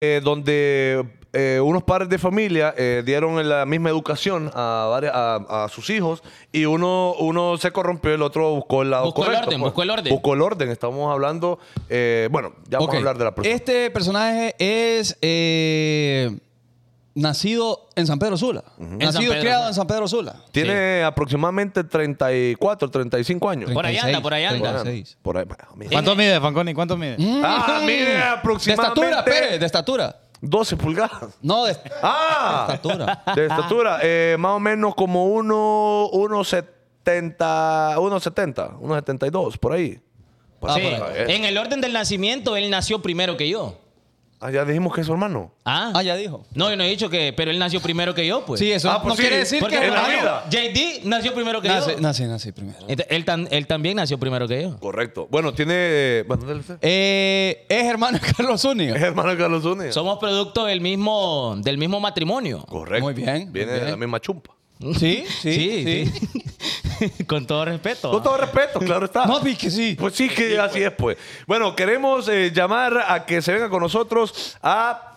[0.00, 5.64] eh, donde eh, unos padres de familia eh, dieron la misma educación a, varias- a,
[5.64, 9.26] a sus hijos y uno, uno se corrompió, el otro buscó el lado Buscó el
[9.26, 9.70] correcto, orden, pues.
[9.72, 10.12] buscó el orden.
[10.12, 10.68] Buscó el orden.
[10.70, 11.58] Estamos hablando,
[11.88, 12.94] eh, bueno, ya vamos Ok.
[12.94, 13.54] a hablar de la persona.
[13.54, 16.38] Este personaje es eh,
[17.20, 18.62] nacido en San Pedro Sula.
[18.78, 20.36] En Nacido San y criado en San Pedro Sula.
[20.52, 23.70] Tiene aproximadamente 34, 35 años.
[23.72, 24.82] Por ahí anda, por ahí anda.
[24.82, 25.18] 36.
[25.22, 25.44] Por ahí,
[25.76, 25.90] mira.
[25.90, 26.74] ¿Cuánto mide, Fanconi?
[26.74, 27.16] ¿Cuánto mide?
[27.42, 30.20] Ah, mire, De aproximadamente estatura, Pérez, de estatura.
[30.40, 31.36] 12 pulgadas.
[31.42, 33.22] No, de Ah, De estatura.
[33.34, 39.98] De estatura, eh, más o menos como uno, uno 70, 1.70, 1.72, por ahí.
[40.60, 41.00] Por Sí, ahí.
[41.14, 43.78] Eh, En el orden del nacimiento, él nació primero que yo.
[44.40, 45.50] Ah, ya dijimos que es su hermano.
[45.64, 46.44] Ah, Ah, ya dijo.
[46.54, 48.60] No, yo no he dicho que, pero él nació primero que yo, pues.
[48.60, 50.20] Sí, eso Ah, pues no sí, quiere decir Porque que en la hermano.
[50.20, 50.44] vida.
[50.48, 52.00] JD nació primero que Nace, yo.
[52.00, 52.78] nace, nace primero.
[52.86, 54.78] Ent- Él, tan- él también nació primero que yo.
[54.78, 55.26] Correcto.
[55.30, 56.22] Bueno, tiene.
[56.28, 56.78] Bueno, dale usted.
[56.82, 58.94] Eh, es hermano de Carlos Es Zúñiga.
[58.96, 59.92] hermano de Carlos Zúñiga.
[59.92, 62.64] Somos producto del mismo, del mismo matrimonio.
[62.66, 63.04] Correcto.
[63.04, 63.98] Muy bien, Viene de la bien.
[63.98, 64.52] misma chumpa.
[64.98, 67.24] Sí, sí, sí.
[67.26, 68.10] Con todo respeto.
[68.10, 69.26] Con todo respeto, claro está.
[69.26, 69.96] No, vi que sí.
[69.98, 71.16] Pues sí, que así es, pues.
[71.46, 75.16] Bueno, queremos eh, llamar a que se venga con nosotros a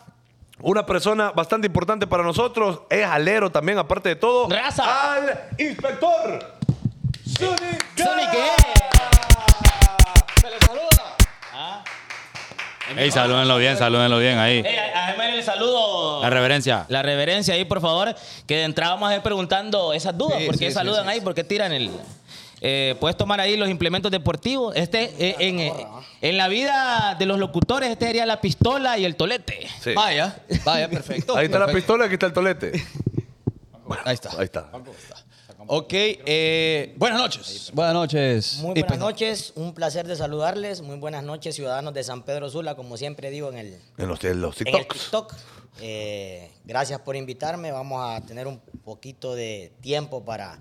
[0.61, 2.81] una persona bastante importante para nosotros.
[2.89, 4.49] Es alero también, aparte de todo.
[4.49, 5.13] Raza.
[5.13, 6.57] Al inspector
[7.25, 7.85] Sonic.
[7.97, 8.51] Sonic, ¿qué?
[10.41, 10.90] Se le saluda.
[12.97, 14.63] Ey, salúdenlo bien, salúdenlo bien ahí.
[14.65, 16.21] Ey, a, a Gemel le saludo.
[16.21, 16.85] La reverencia.
[16.89, 18.15] La reverencia ahí, por favor.
[18.45, 20.39] Que de entrada vamos a ir preguntando esas dudas.
[20.39, 21.21] Sí, ¿Por qué sí, saludan sí, ahí?
[21.21, 21.91] ¿Por qué tiran el...?
[22.63, 24.75] Eh, puedes tomar ahí los implementos deportivos.
[24.75, 25.73] Este, eh, en, eh,
[26.21, 29.67] en la vida de los locutores, este sería la pistola y el tolete.
[29.81, 29.93] Sí.
[29.95, 31.35] Vaya, vaya, perfecto.
[31.35, 32.71] Ahí está la pistola, aquí está el tolete.
[34.05, 34.29] Ahí está.
[34.37, 34.69] Ahí está.
[35.67, 37.71] Ok, eh, buenas noches.
[37.73, 38.53] Buenas noches.
[38.55, 38.99] Muy buenas Inspector.
[39.07, 40.81] noches, un placer de saludarles.
[40.81, 44.23] Muy buenas noches, ciudadanos de San Pedro Sula, como siempre digo en el, En los,
[44.23, 44.87] en los en el.
[44.87, 45.33] TikTok.
[45.81, 47.71] Eh, gracias por invitarme.
[47.71, 50.59] Vamos a tener un poquito de tiempo para,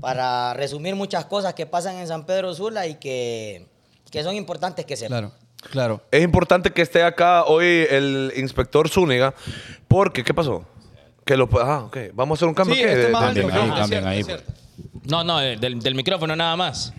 [0.00, 3.66] para resumir muchas cosas que pasan en San Pedro Sula y que,
[4.10, 5.30] que son importantes que sepan.
[5.30, 5.32] Claro,
[5.70, 6.02] claro.
[6.10, 9.34] Es importante que esté acá hoy el inspector Zúñiga,
[9.88, 10.64] porque, ¿qué pasó?
[11.24, 11.96] Que lo, ah, ok.
[12.14, 12.74] Vamos a hacer un cambio.
[12.74, 12.88] Sí, ¿qué?
[12.88, 13.52] este De- más de- alto.
[13.52, 14.42] Cambien ahí, Ajá, cambien cierto, ahí, es pues.
[14.44, 14.60] cierto.
[15.10, 16.92] No, no, eh, del, del micrófono nada más.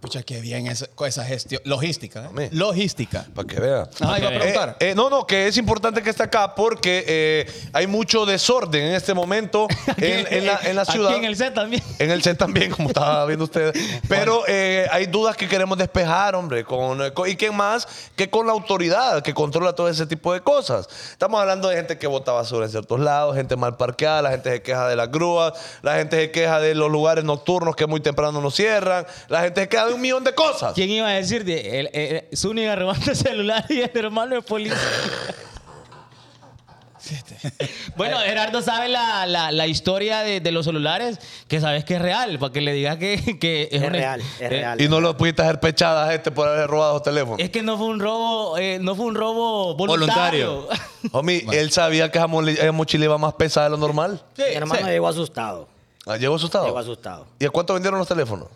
[0.00, 1.60] Pucha, qué bien esa, con esa gestión.
[1.64, 2.50] Logística, ¿eh?
[2.52, 3.24] Logística.
[3.34, 3.88] Para que vea.
[3.98, 4.36] Ajá, iba a Ok.
[4.38, 4.76] preguntar.
[4.78, 8.84] Eh, eh, no, no, que es importante que esté acá porque eh, hay mucho desorden
[8.84, 11.10] en este momento en, en la, en la ciudad.
[11.12, 11.82] Aquí en el set también.
[11.98, 13.74] En el set también, como estaba viendo usted.
[14.06, 16.62] Pero eh, hay dudas que queremos despejar, hombre.
[16.62, 20.40] Con, con- ¿Y quién más que con la autoridad que controla todo ese tipo de
[20.42, 20.88] cosas?
[21.10, 24.50] Estamos hablando de gente que bota basura en ciertos lados, gente mal parqueada, la gente
[24.52, 28.00] se queja de las grúas, la gente se queja de los lugares nocturnos que muy
[28.00, 30.72] temprano nos cierran, la gente se queja de un millón de cosas.
[30.74, 31.44] ¿Quién iba a decir?
[31.44, 34.76] De, el, el, Zúñiga robando el celular y el hermano es policía.
[37.96, 42.02] bueno, Gerardo sabe la, la- la historia de, de los celulares, que sabes que es
[42.02, 44.80] real, para que le digas que, que Es una- real, es eh, real.
[44.80, 47.38] Y no lo pudiste hacer pechada a este por haber robado los teléfonos.
[47.38, 50.66] Es que no fue un robo, eh, no fue un robo voluntario.
[51.12, 52.26] Homie, él sabía que esa,
[52.72, 54.20] mochila iba más pesada de lo normal.
[54.36, 55.68] Mi hermano llegó asustado.
[56.06, 56.66] Ah, ¿Llegó asustado?
[56.66, 57.26] Llegó asustado.
[57.38, 58.48] ¿Y a cuánto vendieron los teléfonos?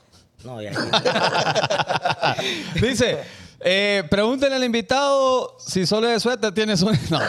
[0.44, 0.72] No, ya.
[2.80, 3.18] Dice,
[3.60, 6.86] eh, pregúntenle al invitado si solo de suerte tiene su...
[7.10, 7.20] No.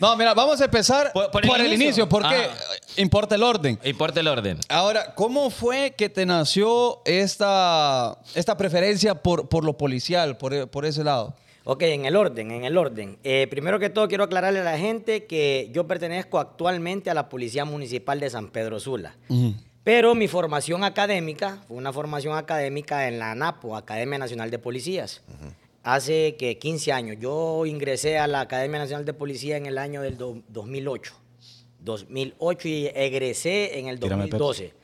[0.00, 1.84] no, mira, vamos a empezar por, Por- por el el inicio.
[1.86, 2.54] inicio, porque Ajá.
[2.96, 3.78] importa el orden.
[3.84, 4.58] Importa el orden.
[4.68, 10.84] Ahora, ¿cómo fue que te nació esta, esta preferencia por, por lo policial, por, por
[10.84, 11.34] ese lado?
[11.64, 13.18] Ok, en el orden, en el orden.
[13.24, 17.28] Eh, primero que todo quiero aclararle a la gente que yo pertenezco actualmente a la
[17.28, 19.16] Policía Municipal de San Pedro Sula.
[19.84, 25.22] Pero mi formación académica fue una formación académica en la ANAPO, Academia Nacional de Policías.
[25.82, 27.16] Hace que 15 años.
[27.20, 31.14] Yo ingresé a la Academia Nacional de Policía en el año del do- 2008.
[31.80, 34.38] 2008 y egresé en el Tírame Pepsi.
[34.38, 34.74] 2012.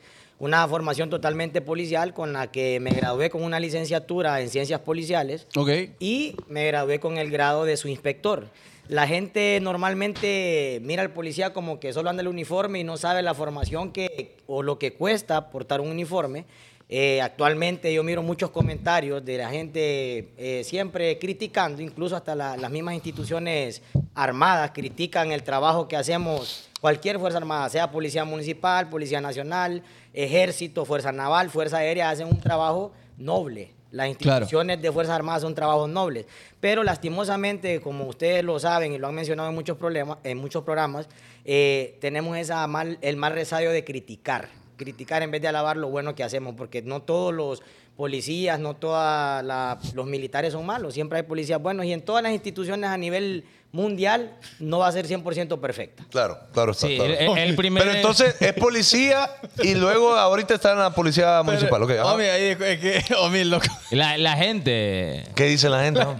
[0.41, 5.47] Una formación totalmente policial con la que me gradué con una licenciatura en ciencias policiales
[5.57, 5.71] Ok.
[6.01, 8.49] y me gradué con el grado de su inspector.
[8.89, 13.21] La gente normalmente mira al policía como que solo anda el uniforme y no sabe
[13.23, 16.47] la formación que, o lo que cuesta portar un uniforme.
[16.89, 22.57] Eh, actualmente yo miro muchos comentarios de la gente eh, siempre criticando, incluso hasta la-
[22.57, 23.83] las mismas instituciones
[24.15, 29.83] armadas critican el trabajo que hacemos cualquier fuerza armada, sea policía municipal, policía nacional,
[30.15, 33.73] ejército, fuerza naval, fuerza aérea, hacen un trabajo noble.
[33.91, 34.41] Las Claro.
[34.43, 36.27] instituciones de Fuerzas Armadas son trabajos nobles,
[36.61, 40.63] pero lastimosamente, como ustedes lo saben y lo han mencionado en muchos, problemas, en muchos
[40.63, 41.09] programas,
[41.47, 45.89] eh, tenemos esa mal, el mal resabio de criticar, criticar en vez de alabar lo
[45.89, 47.63] bueno que hacemos, porque no todos los
[47.99, 49.45] policías, no todos
[49.93, 53.45] los militares son malos, siempre hay policías buenos y en todas las instituciones a nivel
[53.73, 56.07] mundial no va a ser 100% perfecta.
[56.09, 56.87] Claro, claro está.
[56.87, 57.13] Sí, claro.
[57.13, 57.83] el, el primer.
[57.83, 59.29] Pero entonces es policía
[59.65, 61.83] y luego ahorita está en la policía municipal.
[61.83, 62.15] ok, ajá.
[62.15, 63.67] Omi, ahí es que, Omi, loco.
[63.91, 65.25] La, la gente.
[65.35, 66.05] ¿Qué dice la gente?
[66.05, 66.17] no?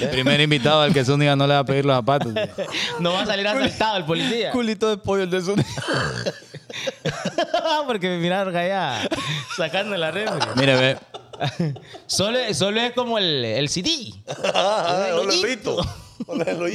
[0.00, 2.34] el primer invitado al que Zúñiga no le va a pedir los zapatos.
[3.00, 4.50] no va a salir asaltado el policía.
[4.50, 5.54] Culito de pollo el de su.
[7.86, 9.08] Porque me miraron allá
[9.56, 10.38] sacando la refri.
[10.56, 10.96] Mire, ve.
[12.06, 14.12] Solo, solo es como el, el CD.
[14.54, 15.76] Ah, El hoyito.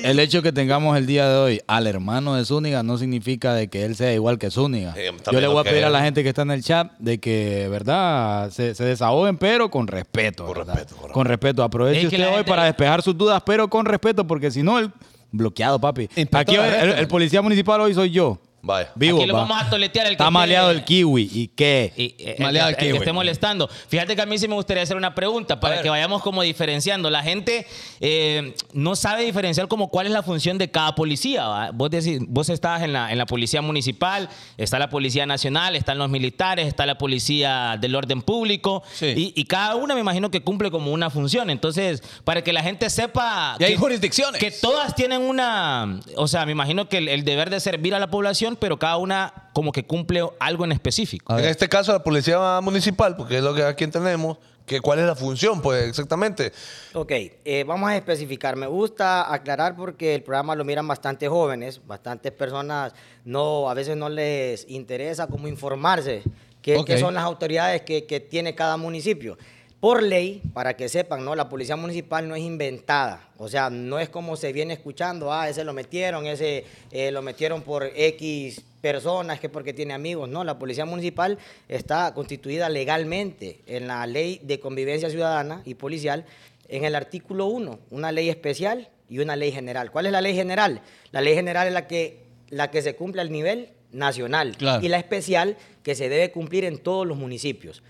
[0.03, 3.67] El hecho que tengamos el día de hoy al hermano de Zúñiga no significa de
[3.67, 4.93] que él sea igual que Zúñiga.
[4.95, 7.19] Eh, Yo le voy a pedir a la gente que está en el chat de
[7.19, 8.49] que, ¿verdad?
[8.51, 10.45] Se, se desahoguen, pero con respeto.
[10.45, 10.75] Con ¿verdad?
[10.75, 11.61] respeto, con Con respeto.
[11.63, 14.63] Aproveche Es que usted hoy gente- para despejar sus dudas, pero con respeto, porque si
[14.63, 14.91] no, el
[15.31, 16.09] bloqueado, papi.
[16.31, 18.39] Aquí el policía municipal hoy soy yo.
[18.65, 18.91] Vaya.
[18.95, 19.17] Vivo.
[19.17, 19.41] Aquí lo va.
[19.41, 21.29] vamos a toletear el que Está esté- maleado el kiwi.
[21.33, 21.91] ¿Y qué?
[21.97, 22.97] Y, eh, Maleado el, el que- el que kiwi.
[23.03, 23.67] esté molestando.
[23.89, 25.83] Fíjate que a mí sí me gustaría hacer una pregunta para ver.
[25.83, 27.09] que vayamos como diferenciando.
[27.09, 27.67] La gente
[27.99, 31.45] eh, no sabe diferenciar como cuál es la función de cada policía.
[31.45, 31.71] ¿va?
[31.71, 35.97] Vos decís, vos estás en la, en la policía municipal, está la policía nacional, están
[35.97, 39.07] los militares, está la policía del orden público Sí.
[39.07, 41.49] y, y cada una me imagino que cumple como una función.
[41.49, 44.39] Entonces, para que la gente sepa Y hay que- jurisdicciones.
[44.39, 47.99] que todas tienen una, o sea, me imagino que el, el deber de servir a
[47.99, 51.37] la población, pero cada una como que cumple algo en específico.
[51.37, 55.05] En este caso, la policía municipal, porque es lo que aquí tenemos, que cuál es
[55.05, 56.51] la función, pues exactamente.
[56.93, 58.55] Ok, eh, vamos a especificar.
[58.55, 62.93] Me gusta aclarar porque el programa lo miran bastante jóvenes, bastantes personas
[63.25, 66.23] no, a veces no les interesa cómo informarse,
[66.61, 69.37] qué, son las autoridades que, que tiene cada municipio.
[69.83, 71.35] Por ley, para que sepan, ¿no?
[71.35, 73.27] La policía municipal no es inventada.
[73.35, 77.21] O sea, no es como se viene escuchando, ah, ese lo metieron, ese eh, lo
[77.21, 80.29] metieron por X personas, que porque tiene amigos.
[80.29, 81.37] No, la policía municipal
[81.67, 86.23] está constituida legalmente en la ley de convivencia ciudadana y policial
[86.69, 89.91] en el artículo 1, una ley especial y una ley general.
[89.91, 90.81] ¿Cuál es la ley general?
[91.11, 94.81] La ley general es la que, la que se cumple al nivel nacional Claro.
[94.81, 97.83] y la especial que se debe cumplir en todos los municipios.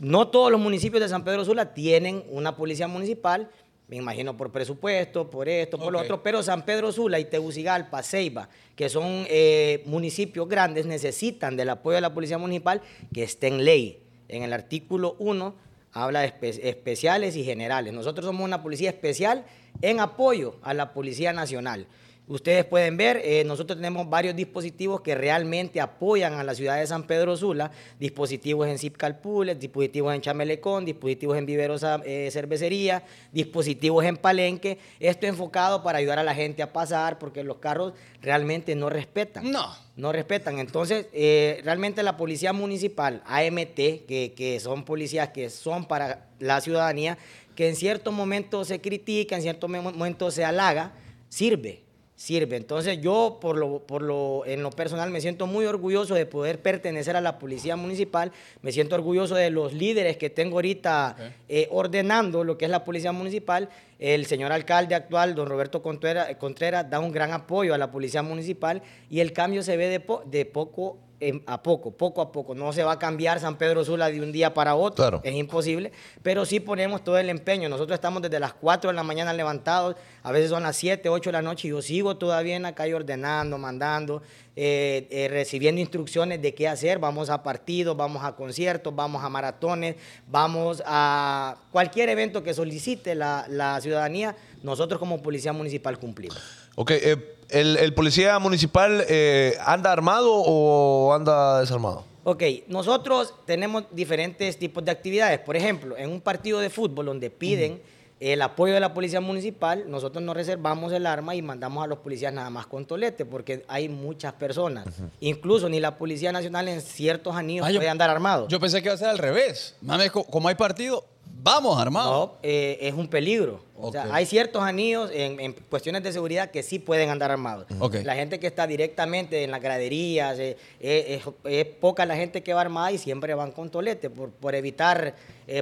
[0.00, 3.50] No todos los municipios de San Pedro Sula tienen una policía municipal,
[3.88, 8.02] me imagino por presupuesto, por esto, por lo otro, pero San Pedro Sula y Tegucigalpa,
[8.02, 12.80] Ceiba, que son eh, municipios grandes, necesitan del apoyo de la policía municipal
[13.12, 14.02] que esté en ley.
[14.28, 15.54] En el artículo 1
[15.92, 17.92] habla de espe- especiales y generales.
[17.92, 19.44] Nosotros somos una policía especial
[19.82, 21.86] en apoyo a la Policía Nacional.
[22.30, 26.86] Ustedes pueden ver, eh, nosotros tenemos varios dispositivos que realmente apoyan a la ciudad de
[26.86, 33.02] San Pedro Sula, dispositivos en Zip Calpules, dispositivos en Chamelecón, dispositivos en Viveros eh, Cervecería,
[33.32, 37.94] dispositivos en Palenque, esto enfocado para ayudar a la gente a pasar porque los carros
[38.22, 39.50] realmente no respetan.
[39.50, 39.66] No.
[39.96, 40.60] No respetan.
[40.60, 43.74] Entonces, eh, realmente la policía municipal, AMT,
[44.06, 47.18] que, que son policías que son para la ciudadanía,
[47.56, 50.92] que en cierto momento se critica, en cierto mo- momento se halaga,
[51.28, 51.82] sirve,
[52.20, 52.56] sirve.
[52.56, 56.60] Entonces yo, por lo, por lo, en lo personal, me siento muy orgulloso de poder
[56.60, 58.30] pertenecer a la policía municipal,
[58.60, 61.16] me siento orgulloso de los líderes que tengo ahorita
[61.48, 63.70] eh, ordenando lo que es la policía municipal.
[63.98, 68.22] El señor alcalde actual, don Roberto Contreras, Contreras, da un gran apoyo a la policía
[68.22, 70.98] municipal y el cambio se ve de, po- de poco
[71.46, 72.54] a poco, poco a poco.
[72.54, 75.20] No se va a cambiar San Pedro Sula de un día para otro, Claro.
[75.22, 77.68] es imposible, pero sí ponemos todo el empeño.
[77.68, 81.28] Nosotros estamos desde las 4 de la mañana levantados, a veces son las 7, 8
[81.30, 84.22] de la noche y yo sigo todavía en la calle ordenando, mandando,
[84.56, 86.98] eh, eh, recibiendo instrucciones de qué hacer.
[86.98, 89.96] Vamos a partidos, vamos a conciertos, vamos a maratones,
[90.26, 94.34] vamos a cualquier evento que solicite la, la ciudadanía.
[94.62, 96.38] Nosotros como Policía Municipal cumplimos.
[96.76, 97.16] Ok, eh,
[97.52, 102.04] el, el policía municipal eh, anda armado o anda desarmado?
[102.24, 105.38] Ok, nosotros tenemos diferentes tipos de actividades.
[105.40, 107.80] Por ejemplo, en un partido de fútbol donde piden
[108.20, 112.00] el apoyo de la policía municipal, nosotros nos reservamos el arma y mandamos a los
[112.00, 114.86] policías nada más con tolete, porque hay muchas personas.
[115.20, 118.46] Incluso ni la Policía Nacional en ciertos anillos Ah, yo- puede andar armado.
[118.48, 119.74] Yo pensé que iba a ser al revés.
[119.80, 121.06] Mames, co- como hay partido,
[121.42, 122.28] vamos armados.
[122.28, 123.62] No, eh, es un peligro.
[123.82, 127.66] O sea, hay ciertos anillos en, en cuestiones de seguridad que sí pueden andar armados.
[127.78, 127.96] Ok.
[128.04, 132.52] La gente que está directamente en las graderías, eh, eh, es, poca la gente que
[132.52, 135.14] va armada y siempre van con tolete por, por evitar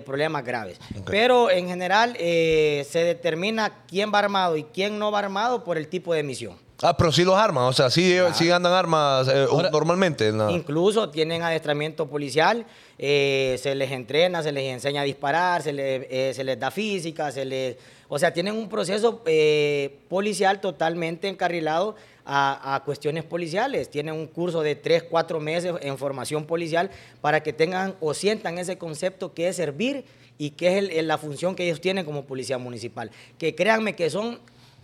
[0.04, 0.78] problemas graves.
[1.06, 5.78] Pero en general eh, se determina quién va armado y quién no va armado por
[5.78, 6.56] el tipo de misión.
[6.80, 10.28] Ah, pero sí los arman, o sea, sí, sí andan armas eh, Ahora- normalmente.
[10.28, 12.64] en la- Incluso tienen adiestramiento policial,
[12.98, 16.70] eh, se les entrena, se les enseña a disparar, se les, eh, se les da
[16.70, 17.76] física, se les
[18.10, 21.94] O sea, tienen un proceso eh, policial totalmente encarrilado
[22.24, 23.90] a, a cuestiones policiales.
[23.90, 28.56] Tienen un curso de tres, cuatro meses en formación policial para que tengan o sientan
[28.56, 30.04] ese concepto que es servir
[30.38, 33.10] y que es el- la función que ellos tienen como policía municipal.
[33.36, 34.38] Que créanme que son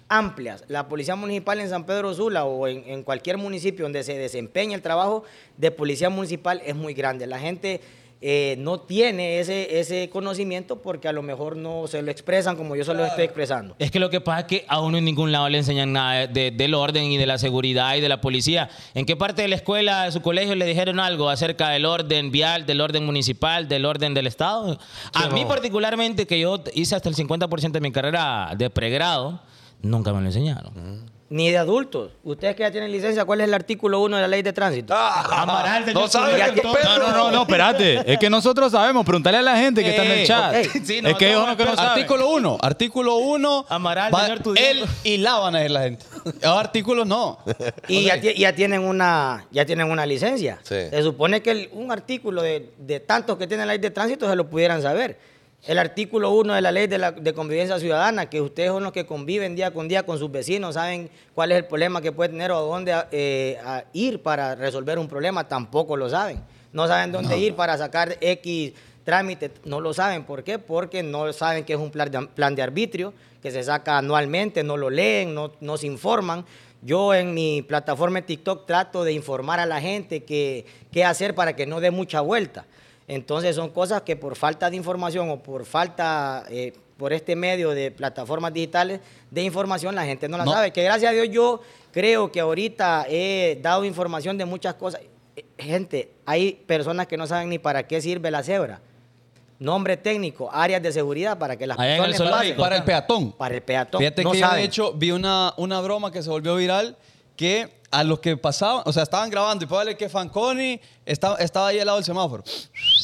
[0.08, 0.64] amplias.
[0.68, 4.74] La policía municipal en San Pedro Sula o en, en cualquier municipio donde se desempeña
[4.74, 5.24] el trabajo
[5.56, 7.26] de policía municipal es muy grande.
[7.26, 7.80] La gente
[8.26, 12.74] eh, no tiene ese, ese conocimiento porque a lo mejor no se lo expresan como
[12.74, 13.74] yo se lo estoy expresando.
[13.78, 16.26] Es que lo que pasa es que a uno en ningún lado le enseñan nada
[16.26, 18.70] de- del orden y de la seguridad y de la policía.
[18.94, 22.30] ¿En qué parte de la escuela, de su colegio, le dijeron algo acerca del orden
[22.30, 24.78] vial, del orden municipal, del orden del Estado?
[25.12, 29.40] a mí particularmente, que yo hice hasta el 50% de mi carrera de pregrado,
[29.84, 31.04] nunca me lo enseñaron.
[31.30, 32.12] Ni de adultos.
[32.22, 34.94] Ustedes que ya tienen licencia, ¿cuál es el artículo 1 de la ley de tránsito?
[34.94, 38.02] Amaral, Ah, no sabe Zúñiga, que No, no, no, no, espérate.
[38.12, 39.04] Es que nosotros sabemos.
[39.04, 40.54] Preguntarle a la gente que está en el chat.
[40.66, 40.72] ok.
[40.84, 41.90] Sí, es que ellos no, que no saben.
[41.92, 42.58] Artículo 1.
[42.60, 43.66] Artículo 1.
[43.68, 44.68] Amaral, va- señor Tudiano.
[44.84, 46.04] Él y la van a ir la gente.
[46.24, 47.38] Los artículos no.
[47.88, 50.58] Y ya, ti- ya tienen una, ya tienen una licencia.
[50.62, 50.76] Sí.
[50.90, 54.28] Se supone que el- un artículo de, de tantos que tiene la ley de tránsito
[54.28, 55.18] se lo pudieran saber.
[55.66, 58.92] El artículo 1 de la ley de, la- de convivencia ciudadana, que ustedes son los
[58.92, 62.28] que conviven día con día con sus vecinos, saben cuál es el problema que puede
[62.30, 66.38] tener o a dónde eh, a ir para resolver un problema, tampoco lo saben.
[66.72, 68.72] No saben dónde ir para sacar X
[69.04, 70.24] trámite, no lo saben.
[70.24, 70.58] ¿Por qué?
[70.58, 74.62] Porque no saben que es un plan de, plan de arbitrio que se saca anualmente,
[74.64, 76.44] no lo leen, no, no se informan.
[76.82, 81.56] Yo en mi plataforma de TikTok trato de informar a la gente qué hacer para
[81.56, 82.66] que no dé mucha vuelta.
[83.08, 87.70] Entonces son cosas que por falta de información o por falta, eh, por este medio
[87.70, 90.52] de plataformas digitales de información, la gente no la No.
[90.52, 90.72] sabe.
[90.72, 91.60] Que gracias a Dios yo
[91.92, 95.00] creo que ahorita he dado información de muchas cosas.
[95.36, 98.80] Eh, Gente, hay personas que no saben ni para qué sirve la cebra.
[99.58, 102.56] Nombre técnico, áreas de seguridad para que las Allá en el personas pasen.
[102.56, 103.32] Para el peatón.
[103.32, 103.98] Para el peatón.
[104.00, 106.96] Fíjate no que yo, de hecho, vi una, una broma que se volvió viral
[107.36, 111.68] que a los que pasaban, o sea, estaban grabando y póngale que Fanconi estaba, estaba
[111.68, 112.42] ahí al lado del semáforo.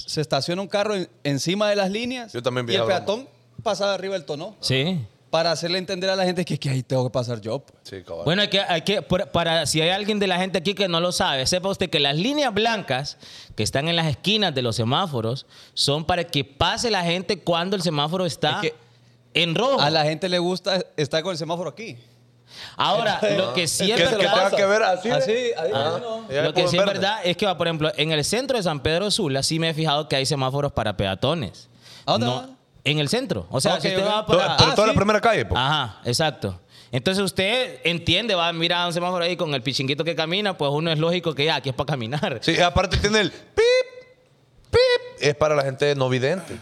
[0.06, 3.28] Se estaciona un carro en- encima de las líneas Yo también vi y el peatón
[3.62, 4.98] pasaba arriba del tono Sí.
[5.30, 7.60] para hacerle entender a la gente que, que ahí tengo que pasar yo.
[7.60, 7.78] pues.
[7.84, 8.24] Sí, cabal.
[8.24, 10.88] Bueno, hay que, hay que, por- para, si hay alguien de la gente aquí que
[10.88, 13.16] no lo sabe, sepa usted que las líneas blancas
[13.54, 17.76] que están en las esquinas de los semáforos son para que pase la gente cuando
[17.76, 18.74] el semáforo está Es que
[19.34, 19.80] en rojo.
[19.80, 21.96] A la gente le gusta estar con el semáforo aquí.
[22.76, 25.10] Ahora, lo que sí es que, que verdad, tenga que ver así.
[25.10, 25.54] Así, ¿eh?
[25.58, 26.26] ahí no.
[26.28, 28.62] Ahí lo que por sí es verdad es que, por ejemplo, en el centro de
[28.62, 31.68] San Pedro Sula sí me he fijado que hay semáforos para peatones.
[32.06, 32.48] ¿A dónde No, va?
[32.84, 33.46] en el centro.
[33.50, 34.56] O sea, Ok, si usted va para...
[34.56, 35.60] pero Ah, toda la primera calle, pues.
[35.60, 36.58] Ajá, exacto.
[36.92, 40.72] Entonces usted entiende, va a mirar un semáforo ahí con el pichinguito que camina, pues
[40.72, 42.38] uno es lógico que ya, aquí es para caminar.
[42.42, 43.64] Sí, aparte tiene el pip,
[44.70, 44.80] pip.
[45.20, 46.56] Es para la gente no vidente.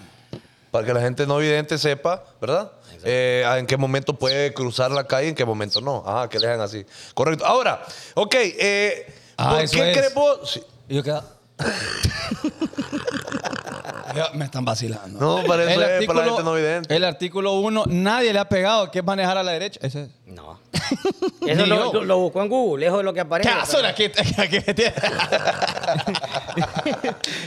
[0.71, 2.71] Para que la gente no vidente sepa, ¿verdad?
[3.05, 6.03] Eh, en qué momento puede cruzar la calle y en qué momento no.
[6.07, 6.85] Ajá, que le dejan así.
[7.15, 7.45] Correcto.
[7.47, 7.83] Ahora,
[8.15, 8.35] ok.
[8.39, 9.97] Eh, Ah, ¿Por qué es.
[9.97, 10.51] crees vos?
[10.51, 10.61] Sí.
[10.89, 11.25] Yo queda.
[14.35, 15.19] Me están vacilando.
[15.21, 16.95] No, para eso es para la gente no vidente.
[16.97, 19.79] el artículo 1, nadie le ha pegado que es manejar a la derecha.
[19.83, 20.09] Ese es.
[20.27, 20.59] No.
[21.47, 23.49] Eso lo, lo- lo buscó en Google, eso es lo que aparece.
[23.51, 24.05] ¿Qué pero- aquí,
[24.39, 24.93] aquí me tiene?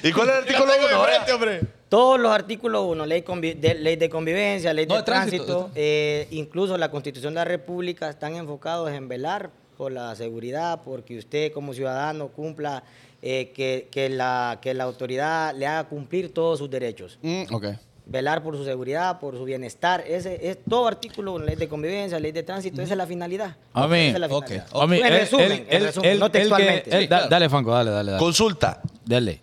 [0.04, 1.08] ¿Y cuál es el artículo Lo tengo 1?
[1.08, 1.62] enfrente, hombre.
[1.90, 3.24] Todos los artículos 1, ley,
[3.58, 7.34] de, ley de convivencia, ley No, de de tránsito, tránsito, de eh, incluso la Constitución
[7.34, 12.84] de la República están enfocados en velar por la seguridad, porque usted como ciudadano cumpla,
[13.22, 17.20] eh, que, que la, que la autoridad le haga cumplir todos sus derechos.
[17.22, 17.66] Mm, ok.
[18.06, 20.04] Velar por su seguridad, por su bienestar.
[20.06, 23.56] Ese es todo artículo, ley de convivencia, ley de tránsito, esa es la finalidad.
[23.74, 24.68] A mí, Esa es la ok, finalidad.
[24.74, 24.82] ok.
[24.84, 27.00] A mí, En resumen, él- en él- resumen, él- no él que- textualmente.
[27.02, 27.28] Sí, claro.
[27.30, 28.12] Dale, Franco, dale, dale.
[28.12, 28.20] dale.
[28.24, 28.82] Consulta.
[29.06, 29.42] Dale.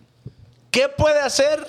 [0.69, 1.59] ¿Qué puede hacer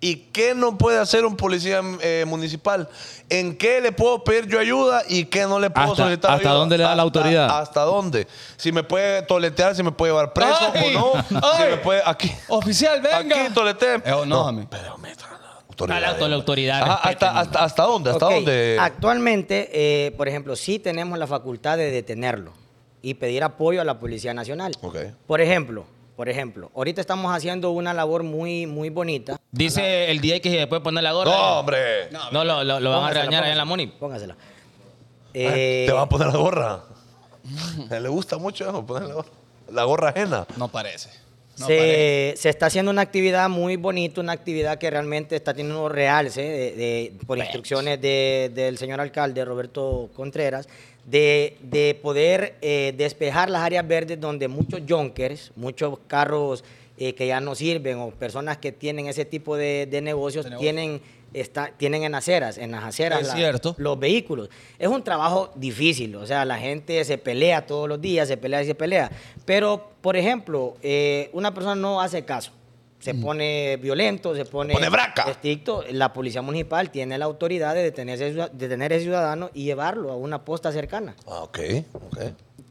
[0.00, 2.88] y qué no puede hacer un policía eh, municipal?
[3.28, 6.48] ¿En qué le puedo pedir yo ayuda y qué no le puedo Hasta- solicitar hasta
[6.48, 6.58] ayuda?
[6.60, 7.58] dónde le da la autoridad.
[7.60, 8.26] ¿Hasta dónde?
[8.56, 11.24] Si me puede toletear, si me puede llevar preso Ay, o no.
[11.56, 12.02] Si me puede...
[12.04, 12.32] Aquí.
[12.48, 13.18] Oficial, venga.
[13.44, 13.96] Aquí toletea.
[14.04, 14.66] Eh, no, a mí.
[14.70, 16.00] Pero me trae la A autoridad.
[16.00, 16.82] la, auto- la autoridad.
[16.82, 17.28] Ajá, respeten.
[17.28, 18.10] hasta, hasta, ¿Hasta dónde?
[18.10, 18.76] ¿Hasta dónde?
[18.80, 22.52] Actualmente, eh, por ejemplo, sí tenemos la facultad de detenerlo
[23.02, 24.72] y pedir apoyo a la Policía Nacional.
[24.80, 24.96] Ok.
[25.26, 25.84] Por ejemplo,
[26.18, 29.36] por ejemplo, ahorita estamos haciendo una labor muy, muy bonita.
[29.52, 31.30] Dice el día que se puede poner la gorra.
[31.30, 32.10] No, hombre.
[32.10, 33.86] No, lo, lo- lo van a Póngasela, regañar ahí en la Moni.
[33.86, 34.34] Póngasela.
[34.36, 36.80] Ah, Eh, Te van a poner la gorra.
[38.00, 39.28] Le gusta mucho eso, poner la gorra.
[39.70, 40.44] La gorra ajena.
[40.56, 41.08] No parece.
[41.58, 42.32] No parece.
[42.36, 45.90] se, se está haciendo una actividad muy bonita, una actividad que realmente está teniendo un
[45.92, 50.68] realce de- de- por instrucciones de- del señor alcalde Roberto Contreras,
[51.10, 56.64] de, de poder eh, despejar las áreas verdes donde muchos junkers, muchos carros
[56.98, 60.50] eh, que ya no sirven o personas que tienen ese tipo de, de negocios De
[60.50, 60.64] negocio.
[60.72, 61.00] tienen
[61.32, 63.74] está, tienen en aceras, en las aceras Es la- cierto.
[63.78, 64.48] los vehículos.
[64.78, 68.62] Es un trabajo difícil, o sea, la gente se pelea todos los días, se pelea
[68.62, 69.10] y se pelea.
[69.44, 72.52] Pero, por ejemplo, eh, una persona no hace caso.
[72.98, 75.22] Se pone violento, se pone, Pone braca.
[75.30, 75.84] estricto.
[75.92, 79.64] La policía municipal tiene la autoridad de detener, ese ciudad- detener a ese ciudadano y
[79.64, 81.58] llevarlo a una posta cercana Ah, ok,
[81.94, 82.18] ok.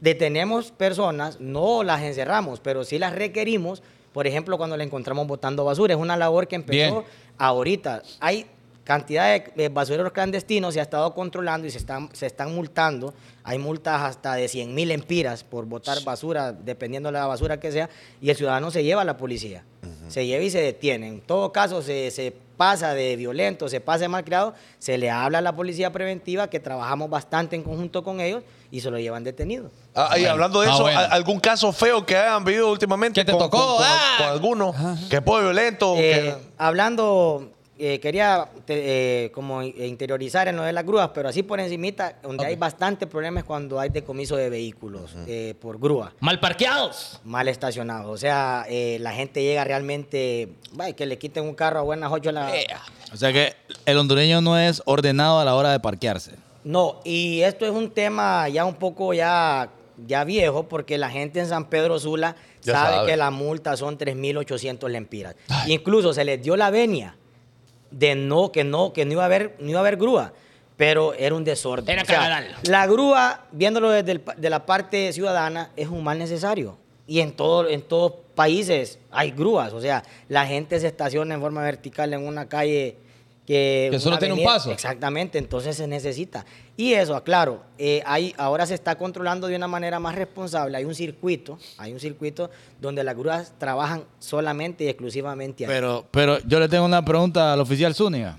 [0.00, 3.82] detenemos personas, no las encerramos, pero sí las requerimos.
[4.12, 7.04] Por ejemplo, cuando le encontramos botando basura, es una labor que empezó Bien.
[7.38, 8.02] ahorita.
[8.20, 8.46] Hay
[8.92, 13.12] cantidad de basureros clandestinos, se ha estado controlando y se están, se están multando.
[13.44, 17.70] Hay multas hasta de 100 mil empiras por botar basura, dependiendo de la basura que
[17.70, 17.90] sea,
[18.22, 19.62] y el ciudadano se lleva a la policía.
[20.08, 21.06] Se lleva y se detiene.
[21.06, 25.38] En todo caso, se, se pasa de violento, se pasa de malcriado, se le habla
[25.38, 29.22] a la policía preventiva, que trabajamos bastante en conjunto con ellos, y se lo llevan
[29.22, 29.70] detenido.
[29.94, 30.98] Ah, y hablando de Ah, eso, bueno.
[30.98, 33.20] ¿a- ¿algún caso feo que hayan vivido últimamente?
[33.20, 33.58] ¿Qué te con, tocó?
[33.58, 34.14] Con, con- Ah.
[34.16, 34.74] con alguno
[35.10, 35.94] que fue violento.
[35.98, 41.28] Eh, que- hablando, eh, quería te- eh, como interiorizar en lo de las grúas, pero
[41.28, 46.12] así por encimita, donde hay bastante problemas cuando hay decomiso de vehículos eh, por grúa,
[46.20, 47.20] Mal parqueados.
[47.24, 48.10] mal estacionados.
[48.10, 52.10] O sea, eh, la gente llega realmente, vaya, que le quiten un carro a buenas
[52.12, 52.52] 8 de la...
[53.12, 53.54] O sea que
[53.86, 56.32] el hondureño no es ordenado a la hora de parquearse.
[56.64, 59.70] No, y esto es un tema ya un poco ya,
[60.06, 63.06] ya viejo, porque la gente en San Pedro Sula sabe.
[63.06, 65.36] que la multa son 3.800 lempiras.
[65.66, 67.16] Incluso se les dio la venia
[67.90, 70.32] de no, que no, que no iba a haber, no iba a haber grúa,
[70.76, 71.88] pero era un desorden.
[71.88, 72.54] Era cagadal.
[72.62, 76.76] la grúa, viéndolo desde el de la parte ciudadana, es un mal necesario.
[77.06, 81.40] Y en, todo, en todos países hay grúas, o sea, la gente se estaciona en
[81.40, 82.96] forma vertical en una calle
[83.48, 83.88] que...
[83.90, 84.70] Que solo tiene un paso.
[84.70, 86.44] Exactamente, entonces se necesita.
[86.76, 90.76] Y eso, aclaro, eh, hay, ahora se está controlando de una manera más responsable.
[90.76, 95.70] Hay un circuito, hay un circuito donde las grúas trabajan solamente y exclusivamente ahí.
[95.72, 98.38] Pero, pero yo le tengo una pregunta al oficial Zúñiga.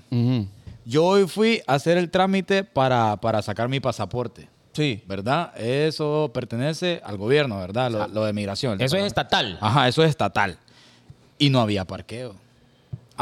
[0.84, 4.48] Yo hoy fui a hacer el trámite para, para sacar mi pasaporte.
[4.72, 5.02] Sí.
[5.08, 5.52] ¿Verdad?
[5.60, 7.90] Eso pertenece al gobierno, ¿verdad?
[7.90, 8.80] Lo, lo de migración.
[8.80, 9.58] Eso es estatal.
[9.60, 10.56] Ajá, eso es estatal.
[11.36, 12.36] Y no había parqueo.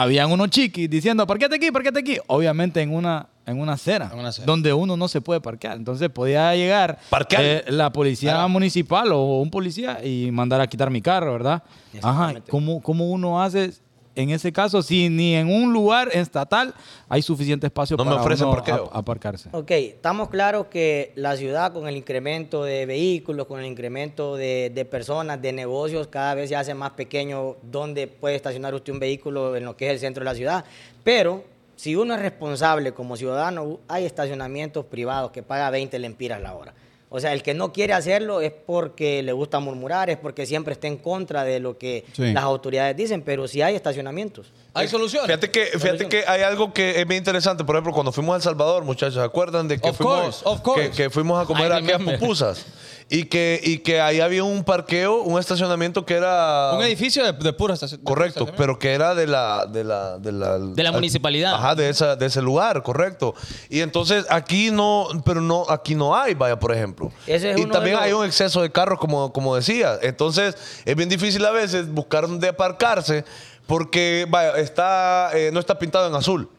[0.01, 2.19] Habían unos chiquis diciendo, parquéate aquí, parquéate aquí.
[2.29, 4.47] Obviamente en una, en una acera, En una acera.
[4.47, 5.77] donde uno no se puede parquear.
[5.77, 6.99] Entonces podía llegar
[7.37, 11.65] eh, la policía municipal o un policía y mandar a quitar mi carro, ¿verdad?
[12.01, 12.35] Ajá.
[12.49, 13.73] ¿cómo, cómo uno hace
[14.21, 16.75] en ese caso si ni en un lugar estatal
[17.09, 18.91] hay suficiente espacio No me para uno parqueo.
[18.93, 19.49] a- aparcarse?
[19.53, 24.71] Ok, estamos claros que la ciudad con el incremento de vehículos, con el incremento de,
[24.75, 28.99] de personas, de negocios, cada vez se hace más pequeño donde puede estacionar usted un
[29.01, 30.65] vehículo en lo que es el centro de la ciudad.
[31.05, 31.45] Pero
[31.77, 36.75] si uno es responsable como ciudadano, hay estacionamientos privados que paga 20 lempiras la hora.
[37.11, 40.75] O sea, el que no quiere hacerlo es porque le gusta murmurar, es porque siempre
[40.75, 42.33] está en contra de lo que Sí.
[42.33, 44.53] las autoridades dicen, pero sí hay estacionamientos.
[44.75, 45.27] Hay soluciones.
[45.27, 47.65] Fíjate que, fíjate que hay algo que es bien interesante.
[47.65, 50.41] Por ejemplo, cuando fuimos a El Salvador, muchachos, ¿se acuerdan de que, Of fuimos, course,
[50.45, 50.91] of course.
[50.91, 52.19] Que, que fuimos a comer aquellas remember.
[52.19, 52.67] pupusas?
[53.11, 56.73] Y que, y que ahí había un parqueo, un estacionamiento que era...
[56.75, 58.01] Un edificio de, de pura estación.
[58.01, 58.63] de pura Correcto, estacionamiento.
[58.63, 61.55] pero que era de la de la de la, De la municipalidad.
[61.55, 63.35] Ajá, de esa de ese lugar, correcto.
[63.71, 67.11] Y entonces aquí no, pero no aquí no hay, vaya, por ejemplo.
[67.27, 69.99] Ese es y uno también los- hay un exceso de carros como como decía.
[70.03, 73.25] Entonces, es bien difícil a veces buscar dónde aparcarse
[73.67, 76.51] porque vaya, está eh, no está pintado en azul.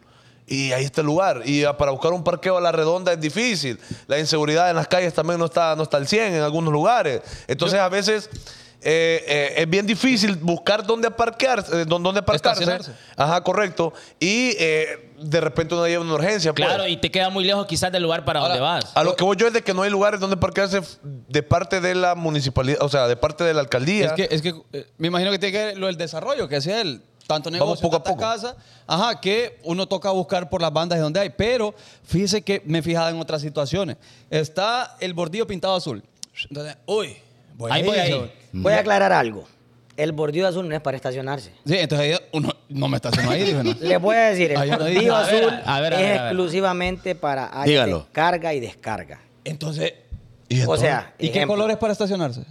[0.50, 1.44] Y ahí está el lugar.
[1.46, 3.80] Y ah, para buscar un parqueo a la redonda es difícil.
[4.08, 7.22] La inseguridad en las calles también no está, no está al 100 en algunos lugares.
[7.48, 8.30] Entonces, a veces
[8.82, 11.82] eh, eh, es bien difícil buscar dónde aparcarse.
[11.82, 12.66] eh, dó- dónde aparcarse.
[13.18, 13.94] Ajá, correcto.
[14.20, 16.54] Y eh, de repente uno lleva una urgencia.
[16.54, 16.66] pues.
[16.66, 18.92] Claro, y te queda muy lejos quizás del lugar para Ahora, donde vas.
[18.96, 21.82] A lo que voy yo es de que no hay lugares donde parquearse de parte
[21.82, 24.08] de la municipalidad, o sea, de parte de la alcaldía.
[24.08, 26.62] Es que, es que eh, me imagino que tiene que ver lo del desarrollo, que
[26.62, 28.20] sea el tanto Vamos negocio, poco a poco.
[28.22, 28.56] casa,
[28.88, 31.30] ajá, que uno toca buscar por las bandas de donde hay.
[31.30, 33.98] Pero fíjese que me he fijado en otras situaciones.
[34.32, 36.02] Está el bordillo pintado azul.
[36.50, 37.16] Entonces, uy,
[37.56, 38.32] voy Ahí a voy ir, ahí.
[38.52, 39.48] Voy a aclarar algo.
[39.96, 41.52] El bordillo azul no es para estacionarse.
[41.66, 43.76] Sí, entonces ahí uno no me estaciono ahí, dije, no.
[43.80, 46.18] Les voy a decir, el bordillo dije- a ver, azul a ver, a es ver,
[46.20, 46.32] a ver.
[46.32, 49.20] exclusivamente para de carga y descarga.
[49.44, 49.94] Entonces,
[50.52, 52.44] ¿Y O sea, ¿y qué color es para estacionarse?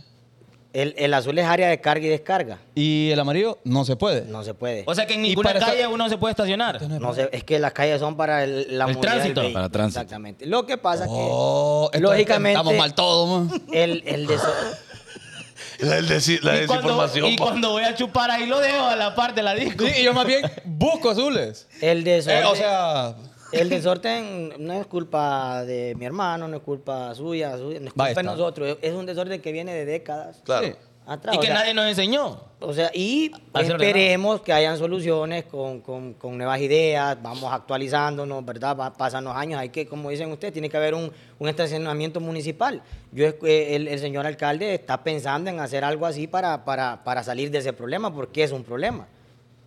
[0.74, 2.58] El, el azul es área de carga y descarga.
[2.74, 4.26] Y el amarillo no se puede.
[4.26, 4.84] No se puede.
[4.86, 6.82] O sea que en Y ninguna para calle esta- uno se puede estacionar.
[6.82, 9.52] No se- es que las calles son para el, la El del tránsito.
[9.52, 10.00] Para tránsito.
[10.02, 10.44] Exactamente.
[10.46, 13.62] Lo que pasa Oh, que, entonces lógicamente, Estamos mal todos, man.
[13.72, 14.46] el, el deso-
[15.80, 17.26] La, del desi- la y, cuando, desinformación.
[17.26, 17.44] y pa.
[17.44, 19.84] cuando voy a chupar ahí lo dejo a la parte de la disco.
[19.86, 21.66] Sí, y yo más bien busco azules.
[21.80, 23.14] el desorden, Eh, o sea,
[23.52, 27.92] el desorden no es culpa de mi hermano, no es culpa suya, suya, no es
[27.92, 28.78] culpa de nosotros.
[28.82, 30.40] Es un desorden que viene de décadas.
[30.44, 30.66] Claro.
[30.66, 30.72] Sí.
[31.10, 32.38] Atrás, y o que sea, nadie nos enseñó.
[32.60, 33.30] O sea, y
[33.72, 38.76] esperemos que hayan soluciones con, con- con nuevas ideas, vamos actualizándonos, ¿verdad?
[38.76, 42.20] Va- pasan los años, hay que, como dicen ustedes, tiene que haber un, un estacionamiento
[42.20, 42.82] municipal.
[43.10, 47.02] Yo, es- eh, el, el señor alcalde está pensando en hacer algo así para, para,
[47.04, 49.06] para salir de ese problema, porque es un problema.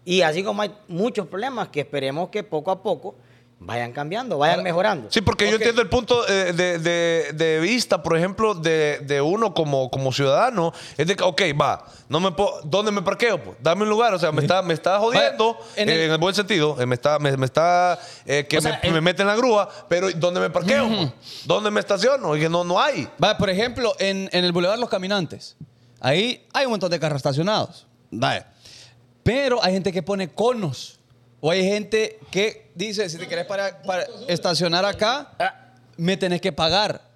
[0.06, 3.15] Y así como hay muchos problemas que esperemos que poco a poco
[3.63, 5.08] vayan cambiando, vayan mejorando.
[5.12, 9.21] Sí, porque yo entiendo el punto eh, de, de- de vista, por ejemplo, de, de
[9.21, 10.74] uno como, como ciudadano.
[10.97, 13.41] Es de que, ok, va, no me puedo- ¿dónde me parqueo?
[13.41, 13.58] Pues?
[13.62, 16.17] Dame un lugar, o sea, me está, me está jodiendo, en eh, el- en, el,
[16.17, 19.28] buen sentido, eh, me está, me, me está eh, que sea, me, el- me meten
[19.28, 20.88] la grúa, pero ¿dónde me parqueo?
[20.88, 21.12] pues?
[21.45, 22.36] ¿Dónde me estaciono?
[22.36, 23.08] Y que no, no hay.
[23.19, 25.56] Vaya, por ejemplo, en, en el Boulevard Los Caminantes,
[26.00, 27.86] ahí hay un montón de carros estacionados.
[28.10, 28.47] Vaya.
[29.24, 30.97] Pero hay gente que pone conos.
[31.42, 35.34] O hay gente que dice, si te querés para, para estacionar acá,
[35.98, 37.10] me tenés que pagar.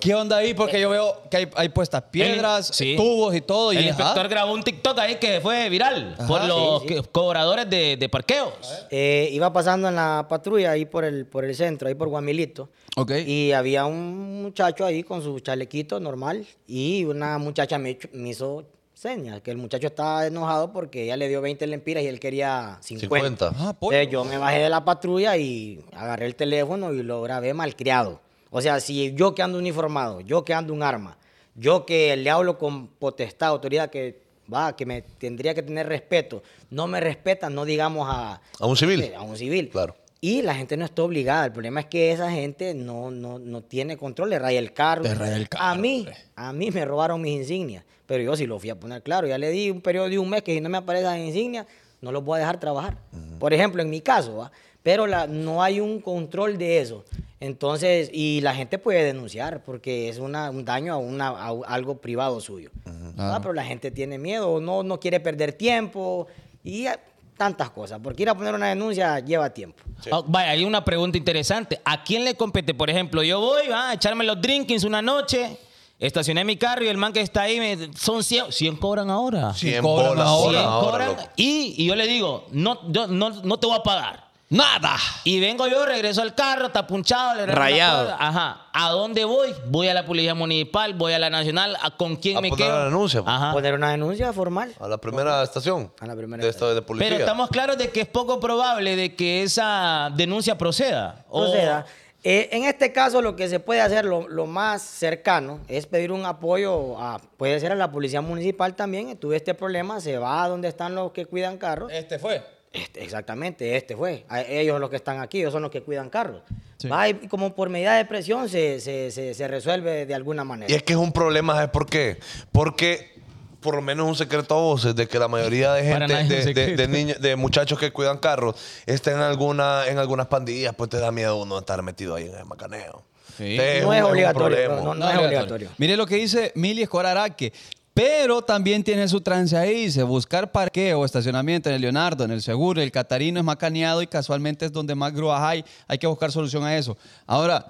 [0.00, 0.54] ¿Qué onda ahí?
[0.54, 2.94] Porque yo veo que hay, hay puestas piedras, sí.
[2.96, 3.72] tubos y todo.
[3.72, 4.28] El y inspector ajá.
[4.28, 6.94] grabó un TikTok ahí que fue viral por los sí, sí.
[6.94, 8.52] que- cobradores de, de parqueos.
[8.90, 12.68] Eh, iba pasando en la patrulla ahí por el, por el centro, ahí por Guamilito.
[12.96, 13.10] Ok.
[13.26, 18.64] Y había un muchacho ahí con su chalequito normal y una muchacha me hizo
[18.98, 22.78] señas, que el muchacho estaba enojado porque ella le dio 20 lempiras y él quería
[22.80, 23.50] 50.
[23.50, 23.52] 50.
[23.56, 23.70] Ah.
[23.70, 28.20] Entonces yo me bajé de la patrulla y agarré el teléfono y lo grabé malcriado.
[28.50, 31.16] O sea, si yo que ando uniformado, yo que ando un arma,
[31.54, 34.20] yo que le hablo con potestad, autoridad que
[34.52, 38.40] va, que me tendría que tener respeto, no me respetan, no digamos a...
[38.58, 39.12] A un civil.
[39.16, 39.68] A un civil.
[39.68, 39.94] Claro.
[40.20, 41.46] Y la gente no está obligada.
[41.46, 45.02] El problema es que esa gente no, no, no tiene control, le raya el carro.
[45.04, 46.16] Le raya el carro, A mí, hombre.
[46.34, 47.84] a mí me robaron mis insignias.
[48.06, 49.28] Pero yo sí lo fui a poner claro.
[49.28, 51.66] Ya le di un periodo de un mes que si no me aparecen las insignias,
[52.00, 52.96] no los voy a dejar trabajar.
[53.38, 54.50] Por ejemplo, en mi caso, ¿va?
[54.82, 57.04] Pero la, no hay un control de eso.
[57.40, 61.98] Entonces, y la gente puede denunciar porque es una, un daño a, una, a algo
[61.98, 62.70] privado suyo.
[63.16, 66.26] Ah, Pero la gente tiene miedo, no, no quiere perder tiempo
[66.64, 66.98] y ah,
[67.38, 67.98] tantas cosas.
[68.02, 69.82] Porque ir a poner una denuncia lleva tiempo.
[70.12, 71.80] Ah, vaya, hay una pregunta interesante.
[71.84, 72.74] ¿A quién le compete?
[72.74, 75.56] Por ejemplo, yo voy va, a echarme los drinkings una noche,
[75.98, 79.54] estacioné mi carro y el man que está ahí me, son 100, 100 cobran ahora.
[79.54, 80.42] 100 cobran bolas ahora.
[80.42, 83.76] por 100 ahora, cobran y, y yo le digo, no, yo no, no te voy
[83.78, 84.27] a pagar.
[84.50, 84.96] ¡Nada!
[85.24, 88.16] Y vengo yo, regreso al carro, está punchado, le Rayado.
[88.18, 88.62] Ajá.
[88.72, 89.54] ¿A dónde voy?
[89.66, 91.76] Voy a la policía municipal, voy a la nacional.
[91.82, 92.78] ¿A ¿Con quién A me poner quedo?
[92.78, 93.34] la denuncia, pues.
[93.34, 93.52] Ajá.
[93.52, 94.74] Poner una denuncia formal.
[94.80, 95.92] A la primera estación.
[96.00, 97.10] A la primera de, esta, de policía.
[97.10, 101.26] Pero estamos claros de que es poco probable de que esa denuncia proceda.
[101.28, 101.84] O- proceda.
[102.24, 106.10] Eh, en este caso, lo que se puede hacer, lo, lo más cercano, es pedir
[106.10, 109.16] un apoyo, a, puede ser a la policía municipal también.
[109.18, 111.92] Tuve este problema, se va a donde están los que cuidan carros.
[111.92, 112.42] Este fue.
[112.72, 114.24] Este, exactamente, este fue.
[114.28, 116.42] A- ellos los que están aquí, ellos son los que cuidan carros.
[116.76, 116.88] Sí.
[116.88, 120.70] Va y como por medida de presión se, se, se, se resuelve de alguna manera.
[120.70, 122.18] Y es que es un problema, ¿sabes por qué?
[122.52, 123.16] Porque
[123.60, 126.42] por lo menos un secreto a voces de que la mayoría de gente, de, de-
[126.42, 126.82] secreto.
[126.82, 128.54] de niños, de muchachos que cuidan carros,
[128.86, 132.34] está en, alguna, en algunas pandillas, pues te da miedo uno estar metido ahí en
[132.36, 133.02] el macaneo.
[133.36, 133.56] Sí.
[133.82, 134.68] No es un obligatorio.
[134.82, 135.70] No, no es obligatorio.
[135.78, 137.52] Mire lo que dice Mili Escoraraque.
[137.98, 142.30] Pero también tiene su trance ahí, dice, buscar parqueo o estacionamiento en el Leonardo, en
[142.30, 145.64] el Seguro, el Catarino es macaneado y casualmente es donde más grúas hay.
[145.88, 146.96] Hay que buscar solución a eso.
[147.26, 147.66] Ahora,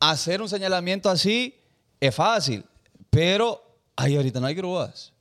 [0.00, 1.54] hacer un señalamiento así
[2.00, 2.64] es fácil,
[3.10, 3.62] pero
[3.94, 5.12] ahí ahorita no hay grúas.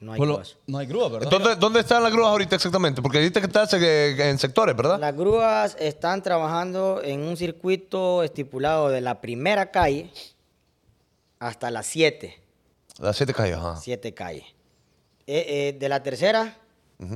[0.00, 0.56] No hay Por lo- grúas.
[0.66, 1.30] no hay grúas, ¿verdad?
[1.30, 3.02] ¿Dónde, ¿Dónde están las grúas ahorita exactamente?
[3.02, 4.98] Porque dijiste que estás eh, en sectores, ¿verdad?
[4.98, 10.10] Las grúas están trabajando en un circuito estipulado de la primera calle
[11.38, 12.39] hasta las 7.
[13.00, 13.76] Las siete calles, ajá.
[13.76, 14.44] Siete calles.
[15.26, 16.56] Eh, eh, de la tercera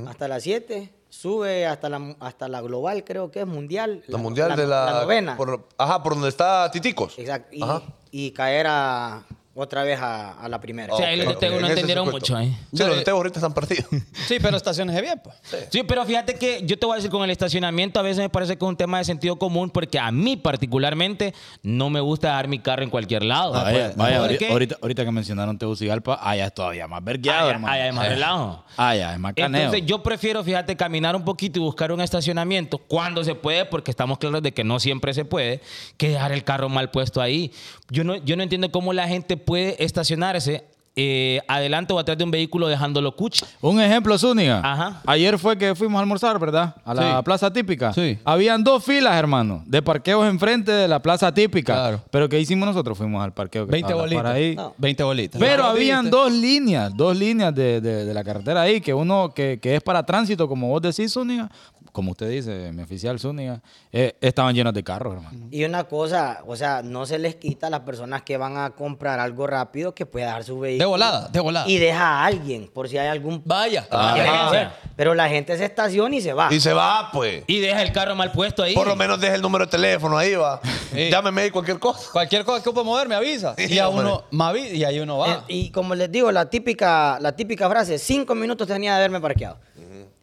[0.07, 4.03] hasta la siete, sube hasta la, hasta la global, creo que es mundial.
[4.07, 5.01] La mundial de la...
[5.03, 5.37] novena.
[5.37, 7.19] por- ajá, por donde está Titicos.
[7.19, 7.49] Exacto.
[7.55, 7.83] Y, Ajá.
[8.09, 9.23] y caer a,
[9.57, 10.93] otra vez a, a la primera.
[10.93, 12.55] O sea, ahí los de Tegu no entendieron mucho ahí.
[12.73, 13.85] Sí, los de Tegu ahorita están partidos.
[14.27, 15.35] Sí, pero estaciones de bien, pues.
[15.69, 18.29] Sí, pero fíjate que yo te voy a decir, con el estacionamiento a veces me
[18.29, 22.29] parece que es un tema de sentido común porque a mí particularmente no me gusta
[22.29, 23.53] dejar mi carro en cualquier lado.
[23.53, 27.41] Vaya, Pues, vaya, porque ahorita, ahorita, ahorita que mencionaron Tegucigalpa, allá es todavía más vergueado,
[27.45, 27.73] allá- hermano.
[27.73, 28.65] allá es más Eh, relajo.
[28.77, 29.61] Allá es más caneo.
[29.61, 33.91] Entonces yo prefiero, fíjate, caminar un poquito y buscar un estacionamiento cuando se puede, porque
[33.91, 35.61] estamos claros de que no siempre se puede,
[35.97, 37.51] que dejar el carro mal puesto ahí.
[37.89, 40.65] Yo no, yo no entiendo cómo la gente puede estacionarse
[40.97, 43.43] eh, adelante o atrás de un vehículo dejándolo cuchi.
[43.59, 44.61] Un ejemplo, Zúñiga.
[44.63, 45.01] Ajá.
[45.05, 46.73] Ayer fue que fuimos a almorzar, ¿verdad?
[46.85, 47.23] A la Sí.
[47.25, 47.91] plaza típica.
[47.91, 48.17] Sí.
[48.23, 51.73] Habían dos filas, hermano, de parqueos enfrente de la plaza típica.
[51.73, 52.01] Claro.
[52.11, 52.97] Pero ¿qué hicimos nosotros?
[52.97, 54.23] Fuimos al parqueo que 20 estaba bolitas.
[54.23, 54.55] para ahí.
[54.55, 54.73] No.
[54.77, 55.41] 20 bolitas.
[55.41, 59.33] Pero ¿Lo habían dos líneas, dos líneas de, de- de la carretera ahí, que uno,
[59.35, 61.51] que, que es para tránsito, como vos decís, Zúñiga,
[61.95, 65.47] como usted dice, mi oficial Zúñiga, eh, estaban llenos de carros, hermano.
[65.49, 68.71] Y una cosa, o sea, no se les quita a las personas que van a
[68.71, 70.83] comprar algo rápido que pueda dar su vehículo.
[70.83, 71.69] De volada, de volada.
[71.69, 73.41] Y deja a alguien, por si hay algún...
[73.45, 73.87] Vaya.
[73.89, 74.71] Ah.
[74.97, 76.53] Pero la gente se estaciona y se va.
[76.53, 77.45] Y se va, pues.
[77.47, 78.73] Y deja el carro mal puesto ahí.
[78.75, 80.59] Por lo menos deje el número de teléfono ahí, va.
[80.93, 81.09] Sí.
[81.09, 82.09] Llámeme ahí cualquier cosa.
[82.11, 83.55] Cualquier cosa que pueda mover, me avisa.
[83.57, 85.43] Sí, y, a uno, me avi- y ahí uno Eh, va.
[85.47, 89.57] y como les digo, la típica, la típica frase, cinco minutos tenía de haberme parqueado.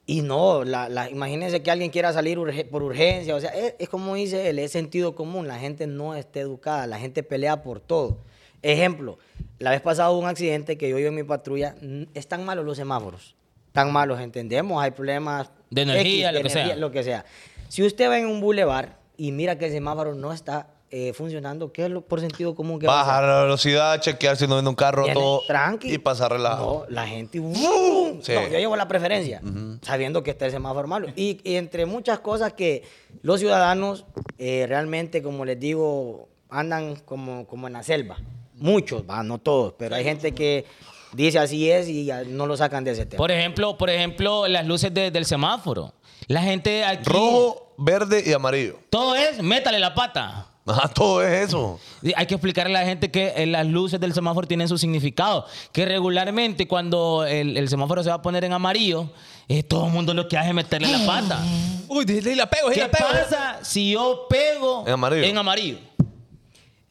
[0.04, 3.34] Y no, la, la- imagínense que alguien quiera salir urge- por urgencia.
[3.36, 5.46] O sea, es, es como dice él, es sentido común.
[5.46, 8.18] La gente no está educada, la gente pelea por todo.
[8.62, 9.18] Ejemplo,
[9.58, 11.76] la vez pasada hubo un accidente que yo iba en mi patrulla.
[12.14, 13.34] Están malos los semáforos.
[13.72, 14.82] Tan malos, entendemos.
[14.82, 16.76] Hay problemas De energía, lo que sea.
[16.76, 17.24] lo que sea.
[17.68, 21.72] Si usted va en un bulevar y mira que el semáforo no está eh, funcionando,
[21.72, 23.08] ¿qué es lo por sentido común que va a hacer?
[23.12, 25.40] Bajar la velocidad, chequear si no viene un carro, Viene todo.
[25.46, 25.90] tranqui.
[25.94, 26.84] Y pasar relajado.
[26.88, 27.40] No, la gente.
[27.40, 28.18] ¡uh!
[28.22, 28.32] Sí.
[28.34, 29.40] No, yo llevo la preferencia,
[29.80, 31.08] sabiendo que está el semáforo malo.
[31.16, 32.82] Y, y entre muchas cosas que
[33.22, 34.04] los ciudadanos
[34.38, 38.18] eh, realmente, como les digo, andan como, como en la selva.
[38.56, 40.66] Muchos, va, no todos, pero hay gente que
[41.14, 43.16] dice así es y ya no lo sacan de ese tema.
[43.18, 45.94] Por ejemplo, por ejemplo, las luces de- del semáforo.
[46.28, 47.04] La gente aquí.
[47.10, 48.78] Rojo, verde y amarillo.
[48.90, 50.51] Todo es, métale la pata.
[50.64, 51.80] Ajá, todo es eso.
[52.16, 55.44] Hay que explicarle a la gente que eh, las luces del semáforo tienen su significado.
[55.72, 59.10] Que regularmente cuando el, el semáforo se va a poner en amarillo,
[59.48, 61.40] eh, todo el mundo lo que hace es meterle la pata.
[61.88, 63.08] Uy, di- di la pego, ¿Qué la pego.
[63.10, 65.24] pasa si yo pego En amarillo.
[65.24, 65.78] En amarillo?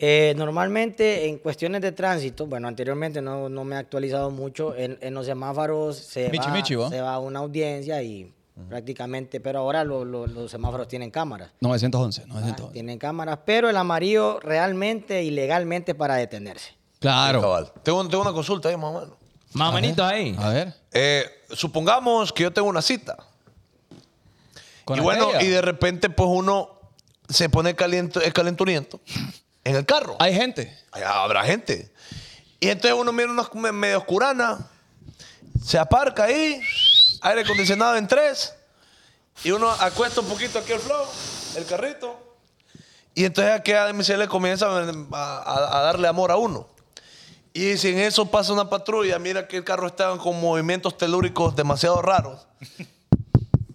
[0.03, 4.97] Eh, normalmente en cuestiones de tránsito, bueno, anteriormente no, no me he actualizado mucho, en,
[4.99, 6.89] en los semáforos se, Michi, va, michi, ¿va?
[6.89, 8.33] se va a una audiencia y
[8.67, 11.51] prácticamente, pero ahora lo- lo- los semáforos tienen cámaras.
[11.61, 12.27] 911, ¿va?
[12.27, 12.73] 911.
[12.73, 16.73] Tienen cámaras, pero el amarillo realmente y legalmente para detenerse.
[16.99, 17.41] Claro.
[17.41, 17.71] Cabal.
[17.83, 19.17] Tengo, tengo una consulta ahí, más o menos.
[19.53, 20.35] Más o menos ahí.
[20.39, 20.73] A ver.
[20.93, 23.17] Eh, supongamos que yo tengo una cita.
[24.85, 26.79] Con y bueno, y de repente, pues uno
[27.29, 28.99] se pone caliente, es calenturiento
[29.63, 30.15] en el carro.
[30.19, 30.75] Hay gente.
[30.91, 31.91] Allá habrá gente.
[32.59, 34.67] Y entonces uno mira una me- medio oscurana,
[35.63, 36.59] se aparca ahí,
[37.21, 38.53] aire acondicionado en tres,
[39.43, 41.05] y uno acuesta un poquito aquí el flow,
[41.57, 42.17] el carrito,
[43.13, 44.79] y entonces aquí a mí se le comienza a,
[45.11, 46.67] a- a darle amor a uno.
[47.53, 51.53] Y si en eso pasa una patrulla, mira que el carro está con movimientos telúricos
[51.55, 52.47] demasiado raros.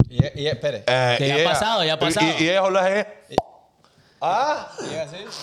[0.09, 0.83] Y, y espere.
[0.87, 2.27] Eh, Que ya y ha pasado, ya ha pasado.
[2.39, 3.07] Y, y ella habla es,
[4.19, 4.73] Ah,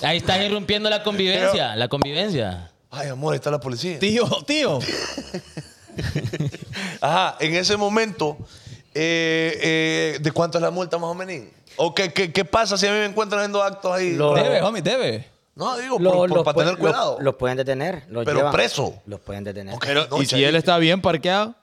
[0.02, 1.76] Ahí estás irrumpiendo la convivencia.
[1.76, 2.72] La convivencia.
[2.90, 4.00] ay amor, ahí está la policía.
[4.00, 4.80] Tío, tío.
[7.02, 8.38] Ajá, en ese momento,
[8.94, 11.48] eh, eh, ¿de cuánto es la multa más o menos?
[11.78, 14.14] ¿O qué, qué, qué pasa si a mí me encuentran haciendo actos ahí?
[14.16, 15.28] Lo- Debe, homie, debe.
[15.56, 17.18] No, digo, Lo- por- por- los para tener cuidado.
[17.20, 18.04] Los, pueden detener.
[18.10, 18.96] los Pero llevan- preso.
[19.06, 19.76] Los pueden detener.
[19.76, 20.44] Ok, Pero, no, ¿y si Chayi.
[20.46, 21.56] él está bien parqueado?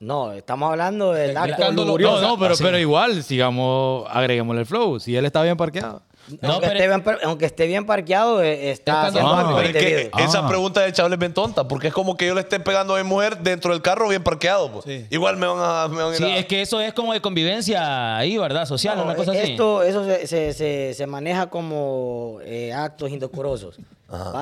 [0.00, 2.20] No, estamos hablando del acto No, lujurioso.
[2.22, 4.98] no, pero, pero igual, sigamos, agreguémosle el flow.
[4.98, 6.02] Si él está bien parqueado.
[6.40, 9.72] No, aunque, pero- esté bien, par- aunque esté bien parqueado, eh, está haciendo Ah, es
[9.72, 10.48] que esa Ah.
[10.48, 13.02] pregunta de Chable es bien tonta, porque es como que yo le esté pegando a
[13.02, 14.70] mi mujer dentro del carro bien parqueado.
[14.70, 14.84] pues.
[14.84, 15.06] Sí.
[15.10, 18.16] Igual me van a, me van Sí, a- es que eso es como de convivencia
[18.16, 18.66] ahí, ¿verdad?
[18.66, 19.52] Social, No, una cosa así.
[19.52, 23.76] esto, eso se, se- se- se maneja como eh, actos indecorosos.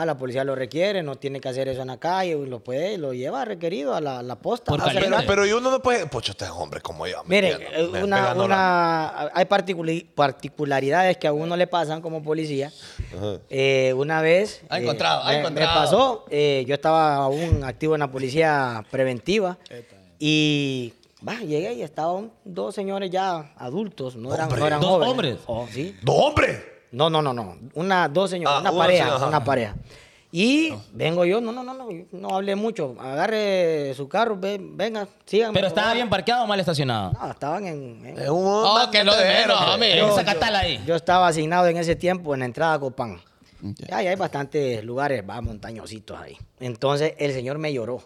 [0.05, 2.99] La policía lo requiere, no tiene que hacer eso en la calle, y lo puede,
[2.99, 4.73] lo lleva requerido a la, la posta.
[5.19, 5.25] Acto.
[5.29, 6.07] Pero y uno no puede.
[6.07, 7.23] Pocho, este es hombre como yo.
[7.25, 9.45] me Mire, eh, me una, la- una- hay
[10.15, 12.73] particularidades que a uno le pasan como policía.
[13.49, 17.95] Eh, una vez Ha eh, encontrado, ha me, me pasó, eh, yo estaba aún activo
[17.95, 19.57] en la policía preventiva
[20.19, 20.93] y
[21.27, 25.11] va, llegué y estaban dos señores ya adultos, no eran, no eran ¿Dos jóvenes.
[25.11, 25.37] hombres?
[25.47, 25.97] Oh, sí.
[26.03, 26.80] ¡No, hombre!
[26.93, 27.57] No, no, no, no.
[27.75, 29.75] Una, dos señores, Ah, una una pareja, señora, una pareja.
[30.33, 32.95] Y vengo yo, no, no, no, no, no hablé mucho.
[33.01, 35.53] Agarre su carro, ve- venga, sigan.
[35.53, 37.13] Pero estaba bien parqueado o mal estacionado.
[37.13, 38.07] No, estaban en.
[38.07, 39.99] en- un Oh, que no de menos, hombre.
[39.99, 40.17] yo-
[40.55, 40.81] ahí.
[40.87, 43.21] Yo estaba asignado en ese tiempo en la entrada a Copán.
[43.63, 46.37] Y ahí hay bastantes lugares, va, montañositos ahí.
[46.61, 48.01] Entonces el señor me lloró.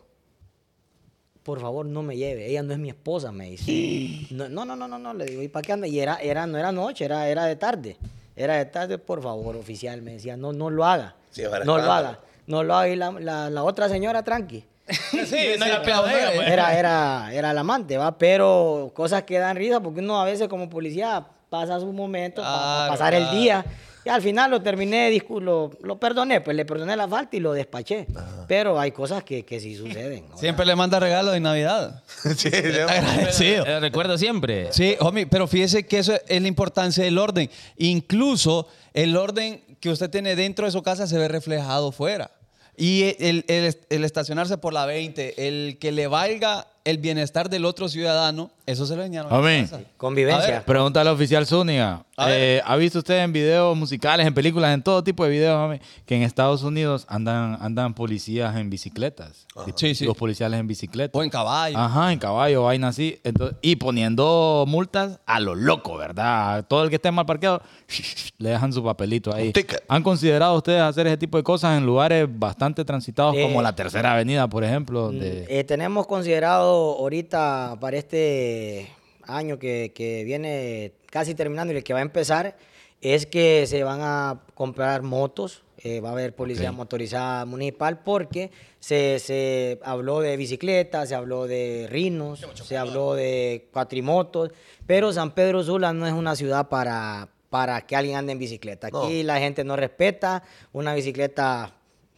[1.42, 2.47] Por favor, no me lleve.
[2.49, 4.27] Ella no es mi esposa, me dice.
[4.31, 5.87] No, no, no, no, no, no, le digo, ¿y para qué anda?
[5.87, 7.99] Y era, era, no era noche, era, era de tarde.
[8.37, 11.14] Era de tarde, por favor, oficial, me decía, no, no lo haga.
[11.31, 12.18] Sí, no lo haga.
[12.47, 12.88] No lo haga.
[12.88, 14.64] Y la, la, la otra señora, tranqui.
[14.87, 16.47] Sí, no era pues.
[16.47, 18.18] Era, era, era el amante, ¿va?
[18.18, 22.55] Pero cosas que dan risa porque uno a veces como policía pasa su momento para
[22.55, 23.64] Claro, pasar el día.
[24.05, 27.53] Y al final lo terminé, lo, lo perdoné, pues le perdoné la falta y lo
[27.55, 28.07] despaché.
[28.47, 30.27] Pero hay cosas que, que sí suceden.
[30.29, 30.37] ¿no?
[30.37, 32.03] Siempre le manda regalos de Navidad.
[32.37, 32.57] Sí, sí.
[32.81, 33.64] Agradecido.
[33.67, 34.73] Eh, recuerdo siempre.
[34.73, 37.49] Sí, homie, pero fíjese que eso es la importancia del orden.
[37.79, 42.31] Incluso el orden que usted tiene dentro de su casa se ve reflejado fuera.
[42.77, 47.64] Y el, el- el estacionarse por la 20, el que le valga el bienestar del
[47.64, 49.70] otro ciudadano, eso se lo enseñaron en Amén.
[49.97, 50.44] Convivencia.
[50.44, 52.05] A ver, Pregúntale al oficial Zúñiga.
[52.29, 55.81] Eh, ¿Ha visto usted en videos musicales, en películas, en todo tipo de videos, mami,
[56.07, 59.47] que en Estados Unidos andan, andan policías en bicicletas?
[59.77, 60.05] Sí, sí.
[60.05, 61.18] Los policiales en bicicleta.
[61.18, 61.77] O en caballo.
[61.77, 63.18] Ajá, en caballo, vaina así.
[63.25, 66.64] Entonces, y poniendo multas a lo loco, ¿verdad?
[66.68, 67.62] Todo el que esté mal parqueado,
[68.38, 69.53] le dejan su papelito ahí.
[69.88, 73.75] ¿Han considerado ustedes hacer ese tipo de cosas en lugares bastante transitados Eh, como la
[73.75, 75.11] Tercera Avenida, por ejemplo?
[75.14, 78.89] Eh, tenemos considerado ahorita para este
[79.23, 82.57] año que, que viene casi terminando y el que va a empezar
[83.01, 88.51] es que se van a comprar motos, eh, va a haber policía motorizada municipal porque
[88.81, 94.51] se, se habló de bicicletas, se habló de rinos, se habló de cuatrimotos,
[94.87, 98.87] pero San Pedro Sula no es una ciudad para, para que alguien ande en bicicleta.
[98.87, 101.73] Aquí la gente no respeta una bicicleta,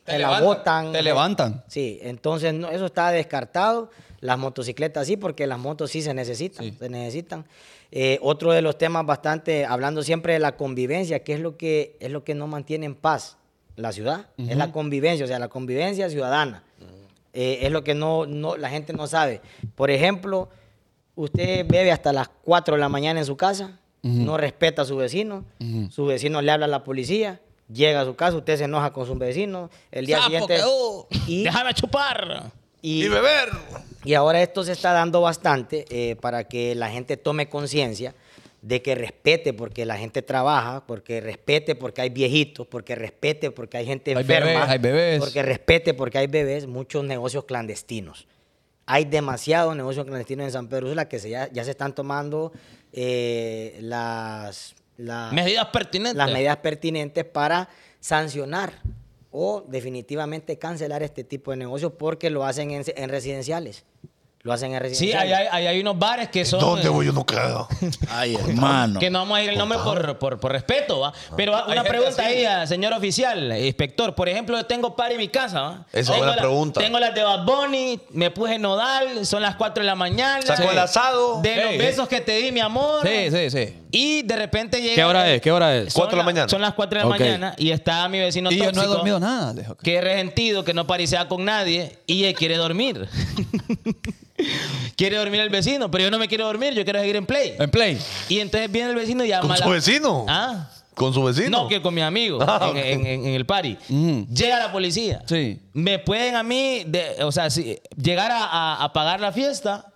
[0.05, 0.93] Te te la botan.
[0.93, 1.65] te levantan.
[1.67, 3.91] Sí, entonces no, eso está descartado.
[4.21, 6.75] Las motocicletas sí, porque las motos sí se necesitan, Sí.
[6.79, 7.45] se necesitan.
[7.93, 11.97] Eh, otro de los temas bastante, hablando siempre de la convivencia, que es lo que
[12.01, 13.37] es lo que no mantiene en paz
[13.77, 16.63] la ciudad, es la convivencia, o sea, la convivencia ciudadana.
[17.35, 19.43] Eh, es lo que no, no, la gente no sabe.
[19.75, 20.49] Por ejemplo,
[21.15, 24.97] usted bebe hasta las 4 de la mañana en su casa, no respeta a su
[24.97, 25.45] vecino,
[25.91, 29.05] su vecino le habla a la policía, llega a su casa, usted se enoja con
[29.07, 30.55] su vecino, el día Sapo, siguiente...
[30.57, 31.07] quedó.
[31.27, 32.51] Y, Déjame chupar.
[32.87, 33.49] Y- Y beber.
[34.05, 38.15] y ahora esto se está dando bastante eh, para que la gente tome conciencia
[38.63, 43.77] de que respete porque la gente trabaja, porque respete porque hay viejitos, porque respete porque
[43.79, 45.19] hay gente Hay enferma, bebés, hay bebés.
[45.21, 48.27] porque respete porque hay bebés, muchos negocios clandestinos.
[48.87, 52.53] Hay demasiados negocios clandestinos en San Pedro Sula que se ya, ya se están tomando
[52.93, 56.17] eh, las, las, Medidas pertinentes.
[56.17, 57.69] las medidas pertinentes para
[58.01, 58.73] sancionar
[59.39, 63.85] o definitivamente cancelar este tipo de negocios porque lo hacen en, en residenciales.
[64.43, 65.33] Lo hacen en Sí, residenciales.
[65.39, 66.61] hay, hay, hay unos bares que son.
[66.61, 67.05] ¿Dónde eh, voy?
[67.07, 67.67] Yo no quedo.
[68.11, 69.01] Ay, hermano.
[69.01, 71.13] Que no vamos a ir el nombre por, por, por respeto, ¿va?
[71.37, 74.15] Pero una pregunta ahí, a señor oficial, inspector.
[74.15, 75.87] Por ejemplo, yo tengo par en mi casa, ¿va?
[75.91, 76.81] Esa es Tengo buena la- pregunta.
[76.81, 80.41] Tengo las de Bad Bunny, me puse nodal, son las 4 de la mañana.
[80.47, 81.43] Sacó el asado.
[81.43, 81.79] De los Sí.
[81.79, 83.05] besos que te di, mi amor.
[83.05, 83.75] Sí, sí, sí.
[83.97, 84.95] Y de repente llega.
[84.95, 85.41] ¿Qué hora es?
[85.41, 85.93] ¿Qué hora es?
[85.93, 86.49] Son Cuatro de la la- mañana.
[86.49, 87.19] Son las 4 de la Ok.
[87.19, 89.75] mañana y está mi vecino Y yo no he tóxico, dormido nada, Alejo.
[89.77, 93.09] Que es resentido, que no parisea con nadie y él quiere dormir.
[94.97, 97.55] quiere dormir el vecino, pero yo no me quiero dormir, yo quiero seguir en play.
[97.59, 97.99] En play.
[98.29, 100.27] Y entonces viene el vecino y llama ¿Con a su vecino?
[100.29, 100.69] ¿Ah?
[100.95, 101.51] ¿Con su vecino?
[101.63, 102.77] No, que con mi amigo Ah, en, ok.
[102.77, 103.77] en- en- en el party.
[103.91, 104.27] Ujú.
[104.33, 105.23] Llega la policía.
[105.27, 105.59] Sí.
[105.75, 109.87] Me pueden a mí, de- o sea, si- llegar a, a- a pagar la fiesta,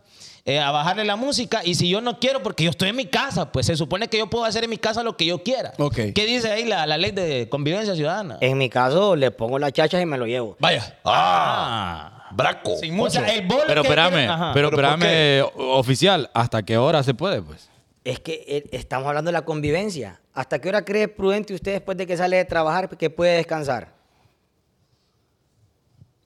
[0.51, 3.07] eh, a bajarle la música, y si yo no quiero, porque yo estoy en mi
[3.07, 5.73] casa, pues se supone que yo puedo hacer en mi casa lo que yo quiera.
[5.95, 8.39] ¿Qué dice ahí la, la ley de convivencia ciudadana?
[8.41, 10.57] En mi caso, le pongo las chachas y me lo llevo.
[10.59, 10.99] Vaya.
[11.05, 12.29] Ah, Ah.
[12.33, 12.77] braco.
[12.77, 17.15] Sin O sea, el Pero espérame, pero ¿Pero por espérame, oficial, ¿hasta qué hora se
[17.15, 17.69] puede, pues?
[18.05, 20.21] Es que eh, estamos hablando de la convivencia.
[20.33, 23.93] ¿Hasta qué hora cree prudente usted después de que sale de trabajar que puede descansar?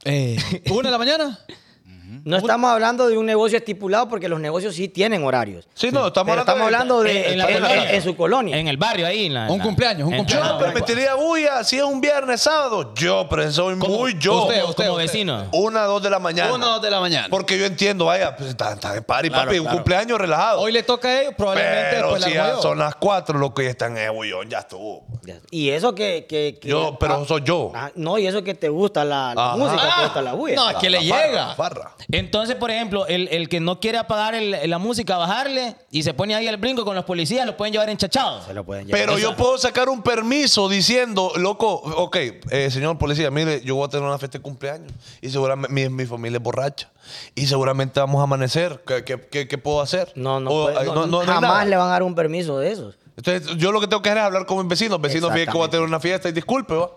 [0.04, 0.36] Eh,
[0.70, 1.38] ¿Una de la mañana?
[2.24, 5.66] No estamos hablando de un negocio estipulado porque los negocios sí tienen horarios.
[5.74, 8.56] Sí, no, estamos Pero hablando, estamos hablando de en en- en- en su colonia.
[8.56, 9.26] En el barrio ahí.
[9.26, 10.50] en la- Un la- cumpleaños, un en- cumpleaños.
[10.54, 12.92] Ah, Yo metería bulla si es un viernes, sábado.
[12.94, 14.42] Yo, pero soy muy yo.
[14.44, 15.12] usted, como- usted, como usted.
[15.12, 15.44] vecino.
[15.52, 16.52] Una, dos de la mañana.
[16.52, 17.26] Una o dos de la mañana.
[17.30, 20.60] Porque yo entiendo, vaya, pues está, está de party, Claro, papi, un cumpleaños relajado.
[20.60, 23.64] Hoy le toca a ellos, probablemente pero después si la son las cuatro, lo que
[23.64, 25.04] ya están en bullón, ya estuvo.
[25.50, 26.26] Y eso que...
[26.28, 27.72] que- que- Yo, pero soy yo.
[27.74, 30.54] Ah, no, y eso que te gusta la, música, Ah, te gusta la bulla.
[30.56, 31.54] no, que le llega.
[31.54, 31.92] farra.
[32.10, 36.14] Entonces, por ejemplo, el, el que no quiere apagar el- la música, bajarle y se
[36.14, 38.44] pone ahí al brinco con los policías, lo pueden llevar enchachado.
[38.44, 39.00] Se lo pueden llevar.
[39.00, 42.16] Pero yo puedo sacar un permiso diciendo, loco, ok,
[42.50, 45.88] eh, señor policía, mire, yo voy a tener una fiesta de cumpleaños y seguramente mi,
[45.88, 46.90] mi familia es borracha
[47.34, 48.82] y seguramente vamos a amanecer.
[48.86, 50.12] ¿Qué, qué- qué- qué puedo hacer?
[50.14, 51.40] No, no, O, puede- no, no- no hay nada.
[51.40, 52.96] jamás le van a dar un permiso de esos.
[53.16, 55.00] Entonces, yo lo que tengo que hacer es hablar con mis vecinos.
[55.00, 56.90] Vecinos, fíjate que voy a tener una fiesta y disculpe, ¿va?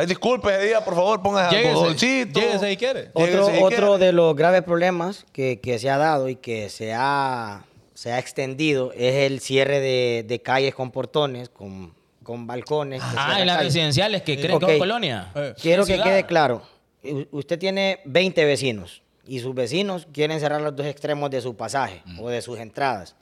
[0.00, 2.40] Ay, disculpe ese día, por favor, ponga Lléguese, algodoncito.
[2.40, 3.10] lléguese si quiere.
[3.14, 4.06] Lléguese Otro, si otro quiere.
[4.06, 8.18] de los graves problemas que, que se ha dado y que se ha, se ha
[8.18, 13.02] extendido es el cierre de, de calles con portones, con, con balcones.
[13.04, 15.30] Ah, en las residenciales que creen que es colonia.
[15.34, 15.54] Eh.
[15.60, 16.04] Quiero que ciudad.
[16.06, 16.62] quede claro.
[17.04, 21.56] U- Usted tiene 20 vecinos y sus vecinos quieren cerrar los dos extremos de su
[21.56, 23.16] pasaje o de sus entradas.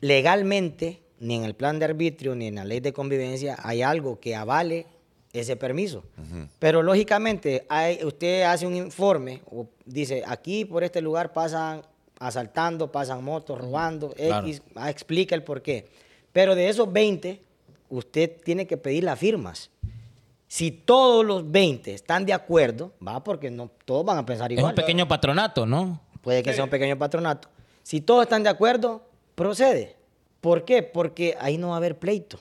[0.00, 4.18] Legalmente, ni en el plan de arbitrio ni en la ley de convivencia hay algo
[4.18, 4.86] que avale
[5.32, 6.04] ese permiso.
[6.58, 11.82] Pero lógicamente, hay- usted hace un informe o dice, aquí por este lugar pasan
[12.18, 14.46] asaltando, pasan motos, robando, Claro.
[14.46, 15.88] X, ah, explica el por qué.
[16.32, 17.40] Pero de esos 20,
[17.88, 19.70] usted tiene que pedir las firmas.
[20.48, 24.58] Si todos los 20 están de acuerdo, va, porque no todos van a pensar Es
[24.58, 24.72] igual.
[24.72, 26.00] un pequeño patronato, ¿no?
[26.20, 27.48] puede que sea un pequeño patronato.
[27.82, 29.02] Si todos están de acuerdo,
[29.34, 29.96] procede.
[30.40, 30.82] ¿Por qué?
[30.84, 32.38] Porque ahí no va a haber pleito.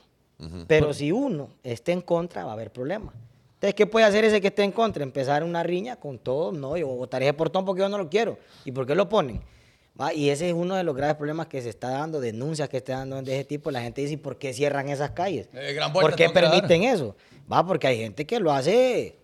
[0.67, 3.13] Pero si uno está en contra, va a haber problema.
[3.55, 5.03] Entonces, ¿qué puede hacer ese que esté en contra?
[5.03, 6.53] Empezar una riña con todos.
[6.57, 8.37] No, yo votaré ese portón porque yo no lo quiero.
[8.65, 9.41] ¿Y por qué lo ponen?
[9.99, 10.13] ¿Va?
[10.13, 12.97] Y ese es uno de los graves problemas que se está dando, denuncias que está
[12.97, 13.69] dando de ese tipo.
[13.69, 15.47] La gente dice, ¿por qué cierran esas calles?
[15.53, 17.15] Eh, gran ¿Por qué permiten eso?
[17.51, 19.15] Va, porque hay gente que lo hace...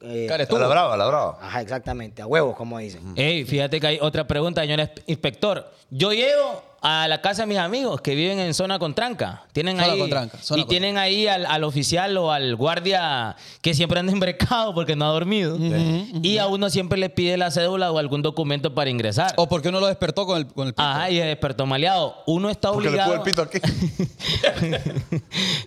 [0.00, 0.28] eh.
[0.30, 1.38] A la brava, a la brava.
[1.40, 3.00] Ajá, exactamente, a huevos, como dicen.
[3.16, 5.70] Ey, fíjate que hay otra pregunta, señor ins- inspector.
[5.90, 9.44] Yo llego a la casa de mis amigos que viven en zona con tranca.
[9.52, 12.54] Tienen Zona ahí, con tranca, zona y con tienen ahí al, al oficial o al
[12.56, 15.56] guardia que siempre anda embrecado porque no ha dormido.
[16.22, 19.32] Y a uno siempre le pide la cédula o algún documento para ingresar.
[19.36, 20.82] ¿O por qué uno lo despertó con el, con el pito?
[20.82, 22.16] Ajá, y se despertó maleado.
[22.26, 23.22] Uno está Porque le obligado.
[23.24, 24.78] puso el pito aquí.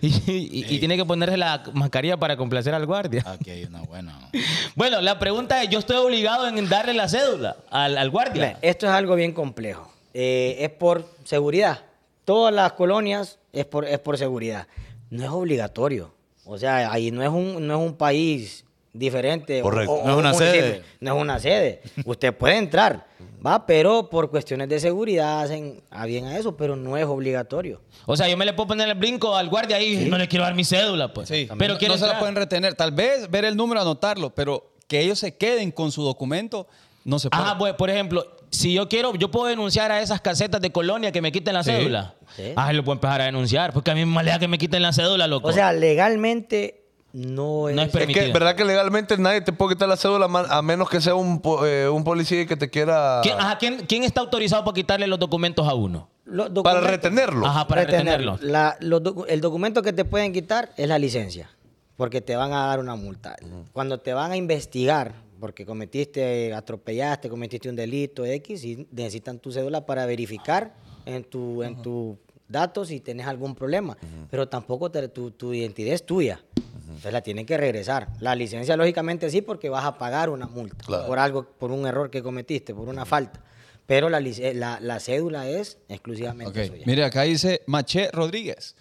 [0.00, 3.24] y, y- y tiene que ponerse la mascarilla para complacer al guardia.
[3.26, 4.16] Aquí hay una buena.
[4.76, 8.58] Bueno, la pregunta es: ¿yo estoy obligado en darle la cédula al, al guardia?
[8.62, 9.90] Esto es algo bien complejo.
[10.20, 11.78] Eh, es por seguridad.
[12.24, 14.66] Todas las colonias es por, es por seguridad.
[15.10, 16.12] No es obligatorio.
[16.44, 19.60] O sea, ahí no es un, no es un país diferente.
[19.60, 19.92] Correcto.
[19.92, 20.60] o- No es una un sede.
[20.60, 20.82] municipio.
[21.00, 21.82] No es una sede.
[22.04, 23.06] Usted puede entrar,
[23.46, 27.80] va, pero por cuestiones de seguridad hacen a bien a eso, pero no es obligatorio.
[28.04, 30.26] O sea, yo me le puedo poner el brinco al guardia ahí y no le
[30.26, 31.28] quiero dar mi cédula, pues.
[31.28, 32.74] Sí, pero no, se la pueden retener.
[32.74, 36.66] Tal vez ver el número, anotarlo, pero que ellos se queden con su documento,
[37.04, 37.42] no se puede.
[37.44, 41.12] Ajá, pues, por ejemplo, si yo quiero, yo puedo denunciar a esas casetas de colonia
[41.12, 42.14] que me quiten la cédula.
[42.36, 42.52] Sí.
[42.56, 44.92] Ah, lo puedo empezar a denunciar, porque a mí me malea que me quiten la
[44.92, 45.48] cédula, loco.
[45.48, 47.74] O sea, legalmente no es...
[47.76, 48.32] No es Es que, Permitido.
[48.32, 51.88] ¿verdad que legalmente nadie te puede quitar la cédula a menos que sea un, eh,
[51.92, 53.20] un policía que te quiera...
[53.22, 56.08] ¿Quién, ajá, ¿quién, quién está autorizado para quitarle los documentos a uno?
[56.24, 57.46] Los Para documentos- retenerlo.
[57.46, 58.32] Ajá, para retenerlo.
[58.32, 58.52] retenerlo.
[58.52, 61.48] La- los docu- el documento que te pueden quitar es la licencia,
[61.96, 63.34] porque te van a dar una multa.
[63.72, 69.52] Cuando te van a investigar, porque cometiste, atropellaste, cometiste un delito X, y necesitan tu
[69.52, 70.74] cédula para verificar
[71.06, 72.16] en tu, en tus
[72.48, 73.96] datos si tienes algún problema.
[74.30, 76.40] Pero tampoco te- tu, tu identidad es tuya.
[76.88, 78.08] Entonces la tienen que regresar.
[78.20, 81.06] La licencia, lógicamente, sí, porque vas a pagar una multa Claro.
[81.06, 83.42] por algo, por un error que cometiste, por una falta.
[83.86, 86.66] Pero la, lic- la, la cédula es exclusivamente Ok.
[86.68, 86.82] suya.
[86.86, 88.74] Mire, acá dice Maché Rodríguez.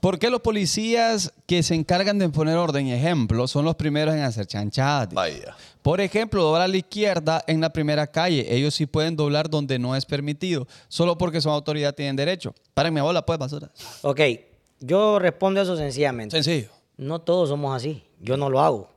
[0.00, 4.14] ¿Por qué los policías que se encargan de poner orden y ejemplo son los primeros
[4.14, 5.08] en hacer chanchadas?
[5.12, 5.56] Vaya.
[5.86, 8.44] Por ejemplo, doblar a la izquierda en la primera calle.
[8.52, 10.66] Ellos sí pueden doblar donde no es permitido.
[10.88, 12.52] Solo porque son autoridad tienen derecho.
[12.74, 13.70] Paren mi bola, pues, basura.
[14.02, 14.20] Ok,
[14.80, 16.34] yo respondo eso sencillamente.
[16.42, 16.70] Sencillo.
[16.96, 18.02] No todos somos así.
[18.18, 18.90] Yo no lo hago.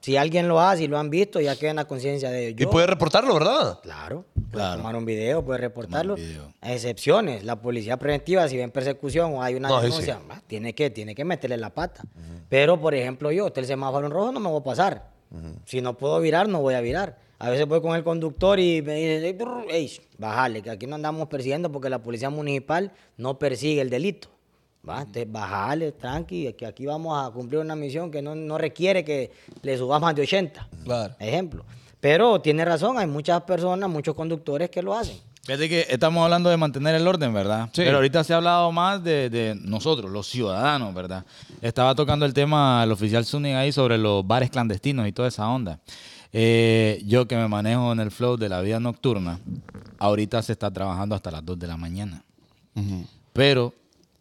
[0.00, 2.60] Si alguien lo hace y lo han visto, ya queda en la conciencia de ellos.
[2.60, 3.78] Y puede reportarlo, ¿verdad?
[3.84, 4.78] Claro, puede Claro.
[4.78, 6.16] tomar un video, puede reportarlo.
[6.16, 6.52] Video.
[6.60, 10.28] A excepciones, la policía preventiva, si ven persecución o hay una No, denuncia, sí.
[10.28, 12.02] va, tiene, que, tiene que meterle la pata.
[12.48, 15.15] Pero, por ejemplo, yo, el semáforo en rojo, no me voy a pasar.
[15.64, 17.18] Si no puedo virar, no voy a virar.
[17.38, 20.86] A veces voy con el conductor y me dice, "Ey, brr, ey, bájale, que aquí
[20.86, 24.28] no andamos persiguiendo porque la policía municipal no persigue el delito.
[24.88, 29.04] Va, entonces, bájale, tranqui, que aquí vamos a cumplir una misión que no, no requiere
[29.04, 30.68] que le subas más de 80.
[30.84, 31.14] Claro.
[31.18, 31.64] Ejemplo.
[32.00, 35.18] Pero tiene razón, hay muchas personas, muchos conductores que lo hacen.
[35.46, 37.66] Fíjate que estamos hablando de mantener el orden, ¿verdad?
[37.72, 37.82] Sí.
[37.84, 41.24] Pero ahorita se ha hablado más de, de nosotros, los ciudadanos, ¿verdad?
[41.62, 45.48] Estaba tocando el tema el oficial Zúñiga ahí sobre los bares clandestinos y toda esa
[45.48, 45.78] onda.
[46.32, 49.38] Eh, yo que me manejo en el flow de la vida nocturna,
[50.00, 52.24] ahorita se está trabajando hasta las 2 de la mañana.
[53.32, 53.72] Pero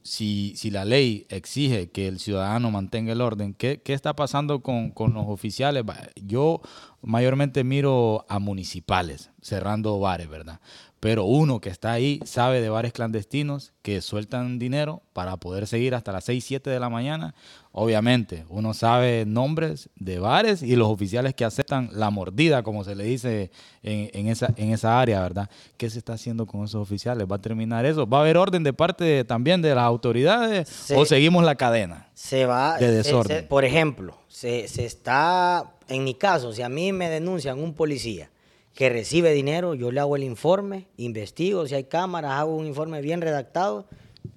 [0.03, 4.59] si, si la ley exige que el ciudadano mantenga el orden, ¿qué, qué está pasando
[4.61, 5.83] con, con los oficiales?
[6.23, 6.61] Yo
[7.01, 10.59] mayormente miro a municipales cerrando bares, ¿verdad?
[11.05, 15.93] Pero uno que está ahí sabe de bares clandestinos que sueltan dinero para poder seguir
[15.93, 17.35] hasta las 6, 7 de la mañana.
[17.71, 22.95] Obviamente, uno sabe nombres de bares y los oficiales que aceptan la mordida, como se
[22.95, 23.51] le dice
[23.83, 25.47] en, en esa, en esa área, ¿verdad?
[25.77, 27.27] ¿Qué se está haciendo con esos oficiales?
[27.31, 28.07] ¿Va a terminar eso?
[28.07, 32.07] ¿Va a haber orden de parte de- también de las autoridades o seguimos la cadena?
[32.15, 32.79] se va.
[32.79, 33.41] De desorden.
[33.41, 35.71] se- por ejemplo, se, se está.
[35.87, 38.31] En mi caso, si a mí me denuncian un policía
[38.75, 43.01] que recibe dinero, yo le hago el informe, investigo, si hay cámaras, hago un informe
[43.01, 43.87] bien redactado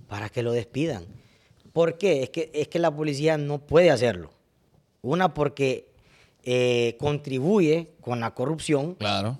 [0.06, 1.04] para que lo despidan.
[1.72, 2.22] ¿Por qué?
[2.22, 4.30] Es que, es que la policía no puede hacerlo.
[5.02, 5.88] Una, porque
[6.44, 9.38] eh, contribuye con la corrupción Claro.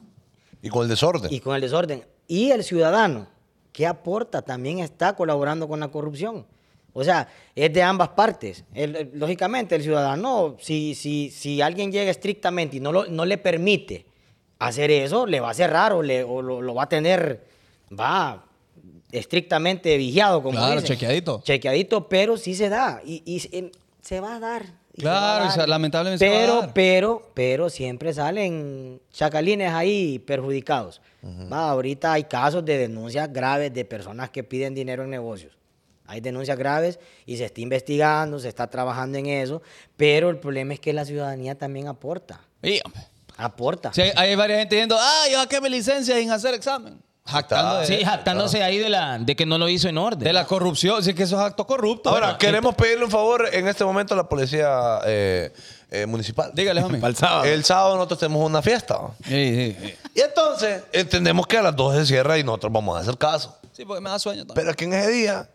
[0.61, 1.33] Y con el desorden.
[1.33, 2.05] y con el desorden.
[2.27, 3.29] Y el ciudadano,
[3.73, 4.43] que aporta?
[4.43, 6.45] También está colaborando con la corrupción.
[6.93, 8.65] O sea, es de ambas partes.
[8.75, 13.25] El- el- lógicamente, el ciudadano, si, si, si alguien llega estrictamente y no, lo- no
[13.25, 14.07] le permite
[14.59, 17.45] hacer eso, le va a hacer raro le, o lo, lo va a tener,
[17.99, 18.45] va
[19.13, 20.97] estrictamente vigilado, como Claro, dicen.
[20.97, 21.41] chequeadito.
[21.45, 23.01] Chequeadito, pero sí se da.
[23.05, 23.71] Y, y se- em,
[24.03, 24.67] se va a dar.
[24.97, 25.61] Claro, y dar.
[25.61, 26.73] se- lamentablemente se va a Pero, dar.
[26.75, 31.01] pero, pero siempre salen chacalines ahí perjudicados.
[31.53, 35.57] Va, ahorita hay casos de denuncias graves de personas que piden dinero en negocios.
[36.07, 39.61] Hay denuncias graves y se está investigando, se está trabajando en eso,
[39.97, 42.41] pero el problema es que la ciudadanía también aporta.
[42.63, 42.81] Hombre.
[43.39, 43.93] Aporta.
[43.95, 47.01] Sí, hay, varias gente diciendo, ah, yo saqué mi licencia sin hacer examen.
[47.25, 50.21] Jactando de, Sí, jactándose ahí de, la, de que no lo hizo en orden.
[50.21, 51.03] de la corrupción.
[51.05, 52.09] Sí, que eso es acto corrupto.
[52.09, 55.53] Ahora, Bueno, queremos pedirle un favor en este momento a la policía eh,
[55.91, 56.51] eh, municipal.
[56.55, 57.01] Dígale, homie.
[57.01, 57.45] Para el sábado.
[57.45, 58.99] El sábado nosotros tenemos una fiesta.
[59.25, 59.95] Sí, sí, sí.
[60.15, 63.57] Y entonces entendemos que a las 12 se cierra y nosotros vamos a hacer caso.
[63.73, 64.67] Sí, porque me da sueño también.
[64.67, 65.49] Pero que en ese día,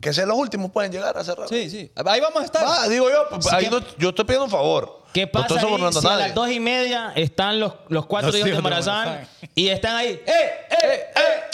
[0.00, 1.48] que sean los últimos, pueden llegar a cerrar.
[1.48, 1.90] Sí, sí.
[2.06, 2.62] Ahí vamos a estar.
[2.66, 4.98] Ah, digo yo, Sí, ahí que- no- yo estoy pidiendo un favor.
[5.12, 7.72] ¿Qué No pasa estoy ahí sobornando si a a las dos y media están los,
[7.88, 10.08] los cuatro Los hijos de hijos de Morazán y están ahí?
[10.08, 11.00] ¡Eh, eh,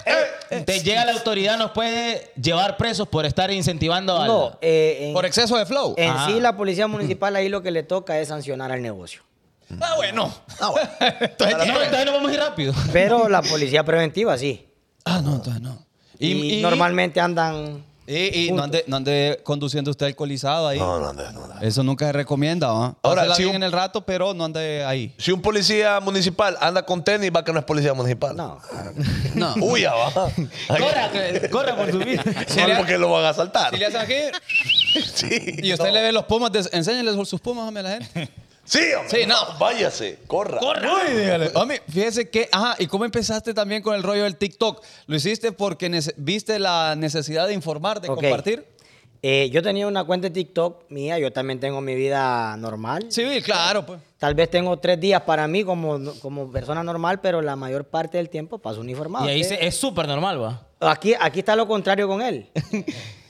[0.05, 0.61] eh, eh!
[0.65, 4.27] Te llega la autoridad, nos puede llevar presos por estar incentivando al...
[4.27, 5.95] No, eh, en, Por exceso de flow.
[5.97, 9.21] en sí la policía municipal ahí lo que le toca es sancionar al negocio.
[9.81, 10.31] Ah, bueno.
[10.59, 10.89] Ah, bueno.
[11.21, 12.73] Entonces, entonces nos vamos a ir rápido.
[12.93, 14.67] Pero la policía preventiva sí.
[15.05, 15.83] Ah, no, entonces no.
[16.19, 17.83] Y, normalmente andan...
[18.07, 20.77] Y, y no, ande, no ande conduciendo usted alcoholizado ahí.
[20.77, 21.59] No, no, no, no, no.
[21.61, 22.95] Eso nunca se recomienda, ¿va?
[23.01, 25.13] Ahora, si bien un- en el rato, pero no ande ahí.
[25.17, 28.35] Si un policía municipal anda con tenis, va que no es policía municipal.
[28.35, 28.59] No,
[29.33, 29.55] No.
[29.59, 30.11] Huya, va.
[30.67, 32.23] Corra, que- corra por su vida.
[32.67, 33.71] no, porque lo van a asaltar.
[33.73, 34.13] Si le hacen aquí
[35.13, 35.55] Sí.
[35.63, 38.29] y usted le ve los pumas, enséñele sus pumas a la gente.
[38.65, 39.21] Sí, hombre.
[39.21, 39.35] Sí, no.
[39.59, 40.59] Váyase, corra.
[40.61, 41.51] Uy, dígale.
[41.53, 44.83] Hombre, fíjese que, ajá, ¿y cómo empezaste también con el rollo del TikTok?
[45.07, 48.65] ¿Lo hiciste porque viste la necesidad de informar, de compartir?
[49.27, 53.05] Eh, yo tenía una cuenta de TikTok mía, yo también tengo mi vida normal.
[53.09, 53.99] Sí, claro, pues.
[54.19, 58.17] Tal vez tengo tres días para mí como, como persona normal, pero la mayor parte
[58.17, 59.25] del tiempo paso uniformado.
[59.25, 60.67] Y ahí se- es súper normal, va.
[60.79, 62.49] Aquí, aquí está lo contrario con él.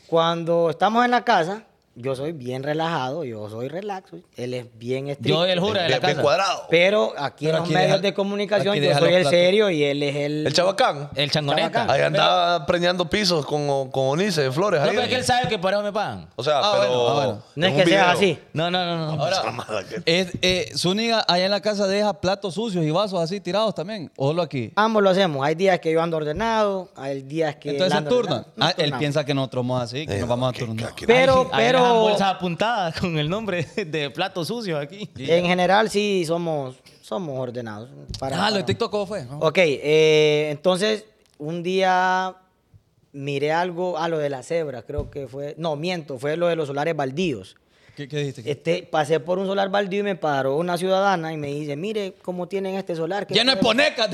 [0.08, 1.64] Cuando estamos en la casa,
[1.96, 5.40] yo soy bien relajado, yo soy relax, él es bien estricto.
[5.40, 6.22] Yo el jura de la casa.
[6.22, 6.64] cuadrado.
[6.70, 9.16] Pero aquí Pero en los aquí medios deja- de comunicación aquí yo deja soy los
[9.18, 9.40] el platos.
[9.40, 10.48] serio y él es el...
[10.48, 11.10] El chabacán.
[11.16, 11.72] El changoneta.
[11.72, 11.90] Chabacán.
[11.96, 14.82] Ahí andaba preñando pisos con, con Onice de Flores.
[14.82, 14.92] No, ahí.
[14.92, 16.28] pero es que él sabe que por eso me pagan.
[16.36, 16.92] O sea, Ah, pero.
[16.92, 17.44] bueno, ah, bueno.
[17.56, 18.18] No es en que un sea video.
[18.18, 18.40] así.
[18.54, 19.16] No, no, no.
[19.16, 19.24] no.
[19.24, 23.74] Ahora, es, eh, Zúñiga allá en la casa deja platos sucios y vasos así tirados
[23.74, 24.12] también.
[24.18, 24.72] ¿O solo aquí?
[24.76, 25.46] Ambos lo hacemos.
[25.46, 27.70] Hay días que yo ando ordenado, hay días que...
[27.72, 28.34] Entonces se anda turnan.
[28.40, 28.54] ordenado.
[28.58, 29.00] Nos Ah, él turnamos.
[29.00, 30.94] piensa que nosotros somos así, que Eh, nos vamos a turnar.
[31.08, 31.85] Pero, pero...
[31.94, 35.10] bolsas apuntadas con el nombre de plato sucio aquí.
[35.18, 37.90] En general sí somos, somos ordenados.
[38.20, 39.26] Para- Ah, lo de TikTok, ¿cómo fue?
[39.26, 39.40] No.
[39.40, 41.06] Ok, eh, entonces
[41.38, 42.36] un día
[43.12, 46.56] miré algo, ah, lo de la cebra, creo que fue, no, miento, fue lo de
[46.56, 47.56] los solares baldíos.
[47.96, 48.50] ¿Qué, qué dijiste?
[48.52, 52.14] Este, pasé por un solar baldío y me paró una ciudadana y me dice, mire
[52.22, 53.26] cómo tienen este solar.
[53.26, 54.10] ¿qué Ya no es poneca.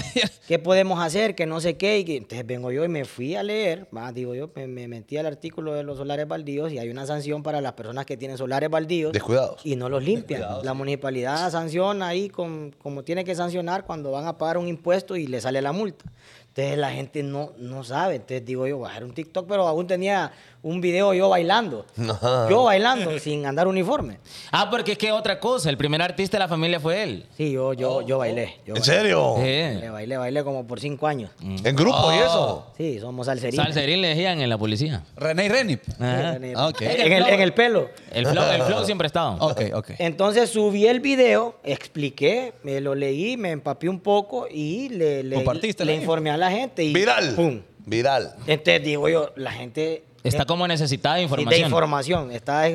[0.48, 1.34] ¿Qué podemos hacer?
[1.36, 2.00] Que no sé qué.
[2.00, 4.88] Y que- entonces vengo yo y me fui a leer, va, digo yo, me, me
[4.88, 8.18] metí al artículo de los solares baldíos y hay una sanción para las personas que
[8.18, 9.14] tienen solares baldíos.
[9.14, 9.66] Descuidados.
[9.66, 10.44] Y no los limpian.
[10.64, 15.16] la municipalidad sanciona ahí con, como tiene que sancionar cuando van a pagar un impuesto
[15.16, 16.06] y le sale la multa.
[16.54, 18.16] Entonces la gente no, no sabe.
[18.16, 20.34] Entonces digo yo, voy a hacer un TikTok, pero aún tenía
[20.64, 21.86] un video yo bailando.
[21.98, 22.48] Ajá.
[22.50, 24.18] Yo bailando sin andar uniforme.
[24.52, 27.26] Ah, porque es que otra cosa, el primer artista de la familia fue él.
[27.38, 28.56] Sí, yo, yo, yo bailé.
[28.68, 28.86] Yo ¿En bailé.
[28.86, 29.36] serio?
[29.38, 29.88] Sí.
[29.90, 31.32] bailé, bailé como por cinco años.
[31.42, 32.68] En grupo y eso.
[32.76, 33.64] Sí, somos salserines.
[33.66, 35.04] Salserín le decían en la policía.
[35.16, 35.82] René y Renip.
[36.02, 36.36] Ajá.
[36.36, 37.88] En el, Ah, en el- en el pelo.
[38.12, 39.38] El flow, el flow siempre ha estado.
[39.40, 39.92] Ok, ok.
[40.00, 45.38] Entonces subí el video, expliqué, me lo leí, me empapé un poco y le, le,
[45.44, 46.84] le la informé a la gente.
[46.84, 47.34] Y Viral.
[47.36, 47.62] ¡Pum!
[47.86, 48.36] Viral.
[48.48, 50.04] Entonces digo yo, la gente...
[50.24, 51.66] Está como necesitada de de información.
[51.66, 52.32] información.
[52.32, 52.66] Está,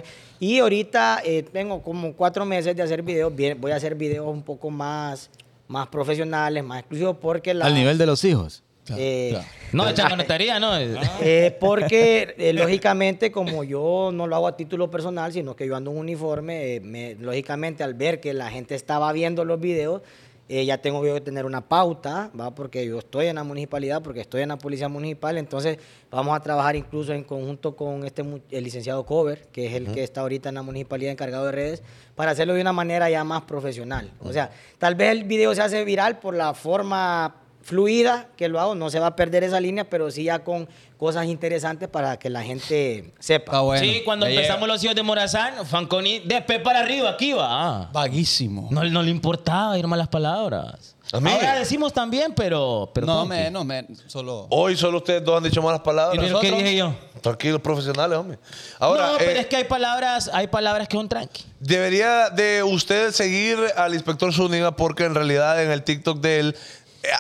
[0.41, 3.35] y ahorita eh, tengo como cuatro meses de hacer videos.
[3.35, 5.31] bien- Voy a hacer videos un poco más,
[5.69, 7.67] más profesionales, más exclusivos, porque la...
[7.67, 8.65] Al nivel de los hijos.
[8.97, 9.47] eh, claro.
[9.73, 10.73] No, de changonetería, no.
[11.21, 15.77] Eh, porque eh, lógicamente como yo no lo hago a título personal, sino que yo
[15.77, 19.61] ando en un uniforme, eh, me- lógicamente al ver que la gente estaba viendo los
[19.61, 20.03] videos,
[20.49, 22.55] eh, ya tengo yo que tener una pauta, ¿va?
[22.55, 25.79] porque yo estoy en la municipalidad, porque estoy en la policía municipal, entonces
[26.11, 30.05] vamos a trabajar incluso en conjunto con este el licenciado Cover, que es el que
[30.05, 31.83] está ahorita en la municipalidad encargado de redes,
[32.15, 34.13] para hacerlo de una manera ya más profesional.
[34.21, 38.61] O sea, tal vez el video se hace viral por la forma fluida que lo
[38.61, 42.17] hago, no se va a perder esa línea, pero sí ya con cosas interesantes para
[42.17, 43.61] que la gente sepa.
[43.61, 43.85] Bueno.
[43.85, 44.73] sí, cuando Ya empezamos llega.
[44.75, 47.47] los hijos de Morazán, Fanconi de pe para arriba, aquí va.
[47.49, 47.91] Ah.
[47.93, 48.69] Vaguísimo.
[48.71, 50.95] No, no le importaba ir malas palabras.
[51.13, 52.91] Ahora decimos también, pero.
[52.93, 54.47] pero no, me, no, me, solo.
[54.51, 56.25] Hoy solo ustedes dos han dicho malas palabras.
[56.25, 56.95] ¿Y qué dije yo?
[57.21, 58.39] Tranquilos, profesionales, hombre.
[58.79, 61.45] Ahora, no, pero eh, es que hay palabras, hay palabras que son tranqui.
[61.61, 66.57] debería de usted seguir al inspector Zúñiga porque en realidad en el TikTok de él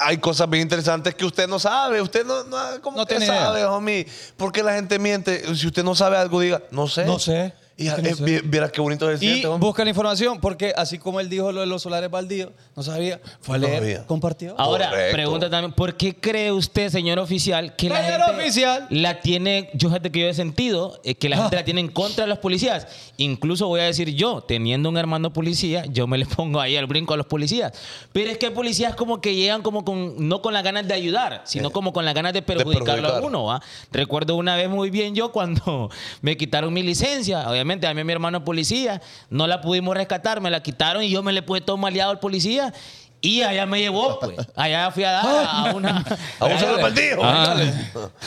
[0.01, 2.01] hay cosas bien interesantes que usted no sabe.
[2.01, 3.45] Usted no, no, ¿cómo No que tiene idea.
[3.47, 4.07] sabe, homie?
[4.37, 5.55] ¿Por qué la gente miente?
[5.55, 7.05] Si usted no sabe algo, diga, no sé.
[7.05, 7.53] No sé.
[7.79, 10.99] Y eh, vi- vieras qué bonito es el Y siente, busca la información, porque así
[10.99, 14.07] como él dijo lo de los solares baldíos, no sabía, fue a No leer, sabía.
[14.07, 14.55] compartió.
[14.57, 15.13] Ahora, Correcto.
[15.13, 18.87] pregunta también, ¿por qué cree usted, señor oficial, que la Señor gente oficial.
[18.89, 21.89] la tiene, yo fíjate que yo he sentido, eh, que la gente la tiene en
[21.89, 22.87] contra de los policías?
[23.19, 26.87] Incluso voy a decir yo, teniendo un hermano policía, yo me le pongo ahí al
[26.87, 27.75] brinco a los policías.
[28.11, 30.95] Pero es que hay policías como que llegan como con, no con las ganas de
[30.95, 33.23] ayudar, sino como con las ganas de perjudicarlo a perjudicar.
[33.29, 33.61] uno, ¿va?
[33.93, 35.91] Recuerdo una vez muy bien yo cuando
[36.23, 40.51] me quitaron mi licencia, obviamente a mí mi hermano policía, no la pudimos rescatar, me
[40.51, 42.73] la quitaron y yo me le puse todo maleado al policía
[43.21, 44.37] y allá me llevó, pues.
[44.55, 46.05] Allá fui a dar a una...
[46.39, 47.21] A un solo partido.
[47.25, 47.57] Ah,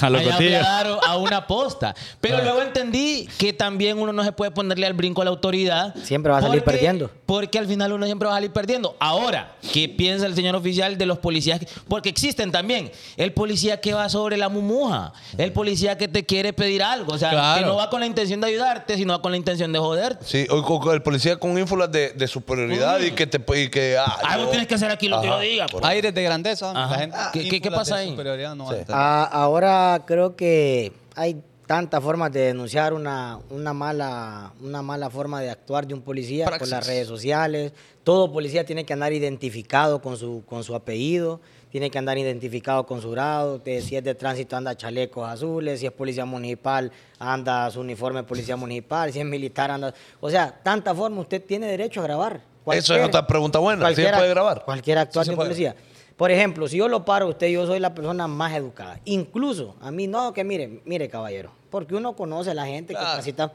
[0.01, 1.95] a los Allá fui a dar a una posta.
[2.19, 5.95] Pero luego entendí que también uno no se puede ponerle al brinco a la autoridad.
[6.03, 7.11] Siempre va a salir porque- perdiendo.
[7.25, 8.95] Porque al final uno siempre va a salir perdiendo.
[8.99, 11.61] Ahora, ¿qué piensa el señor oficial de los policías?
[11.87, 12.91] Porque existen también.
[13.17, 15.13] El policía que va sobre la mumuja.
[15.37, 17.13] El policía que te quiere pedir algo.
[17.13, 17.61] O sea, Claro.
[17.61, 20.25] que no va con la intención de ayudarte, sino va con la intención de joderte.
[20.25, 24.17] Sí, o el policía con ínfulas de, de superioridad y que te y que ah,
[24.23, 25.65] Ah, yo- vos tienes que hacer aquí lo que yo diga.
[25.67, 25.87] correcto.
[25.87, 26.71] Aires de grandeza.
[26.71, 26.91] Ajá.
[26.91, 28.15] La gente, ¿Qué- qué- qué ínfulas pasa ahí?
[28.55, 28.77] no Sí.
[28.89, 35.39] Ah, ahora creo que hay tantas formas de denunciar una, una, mala, una mala forma
[35.41, 36.71] de actuar de un policía por Praxis.
[36.71, 37.73] las redes sociales.
[38.03, 42.87] Todo policía tiene que andar identificado con su, con su apellido, tiene que andar identificado
[42.87, 43.61] con su grado.
[43.63, 48.27] si es de tránsito anda chalecos azules, si es policía municipal anda su uniforme de
[48.27, 49.93] policía municipal, si es militar anda...
[50.21, 52.41] O sea, tanta forma usted tiene derecho a grabar.
[52.73, 53.87] Eso es otra pregunta buena.
[53.89, 54.63] ¿Sí se puede grabar?
[54.65, 55.75] Cualquier actuación Sí policía.
[56.19, 58.99] Por ejemplo, si yo lo paro a usted, yo soy la persona más educada.
[59.05, 62.99] Incluso a mí, no, que mire, mire, caballero, porque uno conoce a la gente que
[62.99, 63.53] transita.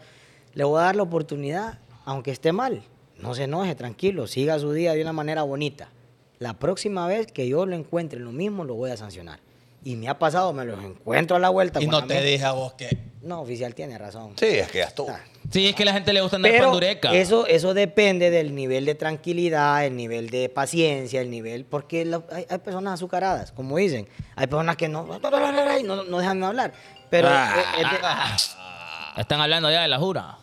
[0.54, 2.82] Le voy a dar la oportunidad, aunque esté mal.
[3.18, 5.90] No se enoje, tranquilo, siga su día de una manera bonita.
[6.38, 9.40] La próxima vez que yo lo encuentre lo mismo, lo voy a sancionar.
[9.84, 11.80] Y me ha pasado, me los encuentro a la vuelta.
[11.82, 13.12] Y no te dije a vos que.
[13.22, 14.32] No, oficial, tiene razón.
[14.36, 15.10] Sí, es que ya estuvo.
[15.10, 15.20] Ah.
[15.50, 17.14] Sí, es que a la gente le gusta andar Pero pandureca.
[17.14, 22.24] eso, eso depende del nivel de tranquilidad, el nivel de paciencia, el nivel, porque lo-
[22.32, 24.08] hay, hay personas azucaradas, como dicen.
[24.36, 26.72] Hay personas que no, no, no dejan de hablar.
[27.10, 27.54] Pero Ah.
[27.56, 30.38] eh, es de- Están hablando ya de la jura.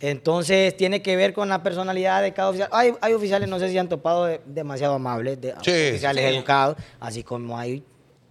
[0.00, 2.68] entonces tiene que ver con la personalidad de cada oficial.
[2.72, 6.34] Hay, hay oficiales, no sé si han topado de- demasiado amables, de, Sí, oficiales sí.
[6.36, 7.84] educados, así como hay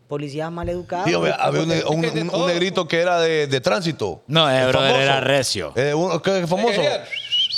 [0.10, 1.08] policías mal educados.
[1.08, 4.24] Sí, hombre, había un, negrito que era de, de tránsito.
[4.28, 5.04] No, eh, El brother, famoso.
[5.04, 5.72] era recio.
[5.76, 6.82] Eh, un- ¿qué, famoso?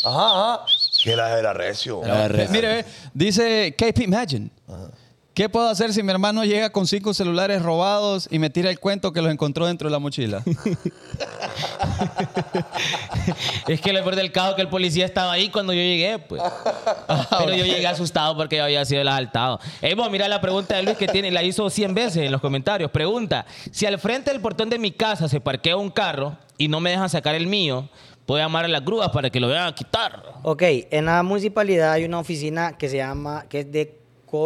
[0.04, 0.66] Ajá, ajá.
[1.02, 2.04] Que era, era recio.
[2.04, 2.52] Era recio.
[2.52, 4.50] Mire, dice KP Imagine.
[5.34, 8.80] ¿Qué puedo hacer si mi hermano llega con cinco celulares robados y me tira el
[8.80, 10.44] cuento que los encontró dentro de la mochila?
[13.68, 16.42] Es que lo peor del caso que el policía estaba ahí cuando yo llegué, pues.
[17.40, 19.60] Pero yo llegué asustado porque yo había sido el asaltado.
[19.82, 22.42] Ey, vos, mira la pregunta de Luis que tiene, la hizo 100 veces en los
[22.42, 22.92] comentarios.
[22.92, 26.80] Pregunta, si al frente del portón de mi casa se parquea un carro y no
[26.80, 27.88] me dejan sacar el mío,
[28.26, 30.24] ¿puedo llamar a las grúas para que lo vean a quitar?
[30.44, 34.01] Ok, en la municipalidad hay una oficina que se llama, que es de,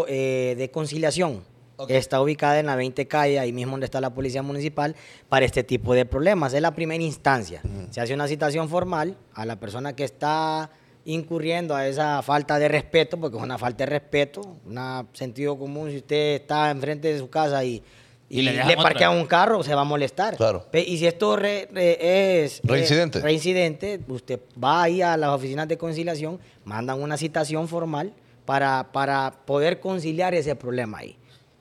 [0.07, 1.43] eh, de conciliación.
[1.89, 4.95] Está ubicada en la 20 calle, ahí mismo donde está la policía municipal,
[5.27, 6.53] para este tipo de problemas.
[6.53, 7.61] Es la primera instancia.
[7.91, 10.69] Se hace una citación formal a la persona que está
[11.03, 15.91] incurriendo a esa falta de respeto, porque es una falta de respeto, un sentido común.
[15.91, 17.83] Si usted está enfrente de su casa y,
[18.29, 20.37] Y y le le, parquea un carro, se va a molestar.
[20.37, 20.65] Claro.
[20.73, 22.61] Y si esto re- re- es...
[22.63, 23.19] Reincidente.
[23.19, 28.13] eh, reincidente, usted va ahí a las oficinas de conciliación, mandan una citación formal
[28.45, 31.17] para, para poder conciliar ese problema ahí.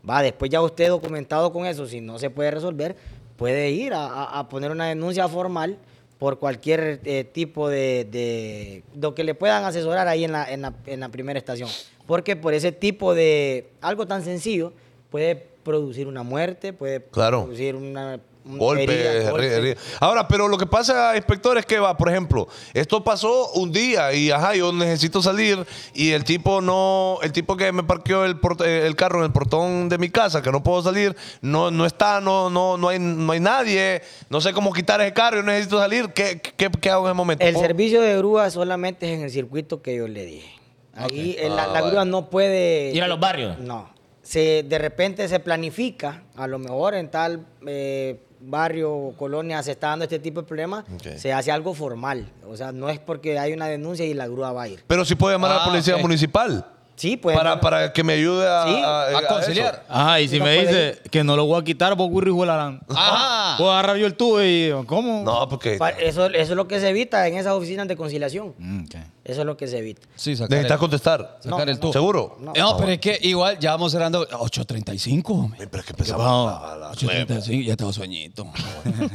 [0.08, 2.94] Va, después ya usted documentado con eso, si no se puede resolver,
[3.36, 5.78] puede ir a, a- poner una denuncia formal
[6.18, 10.62] por cualquier eh, tipo de, de lo que le puedan asesorar ahí en la, en,
[10.62, 11.68] la, en la primera estación.
[12.06, 14.72] Porque por ese tipo de algo tan sencillo
[15.10, 17.44] puede producir una muerte, puede Claro.
[17.44, 19.62] producir una un- Golpe, herida, ri- golpe.
[19.62, 23.72] ri- Ahora, pero lo que pasa, inspector, es que va, por ejemplo, esto pasó un
[23.72, 25.64] día y ajá, yo necesito salir
[25.94, 29.24] y el tipo no, el tipo que me parqueó el, port- eh, el carro en
[29.26, 32.88] el portón de mi casa, que no puedo salir, no, no está, no, no, no
[32.90, 36.70] hay, no hay nadie, no sé cómo quitar ese carro, yo necesito salir, ¿qué, qué,
[36.70, 37.44] qué hago en ese momento?
[37.44, 40.50] El ¿Puedo- servicio de grúa solamente es en el circuito que yo le dije.
[40.96, 42.92] Ahí eh, la, Ah, la grúa no puede...
[42.92, 43.58] ¿Ir a los barrios?
[43.58, 43.88] No.
[44.22, 49.72] Se, de repente se planifica, a lo mejor en tal eh, barrio o colonia se
[49.72, 50.84] está dando este tipo de problemas,
[51.16, 52.28] se hace algo formal.
[52.48, 54.84] O sea, no es porque hay una denuncia y la grúa va a ir.
[54.86, 56.66] Pero si puedo llamar a la Ah, policía municipal
[56.96, 57.36] Sí, pues...
[57.36, 59.74] para, para que me ayude a, Sí, a- a conciliar.
[59.74, 59.82] eso.
[59.92, 62.30] Ajá, y si No me puede dice que no lo voy a quitar, vos Gurri
[62.30, 62.80] Juelarán.
[62.88, 63.56] Ajá.
[63.56, 65.22] Puedo agarrar yo el tubo y ¿cómo?
[65.24, 68.54] No, porque Eso, eso es lo que se evita en esas oficinas de conciliación.
[68.58, 68.94] Mm, ok.
[69.24, 70.02] Eso es lo que se evita.
[70.16, 71.38] Sí, sacar Necesitas el, contestar.
[71.40, 71.92] sacar No, el tubo.
[71.94, 72.36] ¿Seguro?
[72.40, 72.52] No.
[72.54, 75.22] No, pero es que igual ya vamos cerrando 8.35.
[75.30, 75.66] hombre.
[75.66, 77.26] Pero es que empezamos a las nueve.
[77.26, 78.46] 8.35, ya tengo sueñito.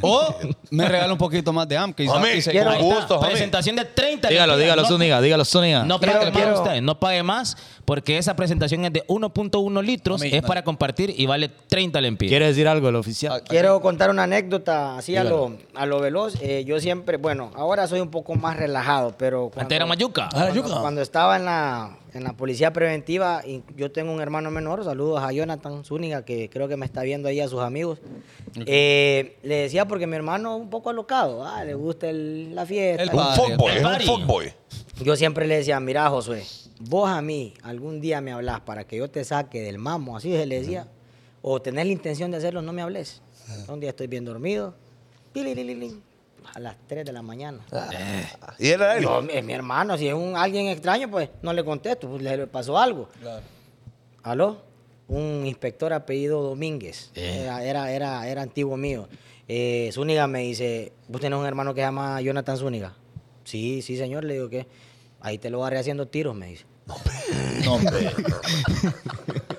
[0.02, 0.36] o
[0.72, 1.94] me regala un poquito más de AM.
[1.94, 3.30] Que Ahí está, gusto, homie.
[3.32, 5.84] presentación de 30 Dígalo, dígalo, Zúñiga, dígalo, Zúñiga.
[5.86, 7.58] No Quiero- pague más quiero- usted, no pague más
[7.90, 10.48] porque esa presentación es de 1.1 litros, es no.
[10.48, 12.30] para compartir y vale 30 lempiras.
[12.30, 13.42] ¿Quiere decir algo el oficial?
[13.48, 16.36] Quiero contar una anécdota así a lo, a lo veloz.
[16.40, 20.26] Eh, yo siempre, bueno, ahora soy un poco más relajado, pero Antes era mayuca.
[20.26, 20.82] Ah, cuando, yuca.
[20.82, 25.24] cuando estaba en la, en la policía preventiva, y yo tengo un hermano menor, saludos
[25.24, 27.98] a Jonathan Zúñiga, que creo que me está viendo ahí a sus amigos.
[28.68, 32.68] Eh, le decía porque mi hermano es un poco alocado, ah, le gusta el- la
[32.68, 33.02] fiesta.
[33.02, 34.54] El Un Padre, fuckboy, el es un fuckboy.
[35.02, 36.44] Yo siempre le decía, mira Josué,
[36.80, 40.32] vos a mí algún día me hablas para que yo te saque del mamo, así
[40.32, 40.88] se le decía,
[41.42, 43.22] o tenés la intención de hacerlo, no me hables.
[43.68, 44.74] Un día estoy bien dormido,
[46.54, 47.60] a las 3 de la mañana.
[48.58, 49.04] Y era él.
[49.04, 52.48] Yo, es mi hermano, si es un alguien extraño, pues no le contesto, pues le
[52.48, 53.10] pasó algo.
[54.24, 54.58] ¿Aló?
[55.08, 59.08] Un inspector apellido Domínguez, era, era, era, era antiguo mío.
[59.48, 62.94] Eh, Zúñiga me dice, ¿vos tenés un hermano que se llama Jonathan Zúñiga?
[63.44, 64.68] Sí, sí, señor, le digo que
[65.22, 66.66] ahí te lo agarré haciendo tiros, me dice.
[67.66, 68.02] No, hombre.
[68.02, 68.12] Le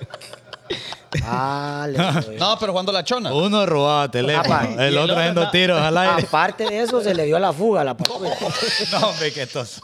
[1.13, 2.31] yo.
[2.39, 3.33] No, pero cuando la chona.
[3.33, 6.23] Uno robaba teléfono, el el otro haciendo tiros al aire.
[6.27, 8.35] Aparte de eso, se le dio la fuga a la patrulla.
[8.91, 9.81] No, hombre, que estos.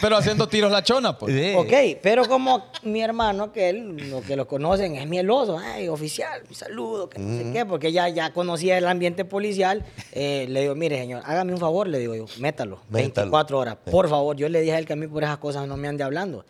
[0.00, 1.56] Pero haciendo tiros la chona, pues.
[1.56, 6.42] Ok, pero como mi hermano, que él, lo que lo conocen, es mieloso, ay, oficial,
[6.48, 10.62] un saludo, que no sé qué, porque ya, ya conocía el ambiente policial, eh, le
[10.62, 13.30] digo, mire, señor, hágame un favor, le digo yo, métalo, Métalo.
[13.30, 14.36] 24 horas, por favor.
[14.36, 16.44] Yo le dije a él que a mí por esas cosas no me ande hablando.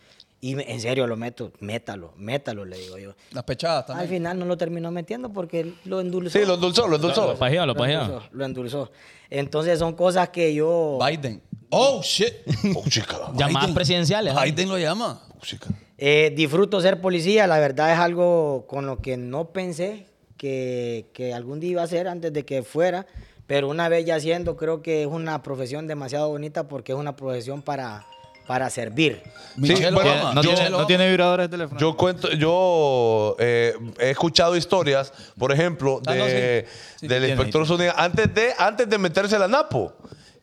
[0.45, 3.15] Y me- en serio lo meto, métalo, métalo, le digo yo.
[3.31, 4.09] Las pechadas Al también.
[4.11, 6.39] final no lo terminó metiendo porque él lo endulzó.
[6.39, 7.27] Sí, lo endulzó, lo endulzó.
[7.29, 8.03] Lo pajeó, lo Lo pajeó.
[8.03, 8.93] endulzó, lo endulzó.
[9.31, 10.99] Entonces son cosas que yo...
[11.05, 11.41] Biden.
[11.71, 12.35] Oh, shit.
[12.77, 13.17] Oh, chica.
[13.37, 14.35] Llamadas presidenciales.
[14.43, 15.23] Biden lo llama.
[15.35, 15.69] Oh, chica.
[15.97, 21.33] Eh, disfruto ser policía, la verdad es algo con lo que no pensé que, que
[21.33, 23.07] algún día iba a ser antes de que fuera,
[23.47, 27.17] pero una vez ya siendo, creo que es una profesión demasiado bonita porque es una
[27.17, 28.05] profesión para,
[28.47, 29.23] para servir.
[29.57, 30.35] Michelle bueno, Obama.
[30.35, 31.81] ¿No, Yo- tiene, ¿No tiene vibradores de teléfono?
[31.81, 36.97] Yo cuento, yo eh, he escuchado historias, por ejemplo, Ah, no, de, sí.
[37.01, 39.93] Sí, del tiene, inspector Zúñiga antes de, antes de meterse a la Napo,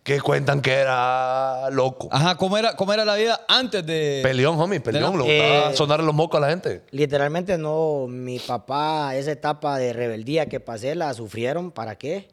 [0.03, 2.09] que cuentan que era loco.
[2.11, 4.21] Ajá, ¿cómo era, ¿cómo era la vida antes de.
[4.23, 5.15] Peleón, homie, peleón.
[5.19, 6.81] Le Eh, gustaba sonarle los mocos a la gente.
[6.91, 12.29] Literalmente no, mi papá, esa etapa de rebeldía que pasé, la sufrieron, ¿para qué?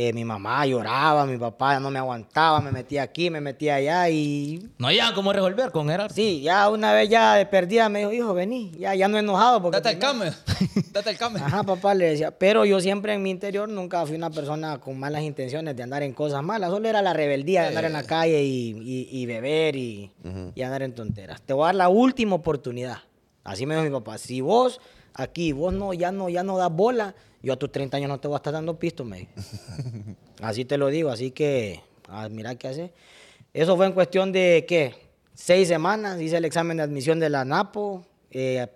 [0.00, 4.08] Eh, mi mamá lloraba, mi papá no me aguantaba, me metía aquí, me metía allá
[4.08, 6.14] y No hallaban cómo resolver con Gerardo.
[6.14, 9.60] sí, ya una vez ya de perdida me dijo, hijo, vení, ya, ya no enojado
[9.60, 9.78] porque...
[9.78, 10.30] Date el came.
[10.92, 11.40] Date el came.
[11.40, 14.96] Ajá, papá le decía, pero yo siempre en mi interior nunca fui una persona con
[15.00, 18.04] malas intenciones de andar en cosas malas, solo era la rebeldía de andar en la
[18.04, 20.12] calle y, y- y beber y,
[20.54, 21.42] y andar en tonteras.
[21.42, 22.98] Te voy a dar la última oportunidad.
[23.42, 24.80] Así me dijo mi papá, si vos
[25.14, 28.18] aquí, vos no, ya no, ya no das bola, yo a tus 30 años no
[28.20, 29.28] te voy a estar dando pisto, me.
[30.42, 32.92] Así te lo digo, así que, ah, mira qué hace.
[33.52, 34.94] Eso fue en cuestión de, ¿qué?
[35.34, 38.66] Seis semanas, hice el examen de admisión de la NAPO, eh,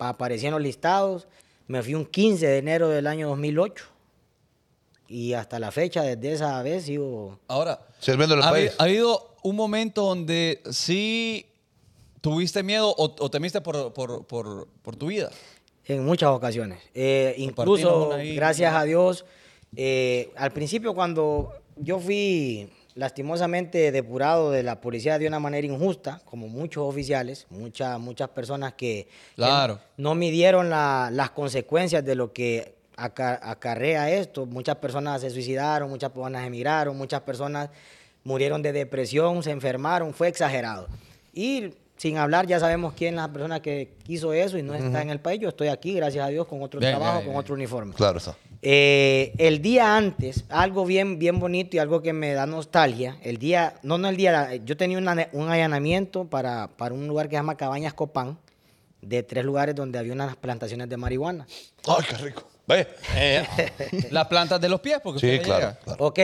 [0.51, 1.29] los listados,
[1.67, 3.85] me fui un 15 de enero del año 2008
[5.09, 7.39] y hasta la fecha, desde esa vez, sigo...
[7.47, 8.73] Ahora, Sirviéndole al ¿ha, país.
[8.79, 11.47] ha habido un momento donde sí
[12.21, 15.31] tuviste miedo o, o temiste por, por, por, por tu vida?
[15.87, 16.79] En muchas ocasiones.
[16.95, 19.25] Eh, incluso, gracias a Dios,
[19.77, 26.21] eh, al principio cuando yo fui lastimosamente depurado de la policía de una manera injusta,
[26.25, 29.81] como muchos oficiales, muchas, muchas personas que, que Claro.
[29.97, 34.45] no midieron la- las consecuencias de lo que aca- acarrea esto.
[34.47, 37.71] Muchas personas se suicidaron, muchas personas emigraron, muchas personas
[38.25, 40.87] murieron de depresión, se enfermaron, fue exagerado.
[41.33, 41.73] Y
[42.03, 45.11] sin hablar, ya sabemos quién es la persona que hizo eso y no está en
[45.11, 45.39] el país.
[45.41, 47.39] Yo estoy aquí, gracias a Dios, con otro Bien, trabajo, bien, con bien.
[47.41, 47.95] otro uniforme.
[47.95, 48.37] Claro está.
[48.61, 53.37] Eh, el día antes, algo bien, bien bonito y algo que me da nostalgia, el
[53.39, 57.37] día, no, no el día, yo tenía una- un allanamiento para, para un lugar que
[57.37, 58.37] se llama Cabañas Copán,
[59.01, 61.47] de tres lugares donde había unas plantaciones de marihuana.
[61.87, 62.49] Ay, qué rico.
[62.67, 62.89] Ve.
[64.11, 65.77] Las plantas de los pies, porque Sí, claro.
[65.85, 66.05] claro.
[66.05, 66.19] Ok,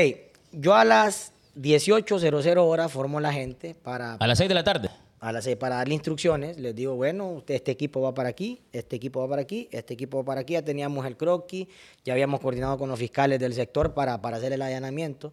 [0.51, 4.91] yo a las 18.00 horas formo la gente para, A las 6 de la tarde.
[5.20, 6.58] A las para darle instrucciones.
[6.58, 10.18] Les digo, bueno, este equipo va para aquí, este equipo va para aquí, este equipo
[10.18, 10.54] va para aquí.
[10.54, 11.66] Ya teníamos el croquis,
[12.04, 15.32] ya habíamos coordinado con los fiscales del sector para, para hacer el allanamiento.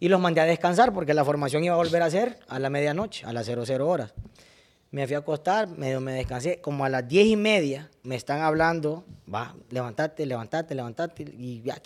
[0.00, 2.70] Y los mandé a descansar porque la formación iba a volver a ser a la
[2.70, 4.12] medianoche, a las 00 horas.
[4.92, 6.60] Me fui a acostar, medio me descansé.
[6.60, 11.22] Como a las 10 y media me están hablando Va, levantate, levantate, levantate.
[11.22, 11.80] Y ya,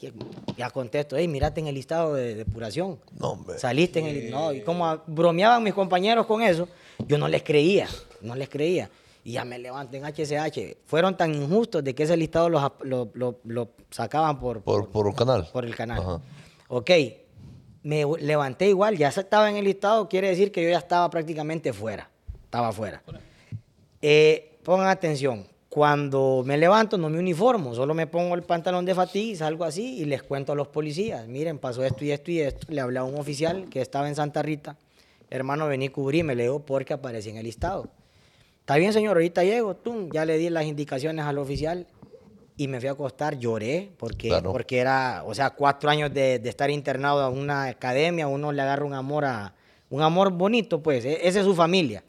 [0.57, 2.99] ya contesto, hey, mirate en el listado de depuración.
[3.21, 3.57] No, hombre.
[3.59, 4.31] Saliste en el.
[4.33, 6.69] No, y como a- bromeaban mis compañeros con eso,
[7.07, 7.87] yo no les creía,
[8.23, 8.91] no les creía.
[9.23, 10.79] Y ya me levanté en HCH.
[10.87, 12.73] Fueron tan injustos de que ese listado lo,
[13.15, 15.49] lo- lo sacaban por, Por, por un canal.
[15.53, 16.01] por el canal.
[16.01, 16.21] Ajá.
[16.69, 16.91] Ok,
[17.85, 21.73] me levanté igual, ya estaba en el listado, quiere decir que yo ya estaba prácticamente
[21.73, 22.11] fuera.
[22.47, 23.03] Estaba fuera.
[24.01, 28.95] Eh, pongan atención, cuando me levanto no me uniformo, solo me pongo el pantalón de
[29.15, 32.41] y salgo así y les cuento a los policías, miren, pasó esto y esto y
[32.41, 32.67] esto.
[32.71, 34.77] Le hablé a un oficial que estaba en Santa Rita,
[35.29, 37.89] hermano, vení cubrirme, le digo porque aparecí en el listado.
[38.61, 41.87] Está bien, señor, ahorita llego, tum, ya le di las indicaciones al oficial
[42.57, 44.53] y me fui a acostar, lloré, porque, Claro.
[44.53, 48.63] porque era, o sea, cuatro años de, de estar internado en una academia, uno le
[48.63, 49.53] agarra un amor a,
[49.91, 52.03] un amor bonito, pues, e- esa es su familia.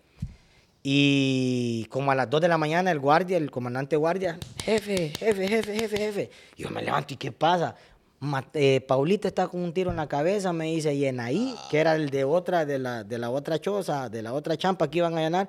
[0.83, 5.47] Y como a las 2 de la mañana el guardia, el comandante guardia, jefe, jefe,
[5.47, 6.29] jefe, jefe, jefe.
[6.55, 7.75] Yo me levanto y ¿qué pasa?
[8.19, 11.53] Ma- eh, Paulita está con un tiro en la cabeza, me dice, y en ahí,
[11.69, 14.89] que era el de otra, de la, de la otra choza, de la otra champa
[14.89, 15.47] que iban a llenar,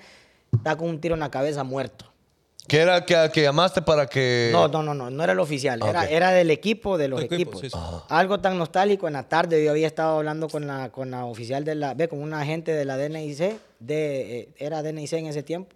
[0.54, 2.06] está con un tiro en la cabeza muerto.
[2.68, 4.50] ¿Qué era que, que llamaste para que.?
[4.52, 7.20] No, no, no, no, no era el oficial, Ah, era, era del equipo, de los
[7.20, 7.60] El equipo, equipos.
[7.62, 7.78] sí, sí.
[8.10, 11.64] Algo tan nostálgico, en la tarde yo había estado hablando con la, con la oficial
[11.64, 13.38] de la, ve, con una agente de la DNIC,
[13.80, 15.74] de, eh, era DNIC en ese tiempo,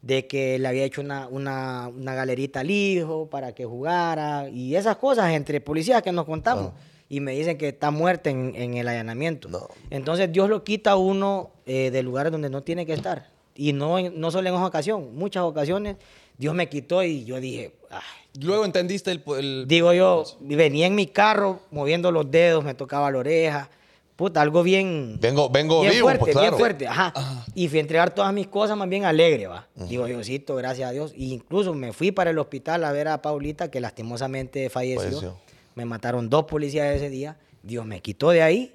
[0.00, 4.74] de que le había hecho una, una, una galerita al hijo para que jugara y
[4.76, 6.72] esas cosas entre policías que nos contamos.
[7.10, 9.48] Y me dicen que está muerta en, en el allanamiento.
[9.50, 9.68] No.
[9.90, 13.28] Entonces Dios lo quita a uno eh, de lugares donde no tiene que estar.
[13.56, 15.96] Y no, no solo en esa ocasión, muchas ocasiones
[16.40, 18.00] Dios me quitó y yo dije, "Ay".
[18.42, 19.22] Luego entendiste el...
[19.38, 23.68] el- digo yo, venía en mi carro moviendo los dedos, me tocaba la oreja,
[24.16, 25.18] puta, algo bien...
[25.20, 26.48] Vengo, vengo bien vivo, fuerte, pues claro.
[26.48, 27.12] bien fuerte, ajá.
[27.54, 29.66] Y fui a entregar todas mis cosas más bien alegre, va.
[29.74, 31.12] Digo, Diosito, gracias a Dios.
[31.16, 35.02] Y incluso me fui para el hospital a ver a Paulita, que lastimosamente falleció.
[35.02, 35.36] Falleció.
[35.74, 37.36] Me mataron dos policías ese día.
[37.62, 38.74] Dios me quitó de ahí.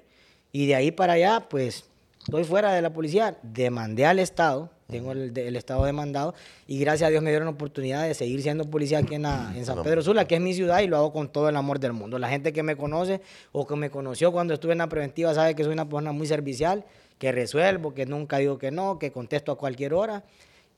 [0.52, 1.84] Y de ahí para allá, pues,
[2.26, 3.36] estoy fuera de la policía.
[3.42, 4.70] Demandé al Estado.
[4.88, 6.34] Tengo el, Estado demandado.
[6.68, 9.52] Y gracias a Dios me dieron la oportunidad de seguir siendo policía aquí en, la-
[9.56, 11.80] en San Pedro Sula, que es mi ciudad, y lo hago con todo el amor
[11.80, 12.18] del mundo.
[12.20, 13.20] La gente que me conoce
[13.52, 16.26] o que me conoció cuando estuve en la preventiva sabe que soy una persona muy
[16.28, 16.84] servicial,
[17.18, 20.22] que resuelvo, que nunca digo que no, que contesto a cualquier hora.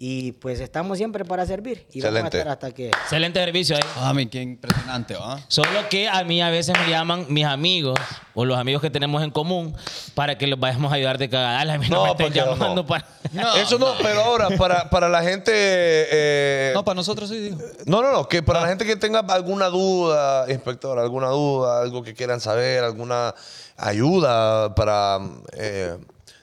[0.00, 1.84] Y pues estamos siempre para servir.
[1.92, 2.86] Y vamos a estar hasta que...
[2.86, 3.82] Excelente servicio ahí.
[3.96, 5.40] Ah, mi, qué impresionante, ¿va?
[5.48, 7.98] Solo que a mí a veces me llaman mis amigos
[8.32, 9.74] o los amigos que tenemos en común
[10.14, 11.74] para que los vayamos a ayudar de cagada.
[11.74, 12.52] A mí no, No, me estén no.
[12.52, 13.04] llamando para...
[13.60, 15.50] Eso no, pero ahora, para, para la gente.
[15.52, 17.58] eh, No, para nosotros sí, digo.
[17.86, 22.04] No, no, no, que para la gente que tenga alguna duda, inspector, alguna duda, algo
[22.04, 23.34] que quieran saber, alguna
[23.76, 25.18] ayuda para
[25.54, 25.96] eh,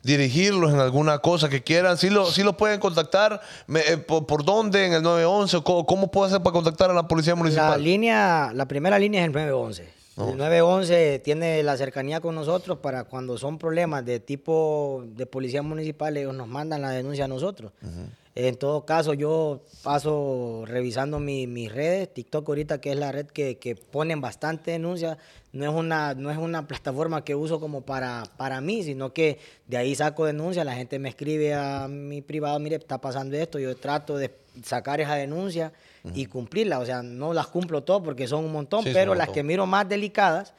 [0.05, 3.41] dirigirlos en alguna cosa que quieran, sí lo, sí lo pueden contactar.
[3.67, 4.85] Me- eh, por, por dónde?
[4.85, 5.61] ¿En el 911?
[5.63, 7.83] ¿Cómo, cómo puedo hacer para contactar a la policía La municipal?
[7.83, 9.89] línea, la primera línea es el 911.
[10.17, 15.61] El 911 tiene la cercanía con nosotros para cuando son problemas de tipo de policía
[15.61, 17.73] municipal, ellos nos mandan la denuncia a nosotros.
[18.37, 23.27] En todo caso, yo paso revisando mi- mis redes, TikTok ahorita, que es la red
[23.27, 25.17] que, que ponen bastante denuncias,
[25.53, 29.39] no es, una, no es una plataforma que uso como para, para mí, sino que
[29.67, 33.57] de ahí saco denuncias, la gente me escribe a mi privado, mire, está pasando esto,
[33.57, 35.71] yo trato de sacar esa denuncia
[36.13, 39.29] y cumplirla, o sea, no las cumplo todas porque son un montón, Sí, pero las
[39.29, 40.53] que miro más delicadas,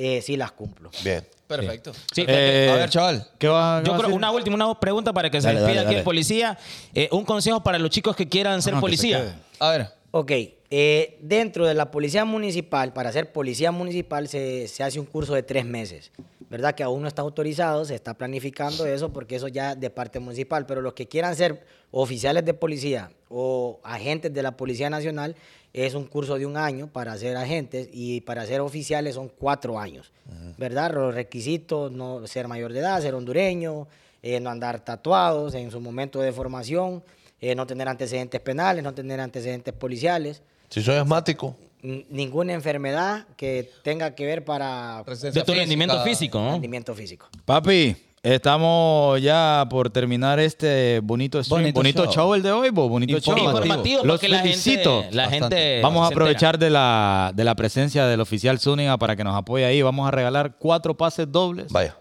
[0.00, 0.90] eh, sí las cumplo.
[1.04, 1.24] Bien.
[1.46, 1.92] Perfecto.
[2.14, 3.26] Sí, Eh, A ver, chaval.
[3.36, 5.88] ¿Qué Yo qué a creo, una última una pregunta para que se Dale, despida dale,
[5.88, 6.56] aquí el policía.
[6.94, 9.36] Eh, un consejo para los chicos que quieran ser no, que se policía.
[9.58, 9.88] A ver.
[10.12, 10.30] Ok,
[10.70, 15.34] eh, dentro de la policía municipal, para ser policía municipal se, se hace un curso
[15.34, 16.12] de tres meses,
[16.48, 16.74] ¿verdad?
[16.74, 20.66] Que aún no está autorizado, se está planificando eso porque eso ya de parte municipal,
[20.66, 25.36] pero los que quieran ser oficiales de policía o agentes de la Policía Nacional
[25.72, 29.78] es un curso de un año para ser agentes y para ser oficiales son cuatro
[29.78, 30.10] años,
[30.58, 30.92] ¿verdad?
[30.92, 33.86] Los requisitos, no ser mayor de edad, ser hondureño,
[34.22, 37.02] eh, no andar tatuados en su momento de formación,
[37.40, 41.54] eh, no tener antecedentes penales, no tener antecedentes policiales, Si soy asmático.
[41.82, 46.52] n- ninguna enfermedad que tenga que ver para De tu rendimiento físico, ¿no?
[46.52, 47.28] rendimiento físico.
[47.44, 51.62] Papi, estamos ya por terminar este bonito stream.
[51.62, 52.12] Bonito Bonito, show.
[52.12, 52.34] show.
[52.34, 53.36] el de hoy, bo, bonito show.
[53.36, 54.04] Informativo.
[54.04, 55.02] Los porque la felicito.
[55.02, 59.16] gente, la gente Vamos a aprovechar de la, de la presencia del oficial Zúñiga para
[59.16, 59.82] que nos apoye ahí.
[59.82, 61.96] Vamos a regalar cuatro pases dobles Vaya.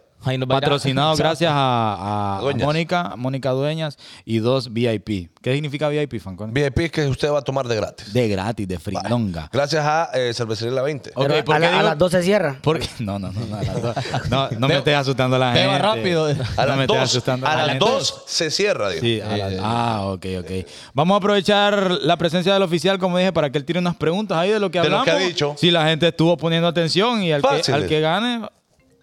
[0.47, 2.65] Patrocinado gracias a, a- a Dueñas.
[2.65, 5.29] Mónica, Mónica Dueñas y dos VIP.
[5.41, 6.51] ¿Qué significa VIP, Fanconi?
[6.51, 8.11] VIP es que usted va a tomar de gratis.
[8.13, 9.49] De gratis, de frilonga.
[9.51, 11.11] Gracias a eh, Cervecería La 20.
[11.15, 12.57] Ok, Pero ¿por a, la- a las 12 cierra.
[12.61, 12.87] ¿Por qué?
[12.99, 13.95] No, no, no, no, a las dos.
[14.29, 15.61] no, no me estés asustando a la gente.
[15.67, 16.25] Beba rápido.
[16.25, 19.01] A no las me estés 2 asustando a las se cierra, digo.
[19.01, 20.51] Sí, a las- ah, ok, ok.
[20.93, 24.37] Vamos a aprovechar la presencia del oficial, como dije, para que él tire unas preguntas
[24.37, 25.05] ahí de lo que De lo hablamos.
[25.19, 25.55] que ha dicho.
[25.57, 28.41] Si la gente estuvo poniendo atención y al, que, al que gane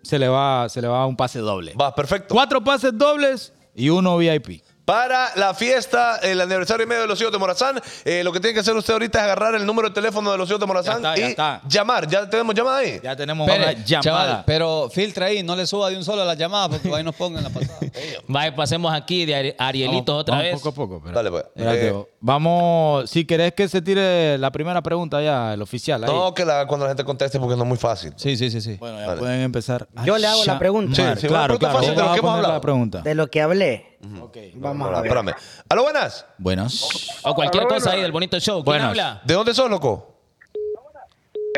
[0.06, 1.74] se le va se le va un pase doble.
[1.80, 2.32] Va, perfecto.
[2.34, 4.62] Cuatro pases dobles y uno VIP.
[4.86, 8.38] Para la fiesta, el aniversario y medio de los hijos de Morazán, eh, lo que
[8.38, 10.66] tiene que hacer usted ahorita es agarrar el número de teléfono de los hijos de
[10.66, 11.60] Morazán Ya está, ya y está.
[11.68, 12.06] llamar.
[12.06, 13.00] ¿Ya tenemos llamada ahí?
[13.02, 14.00] Ya tenemos una llamada.
[14.00, 17.16] chaval, pero filtra ahí, no le suba de un solo las llamadas porque ahí nos
[17.16, 17.80] pongan la pasada.
[18.28, 20.54] Vaya, pasemos aquí de Ari- Arielitos otra vamos vez.
[20.54, 21.00] Poco a poco.
[21.02, 21.44] pero- Dale, pues.
[21.56, 26.02] Eh, vamos, si querés que se tire la primera pregunta ya, el oficial.
[26.04, 26.10] ahí.
[26.10, 28.12] No, que la haga cuando la gente conteste porque no es muy fácil.
[28.16, 28.76] Sí, sí, sí, sí.
[28.78, 29.18] Bueno, ya Dale.
[29.20, 29.88] pueden empezar.
[29.96, 30.94] a Yo le hago la pregunta.
[30.94, 31.78] Sí, sí, una claro, pregunta claro.
[31.78, 32.54] fácil de lo Vamos a que hemos poner hablado.
[32.54, 33.02] la pregunta.
[33.02, 33.98] De lo que hablé.
[34.20, 34.36] Ok.
[34.54, 35.10] Vamos a Ahora, ver.
[35.12, 35.34] espérame.
[35.68, 36.26] Aló, buenas.
[36.38, 37.10] Buenos.
[37.24, 38.56] O cualquier cosa ahí del bonito show.
[38.56, 38.88] ¿Quién Buenas.
[38.90, 39.20] habla?
[39.24, 40.15] ¿De dónde sos, loco?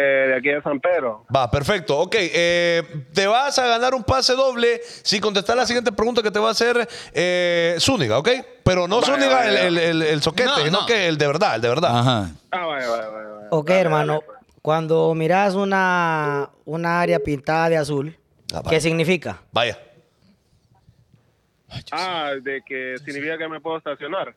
[0.01, 1.25] De aquí de San Pedro.
[1.35, 1.99] Va, perfecto.
[1.99, 2.83] Ok, eh,
[3.13, 6.49] te vas a ganar un pase doble si contestas la siguiente pregunta que te va
[6.49, 8.29] a hacer eh, Zúñiga, ¿ok?
[8.63, 9.51] Pero no Vaya, Zúñiga vaya.
[9.67, 10.87] el, el, el, el soquete, No, sino no.
[10.87, 11.99] que el de verdad, el de verdad.
[11.99, 12.31] Ajá.
[12.51, 13.29] Ah, vaya, vaya, vaya.
[13.29, 13.49] vaya.
[13.51, 14.21] Ok, hermano.
[14.25, 14.39] pues.
[14.63, 18.17] Cuando miras una, una área pintada de azul,
[18.55, 18.63] Ah.
[18.69, 19.43] ¿qué significa?
[19.53, 19.79] Vaya.
[21.93, 24.35] Ah, de que significa que me puedo estacionar.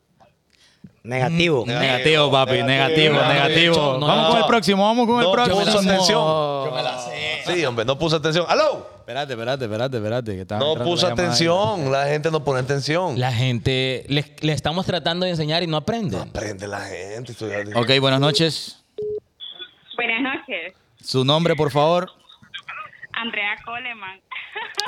[1.04, 1.64] Negativo.
[1.66, 3.32] Negativo, papi, negativo, Negativo.
[3.32, 3.96] negativo.
[3.98, 4.30] No, vamos no.
[4.30, 5.60] con el próximo, vamos con el No próximo.
[5.60, 6.20] puso atención.
[6.20, 7.40] Yo me la sé.
[7.46, 8.46] Sí, hombre, no puso atención.
[8.48, 8.86] ¡Aló!
[9.00, 10.36] Espérate, espérate, espérate, espérate.
[10.46, 11.12] Que No la ahí.
[11.12, 11.90] atención.
[11.90, 13.18] La gente no pone atención.
[13.18, 16.20] La gente, le, le estamos tratando de enseñar y no aprenden.
[16.20, 17.32] Aprende la gente.
[17.32, 18.78] estoy- Ok, buenas noches.
[19.96, 20.72] Buenas noches,
[21.02, 22.10] Su nombre, por favor.
[23.22, 24.20] Andrea Coleman.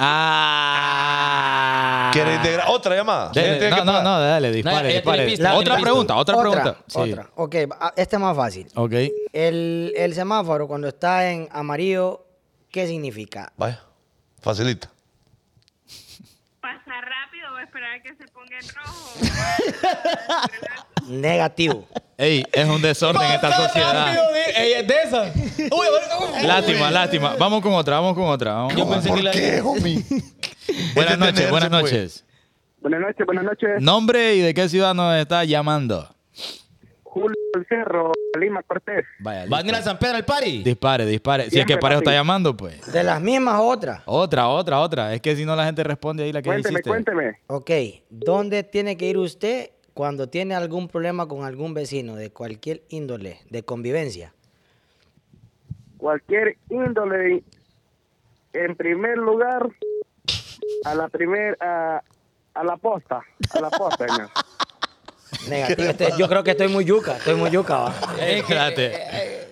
[0.00, 1.30] Ah.
[2.12, 2.66] ¿Quiere integrar?
[2.68, 3.30] ¿Otra llamada?
[3.30, 5.26] Dele, ¿Quién tiene no, no, dale, dispare, dispare.
[5.26, 6.76] pista, Otra pregunta, otra pregunta.
[6.88, 6.98] Sí.
[6.98, 7.30] Otra.
[7.36, 8.66] Ok, ah, este es más fácil.
[8.74, 8.92] Ok.
[9.32, 12.26] El, el semáforo cuando está en amarillo,
[12.70, 13.52] ¿qué significa?
[13.56, 13.80] Vaya.
[14.40, 14.90] Facilita.
[16.60, 19.14] ¿Pasar rápido o esperar a que se ponga en rojo?
[21.08, 21.86] Negativo.
[22.16, 24.16] Ey, es un desorden en esta sociedad.
[24.56, 26.46] Ella es de esa.
[26.46, 27.34] Lástima, lástima.
[27.38, 28.52] Vamos con otra, vamos con otra.
[28.54, 29.30] vamos Yo con pensé otra.
[29.32, 29.64] que la...
[29.64, 30.02] homie?
[30.94, 32.24] Buenas noches, buenas noches.
[32.80, 33.68] Buenas noches, buenas noches.
[33.80, 36.08] Nombre y de qué ciudad nos está llamando.
[37.02, 39.04] Julio del Cerro, Lima Cortés.
[39.20, 40.62] Vaya, ¿Va a venir a San Pedro al party?
[40.64, 41.44] Dispare, dispare.
[41.44, 42.90] Si es que Siempre, eso está llamando, pues.
[42.92, 44.02] De las mismas otra.
[44.06, 45.14] Otra, otra, otra.
[45.14, 46.90] Es que si no la gente responde ahí la que Cuénteme, hiciste.
[46.90, 47.38] cuénteme.
[47.46, 47.70] Ok,
[48.10, 53.38] ¿dónde tiene que ir usted cuando tiene algún problema con algún vecino de cualquier índole
[53.48, 54.34] de convivencia?
[55.96, 57.42] Cualquier índole,
[58.52, 59.70] en primer lugar,
[60.84, 62.02] a la primer, a,
[62.54, 63.22] a la posta,
[63.54, 64.30] a la posta, señor.
[65.48, 65.88] Negativo.
[65.90, 67.76] Este- yo creo que estoy muy yuca, estoy muy yuca.
[67.78, 67.94] va.
[68.20, 68.92] Ey, espérate.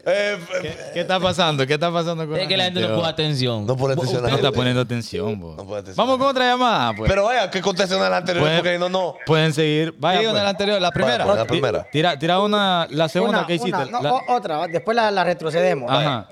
[0.05, 1.65] Eh, ¿Qué, qué está pasando?
[1.65, 3.65] ¿Qué está pasando con Es que la gente no pone atención.
[3.67, 4.27] no pone atención.
[4.27, 5.51] a No está poniendo atención, bo.
[5.57, 5.97] No pone atención.
[5.97, 7.09] Vamos con otra llamada, pues.
[7.09, 9.15] Pero vaya, que contesten a la anterior Pueden- porque no, no.
[9.25, 9.95] Pueden seguir.
[9.99, 10.41] Vaya, Sí, una pues.
[10.41, 11.25] de la anterior, la primera.
[11.25, 11.87] Vaya, la primera.
[11.93, 13.77] Tira, tira una, la segunda Una, que hiciste.
[13.77, 15.89] una, no, La- o- otra, después la, la retrocedemos.
[15.89, 16.27] Ajá.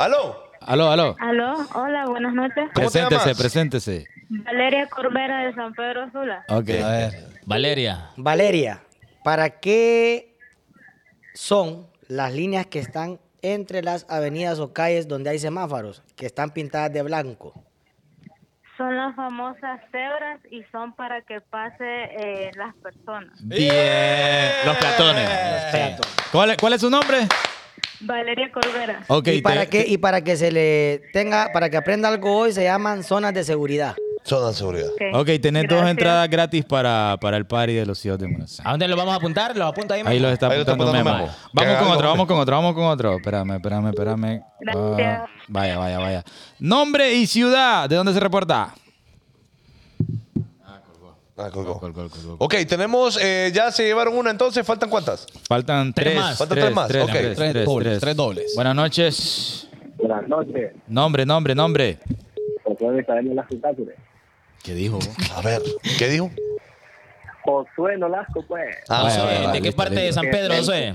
[0.00, 0.48] ¿Aló?
[0.60, 1.16] Aló, aló.
[1.20, 2.54] Aló, hola, buenas noches.
[2.74, 4.06] ¿Cómo te Preséntese, preséntese.
[4.28, 6.44] Valeria Corbera de San Pedro Sula.
[6.48, 6.70] Ok.
[6.84, 7.12] A ver.
[7.46, 8.10] Valeria.
[8.16, 8.82] Valeria,
[9.24, 10.36] ¿para qué
[11.34, 16.50] son las líneas que están entre las avenidas o calles donde hay semáforos, que están
[16.50, 17.54] pintadas de blanco?
[18.76, 23.32] Son las famosas cebras y son para que pase eh, las personas.
[23.42, 23.74] Bien.
[24.64, 25.28] Los peatones.
[26.30, 27.26] ¿Cuál, es- ¿Cuál es su nombre?
[28.00, 29.00] Valeria Corbera.
[29.08, 29.28] Ok.
[29.28, 32.52] y, para te- que, y para que se le tenga, para que aprenda algo hoy,
[32.52, 33.96] se llaman zonas de seguridad.
[34.28, 34.88] Zona de seguridad.
[35.14, 38.66] Ok, tenés dos entradas gratis para, para el party de los hijos de Morazán.
[38.66, 39.56] ¿A dónde lo vamos a apuntar?
[39.56, 40.00] ¿Lo apunta ahí?
[40.04, 40.26] Ahí Memo?
[40.26, 41.32] lo está Ahí lo está apuntando apuntando Memo.
[41.32, 41.48] Memo.
[41.54, 43.16] Vamos con otro, vamos con otro, vamos con otro.
[43.16, 44.42] Espérame, espérame, espérame.
[44.60, 45.20] Gracias.
[45.22, 46.24] Ah, vaya, vaya, vaya.
[46.58, 47.88] Nombre y ciudad.
[47.88, 48.74] ¿De dónde se reporta?
[50.64, 50.80] Ah,
[51.52, 51.80] colgó.
[51.80, 52.36] Col, col, col, col.
[52.38, 55.26] Ok, tenemos, eh, ya se llevaron una entonces, ¿faltan cuántas?
[55.48, 56.16] Faltan Tres tres.
[56.20, 56.38] más.
[56.38, 57.10] Faltan tres más, ok.
[57.34, 58.52] Tres dobles, tres dobles.
[58.54, 59.68] Buenas noches.
[59.96, 60.72] Buenas noches.
[60.86, 61.98] Nombre, nombre, nombre.
[62.78, 63.46] De Cadena.
[64.62, 64.98] ¿Qué dijo?
[65.36, 65.62] A ver,
[65.98, 66.30] ¿qué dijo?
[67.44, 70.12] Josué Nolasco, pues, Ah, Josué, ¿De qué parte de.
[70.12, 70.94] San Pedro, Josué?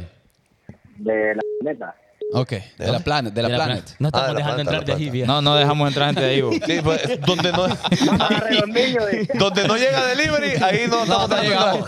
[0.97, 1.95] de la neta.
[2.35, 3.83] Ok, de la Planet, de la, De Planet.
[3.99, 5.31] No Ah, estamos de la dejando planta, entrar de ahí, viejo.
[5.31, 6.41] No, no dejamos entrar gente de ahí.
[6.65, 7.67] Sí, pues, donde no,
[9.39, 11.83] donde no llega delivery, ahí no No, estamos entrar.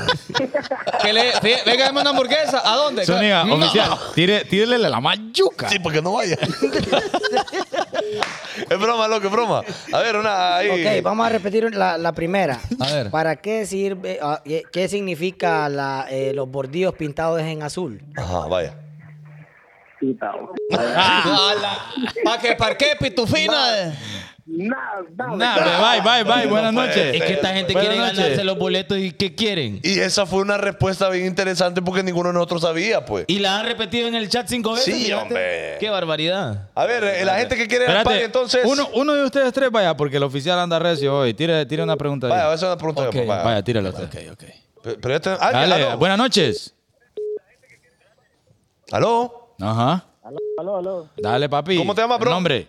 [1.02, 1.32] Que le,
[1.66, 2.62] venga, dame una hamburguesa.
[2.64, 3.06] ¿A dónde?
[3.06, 3.56] Zúñiga, No.
[3.56, 5.70] oficial, tire, tírele la mayuca.
[5.70, 6.38] Sí, porque no vaya.
[8.70, 9.62] es broma, loco, es broma.
[9.94, 10.70] A ver, una ahí.
[10.70, 12.60] Ok, vamos a repetir la, la primera.
[12.80, 13.10] A ver.
[13.12, 18.02] ¿Para qué sirve, ah, qué, qué significa la, eh, los bordillos pintados en azul?
[18.16, 18.76] Ajá, vaya.
[20.14, 20.40] ¿Para
[22.42, 22.56] qué?
[22.56, 23.94] ¿Para qué, pitufina?
[24.48, 25.36] Nada, nada.
[25.36, 26.48] Nada, bye, bye, bye.
[26.48, 27.16] Buenas noches.
[27.16, 28.18] Es que esta gente Buenas quiere noches.
[28.20, 29.80] ganarse los boletos y ¿qué quieren?
[29.82, 33.26] Y esa fue una respuesta bien interesante porque ninguno de nosotros sabía, pues.
[33.28, 34.94] Y la han repetido en el chat cinco veces.
[34.94, 35.24] Sí, fíjate.
[35.24, 35.78] hombre.
[35.80, 36.70] Qué barbaridad.
[36.76, 38.62] A ver, eh, la gente que quiere el Espérate, pack, entonces.
[38.66, 41.34] uno, uno de ustedes tres vaya, porque el oficial anda recio hoy.
[41.34, 42.28] Tire, tire una pregunta.
[42.28, 43.02] Vaya, esa es una pregunta.
[43.02, 43.44] Ok, yo, pues, vaya.
[43.44, 44.04] Vaya, tíralo usted.
[44.04, 44.44] Ok, ok.
[44.84, 45.30] Pero- Pero este.
[45.32, 45.98] ah, Dale, aló.
[45.98, 46.76] buenas noches.
[48.92, 49.45] ¿Aló?
[49.60, 50.06] Ajá.
[50.24, 51.10] Aló, aló, aló.
[51.18, 51.78] Dale, papi.
[51.78, 52.32] ¿Cómo te llamas, bro?
[52.32, 52.68] Nombre.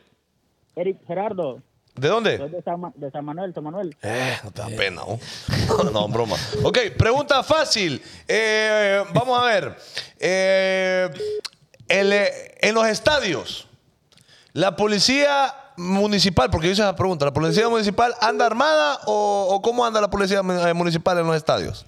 [0.75, 1.63] Eric Gerardo,
[1.95, 2.37] ¿De dónde?
[2.37, 3.97] soy de San, Ma- de San Manuel, San Manuel.
[4.03, 5.91] Eh, no te da pena, ¿no?
[5.91, 6.37] no, broma.
[6.63, 8.03] Ok, pregunta fácil.
[8.29, 9.75] Eh, vamos a ver.
[10.19, 11.09] Eh,
[11.89, 13.67] el, eh, en los estadios,
[14.53, 19.63] la policía municipal, porque yo hice esa pregunta, ¿la policía municipal anda armada o, o
[19.63, 21.87] cómo anda la policía mu- eh, municipal en los estadios?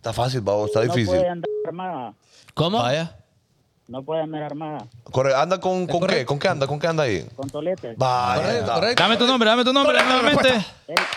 [0.00, 1.14] Está fácil, vamos, está No difícil.
[1.14, 2.14] puede andar armada.
[2.54, 2.78] ¿Cómo?
[2.78, 3.16] Vaya.
[3.86, 4.86] No puede andar armada.
[5.10, 6.24] Corre- ¿Anda con, con qué?
[6.24, 6.66] ¿Con qué anda?
[6.66, 7.26] ¿Con qué anda ahí?
[7.36, 7.98] Con toletes.
[7.98, 8.74] Vaya, Correcto, está.
[8.74, 9.02] correcto.
[9.02, 10.64] Dame tu nombre, dame tu nombre nuevamente.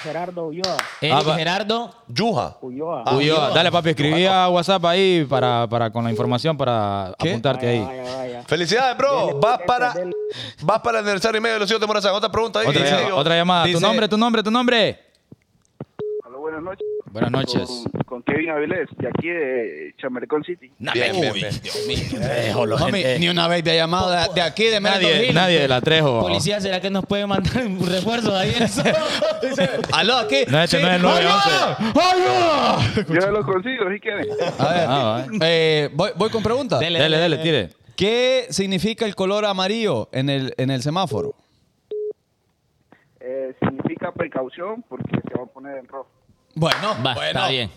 [0.01, 0.77] Gerardo Ulloa.
[1.03, 1.35] Ah, va.
[1.35, 1.95] Gerardo.
[2.07, 2.57] Yuja.
[2.61, 3.03] Ulloa.
[3.05, 3.49] Ah, Ulloa.
[3.51, 7.29] Dale, papi, escribí a WhatsApp ahí para, para con la información para ¿Qué?
[7.29, 7.99] apuntarte vaya, ahí.
[7.99, 8.43] vaya, vaya.
[8.47, 9.27] Felicidades, bro.
[9.27, 10.13] Dele, Vas dele, para, dele.
[10.63, 12.13] vas para el aniversario y medio de los hijos de Morazán.
[12.15, 12.67] Otra pregunta ahí.
[12.67, 13.17] Otra, llamada, serio.
[13.17, 13.65] otra llamada.
[13.65, 14.99] Dice- Tu nombre, tu nombre, tu nombre.
[16.25, 16.87] Aló, buenas noches.
[17.13, 17.69] Buenas noches.
[17.93, 20.71] Con, con Kevin Avilés, de aquí de Chamericón City.
[20.79, 21.51] Bien, bien, bien.
[22.79, 25.35] Mami, ni una vez había llamado de, de aquí, de Nadie, Hill.
[25.35, 26.21] nadie de la Trejo.
[26.21, 28.51] Policía, ¿será que nos puede mandar un refuerzo ahí?
[28.57, 28.81] en eso?
[29.93, 30.37] Aló, aquí.
[30.49, 33.13] No, este no es el 911.
[33.13, 34.25] Yo ya lo consigo, si quieren.
[34.57, 36.79] A ver, Ah, eh, voy, voy con preguntas.
[36.79, 37.69] Dele, Dele, dele, tire.
[37.95, 41.35] ¿Qué significa el color amarillo en el, en el semáforo?
[43.19, 46.09] Eh, significa precaución porque se va a poner en rojo.
[46.55, 47.21] Bueno, Va, bueno.
[47.39, 47.71] está bien.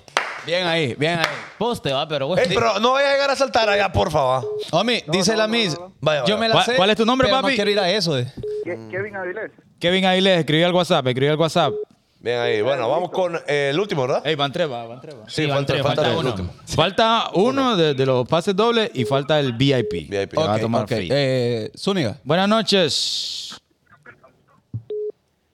[0.45, 1.25] Bien ahí, bien ahí.
[1.59, 2.43] Poste, va, pero bueno.
[2.43, 4.47] Ey, pero no vaya a llegar a saltar allá, por favor.
[4.71, 5.75] Homie, dice no, la no, Miss.
[5.75, 5.93] no, no.
[6.01, 6.37] Vaya, Yo vaya.
[6.37, 6.77] me la ¿Cuál- sé.
[6.77, 7.53] cuál es tu nombre, pero papi?
[7.53, 8.17] No quiero ir a eso.
[8.17, 8.33] eh.
[8.65, 9.51] Ke- Kevin Avilés.
[9.81, 11.73] Kevin Avilés, escribí al WhatsApp, escribí al WhatsApp.
[12.21, 12.61] Bien ahí.
[12.63, 14.25] Bueno, vamos con eh, el último, ¿verdad?
[14.27, 15.29] Ey, van tres, va, van tres, va.
[15.29, 16.31] Sí, van falta, tres, falta falta el uno.
[16.31, 16.53] último.
[16.67, 20.09] Falta uno de, de los pases dobles y falta el VIP.
[20.09, 20.31] VIP.
[20.31, 20.87] que va a Ok, tomar.
[20.91, 22.19] Eh, Zúñiga.
[22.23, 23.61] Buenas noches.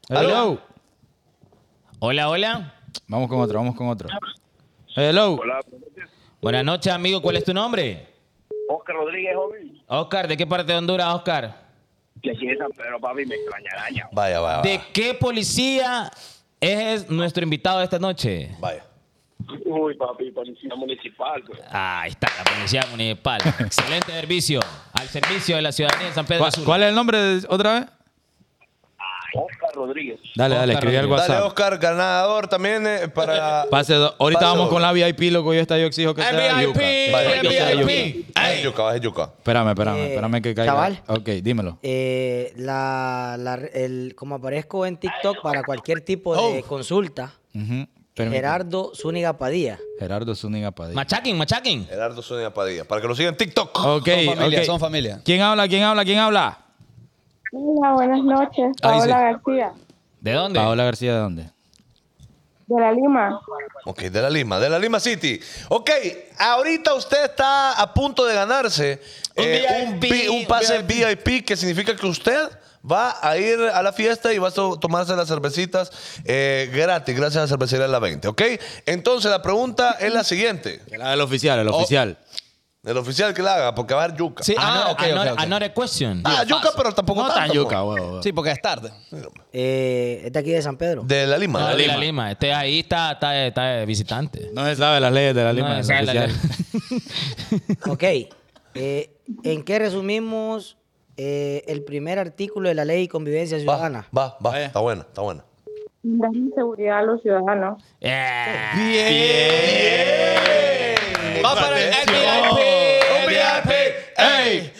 [0.09, 0.61] Hello.
[2.01, 2.75] Hola, hola.
[3.07, 4.09] Vamos con otro, vamos con otro.
[4.95, 5.35] Hello.
[5.35, 5.61] Hola,
[6.41, 7.23] Buenas noches, amigo.
[7.23, 8.07] ¿Cuál es tu nombre?
[8.69, 9.79] Oscar Rodríguez, joven.
[9.87, 11.63] Oscar, ¿de qué parte de Honduras, Oscar?
[12.17, 14.09] De aquí de San Pedro, papi, me extraña araña.
[14.13, 14.89] Vaya, vaya, ¿De vaya.
[14.93, 16.11] qué policía
[16.61, 18.55] es nuestro invitado de esta noche?
[18.61, 18.85] Vaya.
[19.67, 21.61] Uy, papi, policía municipal, pues.
[21.71, 23.41] Ahí está, la policía municipal.
[23.61, 24.61] Excelente servicio.
[24.93, 26.67] Al servicio de la ciudadanía de San Pedro ¿Cuál, Sula.
[26.67, 27.89] cuál es el nombre de- otra vez?
[29.35, 30.21] Oscar Rodríguez.
[30.37, 31.29] Dale, dale, escribí al Rodríguez.
[31.29, 31.47] Dale, WhatsApp.
[31.49, 33.67] Oscar, ganador también eh, para.
[33.71, 35.55] Pase do- Ahorita Pase vamos con la VIP, loco.
[35.55, 36.81] Yo esta yo exijo que El sea VIP, yuca.
[37.43, 38.35] Yuca, VIP.
[38.35, 39.23] Baja yuca, yuca.
[39.39, 40.73] Espérame, espérame, Eh, espérame que caiga.
[40.73, 41.03] chaval.
[41.09, 41.79] Ok, dímelo.
[41.83, 46.67] Eh, la, la- el, como aparezco en TikTok para cualquier tipo de Oh.
[46.67, 48.31] consulta, Ujú, permíteme.
[48.37, 49.79] Gerardo Zúñiga Padilla.
[49.99, 50.95] Gerardo Zúñiga Padilla.
[50.97, 51.87] Machaquen, machaquen.
[51.87, 52.85] Gerardo Zúñiga Padilla.
[52.85, 53.71] Para que lo sigan en TikTok.
[53.87, 54.65] Ok, Son familia, ok.
[54.67, 55.21] son familia.
[55.25, 55.69] ¿Quién habla?
[55.69, 56.05] ¿Quién habla?
[56.05, 56.59] ¿Quién habla?
[57.53, 58.65] Hola, buenas noches.
[58.83, 59.09] Ahí sí.
[59.09, 59.73] Paola García,
[60.21, 60.59] ¿De dónde?
[60.59, 61.51] Paola García, ¿de dónde?
[62.67, 63.39] de La Lima.
[63.85, 65.39] Ok, de la Lima, de la Lima City.
[65.69, 65.91] Ok,
[66.39, 69.03] ahorita usted está a punto de ganarse
[69.37, 71.45] Un eh, un, VIP, vi- un pase VIP.
[71.45, 72.49] que significa que usted
[72.91, 75.91] va a ir a la fiesta y va a to- tomarse las cervecitas
[76.25, 78.43] eh, gratis, gracias a la cervecería La 20, ¿ok?
[78.87, 80.81] Entonces la pregunta es la siguiente.
[80.97, 81.77] La del oficial, el Oh.
[81.77, 82.17] oficial.
[82.85, 84.43] El oficial que la haga, porque va a haber yuca.
[84.43, 85.41] Sí, ah, Another- ok, ok, another- ok.
[85.41, 86.21] another question.
[86.25, 88.01] Ah, yuca, pero tampoco No tan tanto, yuca, pues.
[88.03, 88.21] huevo.
[88.25, 88.91] Sí, porque es tarde.
[89.53, 91.05] Eh, es de aquí de San Pedro.
[91.05, 91.61] De la Lima.
[91.61, 92.33] No, de de la la Lima.
[92.33, 94.51] Este ahí está, está, está de visitante.
[94.53, 95.69] No se sabe las leyes de la Lima.
[95.75, 96.41] No, esa es la oficial.
[96.91, 97.79] ley.
[97.89, 98.03] Ok.
[98.75, 100.77] Eh, ¿En qué resumimos
[101.17, 104.09] eh, el primer artículo de la ley de convivencia Va, ciudadana?
[104.17, 104.37] va, va.
[104.41, 104.67] Vaya.
[104.67, 105.45] Está buena, está buena.
[106.03, 107.81] Darle seguridad a los ciudadanos.
[108.01, 108.57] Eh,
[111.45, 111.91] Va para el
[113.29, 113.71] VIP.
[114.19, 114.73] ¡Ey!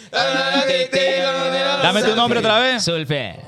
[1.83, 2.83] Dame tu nombre otra vez.
[2.83, 3.39] Sulfe.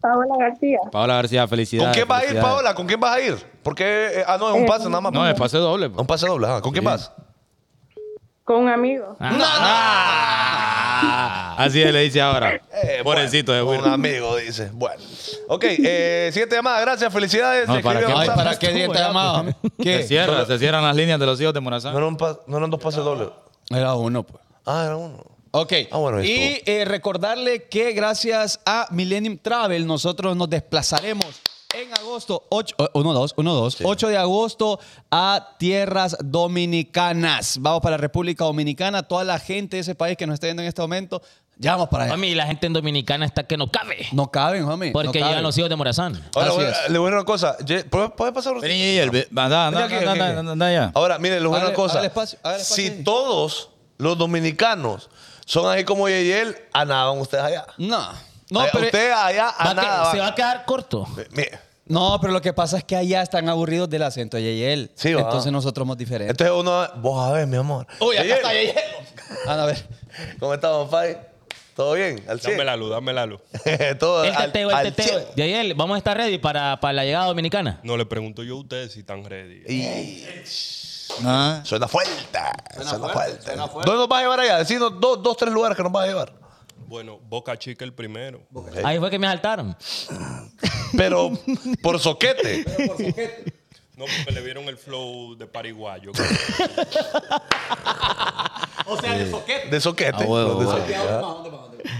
[0.00, 1.86] Paola García, Paola García, felicidades.
[1.90, 2.54] ¿Con quién vas a ir, felicidades.
[2.54, 2.74] Paola?
[2.74, 3.36] ¿Con quién vas a ir?
[3.62, 3.84] Porque,
[4.18, 5.12] eh, ah, no, es un pase nada más.
[5.12, 5.88] No, es pase doble.
[5.90, 6.00] pues.
[6.00, 6.46] Un pase doble.
[6.48, 6.60] ajá.
[6.60, 6.86] ¿Con quién Sí.
[6.86, 7.12] vas?
[8.42, 9.16] Con un amigo.
[9.20, 9.30] Ah,
[11.58, 12.60] así le dice ahora.
[12.82, 13.88] Eh, Pobrecito de bueno, Will.
[13.88, 14.70] Un amigo, dice.
[14.72, 15.02] Bueno.
[15.48, 16.80] Ok, eh, siguiente llamada.
[16.80, 17.68] Gracias, felicidades.
[17.68, 18.06] No, ¿para qué?
[18.06, 18.36] a Ay, WhatsApp.
[18.36, 19.44] ¿para qué día te llamaba?
[19.44, 20.02] Se ¿Qué?
[20.04, 21.92] cierra, se cierran las líneas de los hijos de Morazán.
[21.92, 23.28] No eran, pa- no eran dos pases dobles.
[23.70, 24.42] Era uno, pues.
[24.66, 25.22] Ah, era uno.
[25.50, 25.72] Ok.
[25.90, 31.26] Ah, bueno, ahí y eh, recordarle que gracias a Millennium Travel nosotros nos desplazaremos
[31.74, 34.78] en agosto 8, 1, 2, 1, 2, 8 de agosto
[35.10, 37.58] a tierras dominicanas.
[37.60, 39.02] Vamos para la República Dominicana.
[39.02, 41.22] Toda la gente de ese país que nos está viendo en este momento,
[41.56, 42.12] ya vamos para allá.
[42.14, 44.06] Mami, la gente en Dominicana está que no cabe.
[44.12, 44.88] No caben, homie.
[44.88, 45.28] no Porque caben.
[45.28, 46.22] llegan los hijos de Morazán.
[46.34, 46.90] Ahora, Así es.
[46.90, 47.56] le voy a decir una cosa.
[47.64, 48.58] Ye- ¿Puede, puede pasar?
[48.60, 50.90] Vení anda, anda, allá.
[50.94, 52.04] Ahora, mire, le voy a decir una cosa.
[52.04, 53.02] espacio, espacio si ahí.
[53.04, 55.08] todos los dominicanos
[55.46, 57.66] son ahí como Yeyel, a nada van ustedes allá.
[57.78, 58.31] No.
[58.52, 61.06] No, Allá- pero, Ustedes allá Va a a que- nada se va a quedar corto.
[61.30, 64.90] Mire, no, pero lo que pasa es que allá están aburridos del acento de Yeyel.
[64.94, 65.22] Sí, va.
[65.22, 66.30] Entonces nosotros somos diferentes.
[66.30, 67.86] Entonces uno, vos a ver, mi amor.
[68.00, 68.74] Uy, acá está Yeyel.
[69.46, 69.84] Anda, a ver.
[70.38, 71.18] ¿Cómo estamos, Fai?
[71.74, 72.22] ¿Todo bien?
[72.28, 72.52] Al 100.
[72.52, 73.40] Dame la luz, dame la luz.
[73.98, 75.20] Todo El al- teteo, el teteo.
[75.20, 75.34] 100.
[75.36, 77.80] Yayel, vamos a estar ready para, para la llegada dominicana.
[77.82, 79.62] No le pregunto yo a ustedes si están ready.
[79.66, 80.24] Y
[81.26, 81.60] Ah.
[81.64, 82.38] suena fuerte.
[82.74, 83.54] Suena, fuerte.
[83.54, 84.58] ¿Dónde nos vas a llevar allá?
[84.58, 86.32] Decinos dos, dos, tres lugares que nos vas a llevar.
[86.92, 88.42] Bueno, Boca Chica el primero.
[88.84, 89.74] Ahí fue que me saltaron.
[90.94, 91.32] Pero
[91.82, 92.66] por soquete.
[93.96, 96.12] No, porque le vieron el flow de pariguayo.
[99.70, 100.18] De soquete.
[100.24, 100.70] Ah, huevo, de huevo.
[100.78, 101.22] soquete, ajá.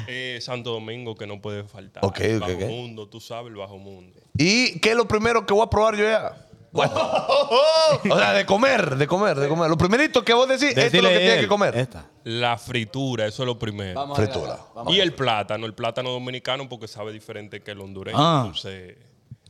[0.09, 2.05] eh, Santo Domingo que no puede faltar.
[2.05, 4.21] Ok, el ok, bajo mundo, tú sabes, el bajo mundo.
[4.37, 6.37] ¿Y qué es lo primero que voy a probar yo ya?
[6.73, 6.93] Bueno.
[8.11, 9.69] o sea, de comer, de comer, de comer.
[9.69, 11.77] Lo primerito que vos decís, esto es lo que tienes él, que comer.
[11.77, 12.07] Esta.
[12.25, 14.15] La fritura, eso es lo primero.
[14.15, 14.59] Fritura.
[14.89, 18.17] y el plátano, el plátano dominicano porque sabe diferente que el hondureño.
[18.19, 18.43] Ah.
[18.47, 18.97] Entonces,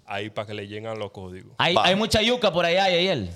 [0.05, 1.53] ahí para que le lleguen los códigos.
[1.59, 1.87] Hay, Va.
[1.87, 3.31] hay mucha yuca por allá, Yayel.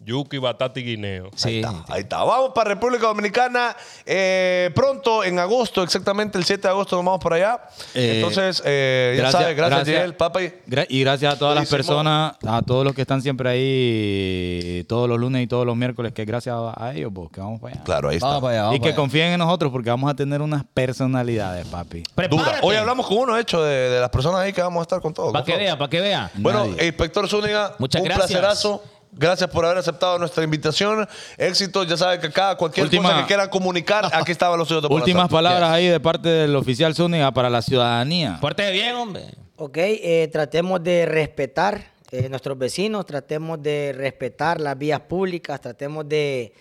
[0.00, 1.28] Yuki, batata y guineo.
[1.34, 1.60] Sí.
[1.88, 2.22] Ahí está.
[2.22, 3.76] Vamos para República Dominicana
[4.06, 7.60] eh, pronto, en agosto, exactamente el 7 de agosto nos vamos para allá.
[7.94, 9.96] Eh, Entonces, eh, ya sabes, gracias, gracias.
[9.98, 10.42] Yael, papa.
[10.42, 14.84] y- Gra- y gracias a todas las personas, a todos los que están siempre ahí
[14.88, 17.60] todos los lunes y todos los miércoles, que gracias a, a ellos, pues, que vamos
[17.60, 17.84] para allá.
[17.84, 18.28] Claro, ahí está.
[18.28, 18.96] Vamos para allá, vamos y que allá.
[18.96, 22.02] confíen en nosotros porque vamos a tener unas personalidades, papi.
[22.14, 22.58] Prepárate.
[22.62, 25.12] Hoy hablamos con uno, hecho, de, de las personas ahí que vamos a estar con
[25.12, 25.32] todos.
[25.32, 25.62] Para que todos.
[25.64, 26.30] vea, para que vea.
[26.34, 26.86] Bueno, Nadie.
[26.86, 28.28] inspector Zúñiga, Muchas un gracias.
[28.28, 28.82] placerazo.
[29.18, 31.06] Gracias por haber aceptado nuestra invitación.
[31.36, 34.76] Éxito, ya saben que acá cualquier Última- cosa que quieran comunicar, aquí estaban los de
[34.88, 38.38] Últimas palabras ahí de parte del oficial Zúñiga para la ciudadanía.
[38.40, 39.24] Fuerte bien, hombre.
[39.56, 46.08] Ok, eh, tratemos de respetar eh, nuestros vecinos, tratemos de respetar las vías públicas, tratemos
[46.08, 46.54] de,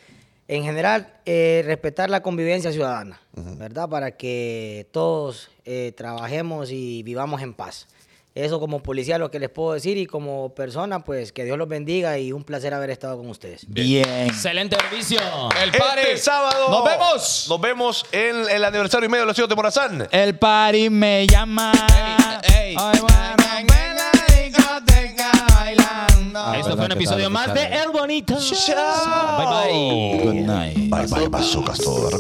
[0.48, 3.88] en general, eh, respetar la convivencia ciudadana, ¿verdad?
[3.88, 7.88] Para que todos eh, trabajemos y vivamos en paz.
[8.38, 11.68] Eso como policía lo que les puedo decir y como persona, pues que Dios los
[11.68, 13.66] bendiga y un placer haber estado con ustedes.
[13.68, 14.28] Bien.
[14.28, 15.20] Excelente servicio.
[15.60, 16.02] El party.
[16.02, 16.70] Este sábado.
[16.70, 17.46] Nos vemos.
[17.50, 20.08] Nos vemos en el aniversario y medio de los hijos de Morazán.
[20.12, 21.72] El party me llama.
[22.44, 22.76] Ey, ey.
[22.78, 26.54] Ay, bueno, ven a la discoteca bailando.
[26.54, 27.66] Esto fue un episodio más de.
[27.66, 28.38] El Bonito.
[28.40, 29.38] Chao.
[29.38, 30.24] Bye bye.
[30.24, 30.78] Good night.
[30.78, 32.12] Bye, bye, bazookas todo.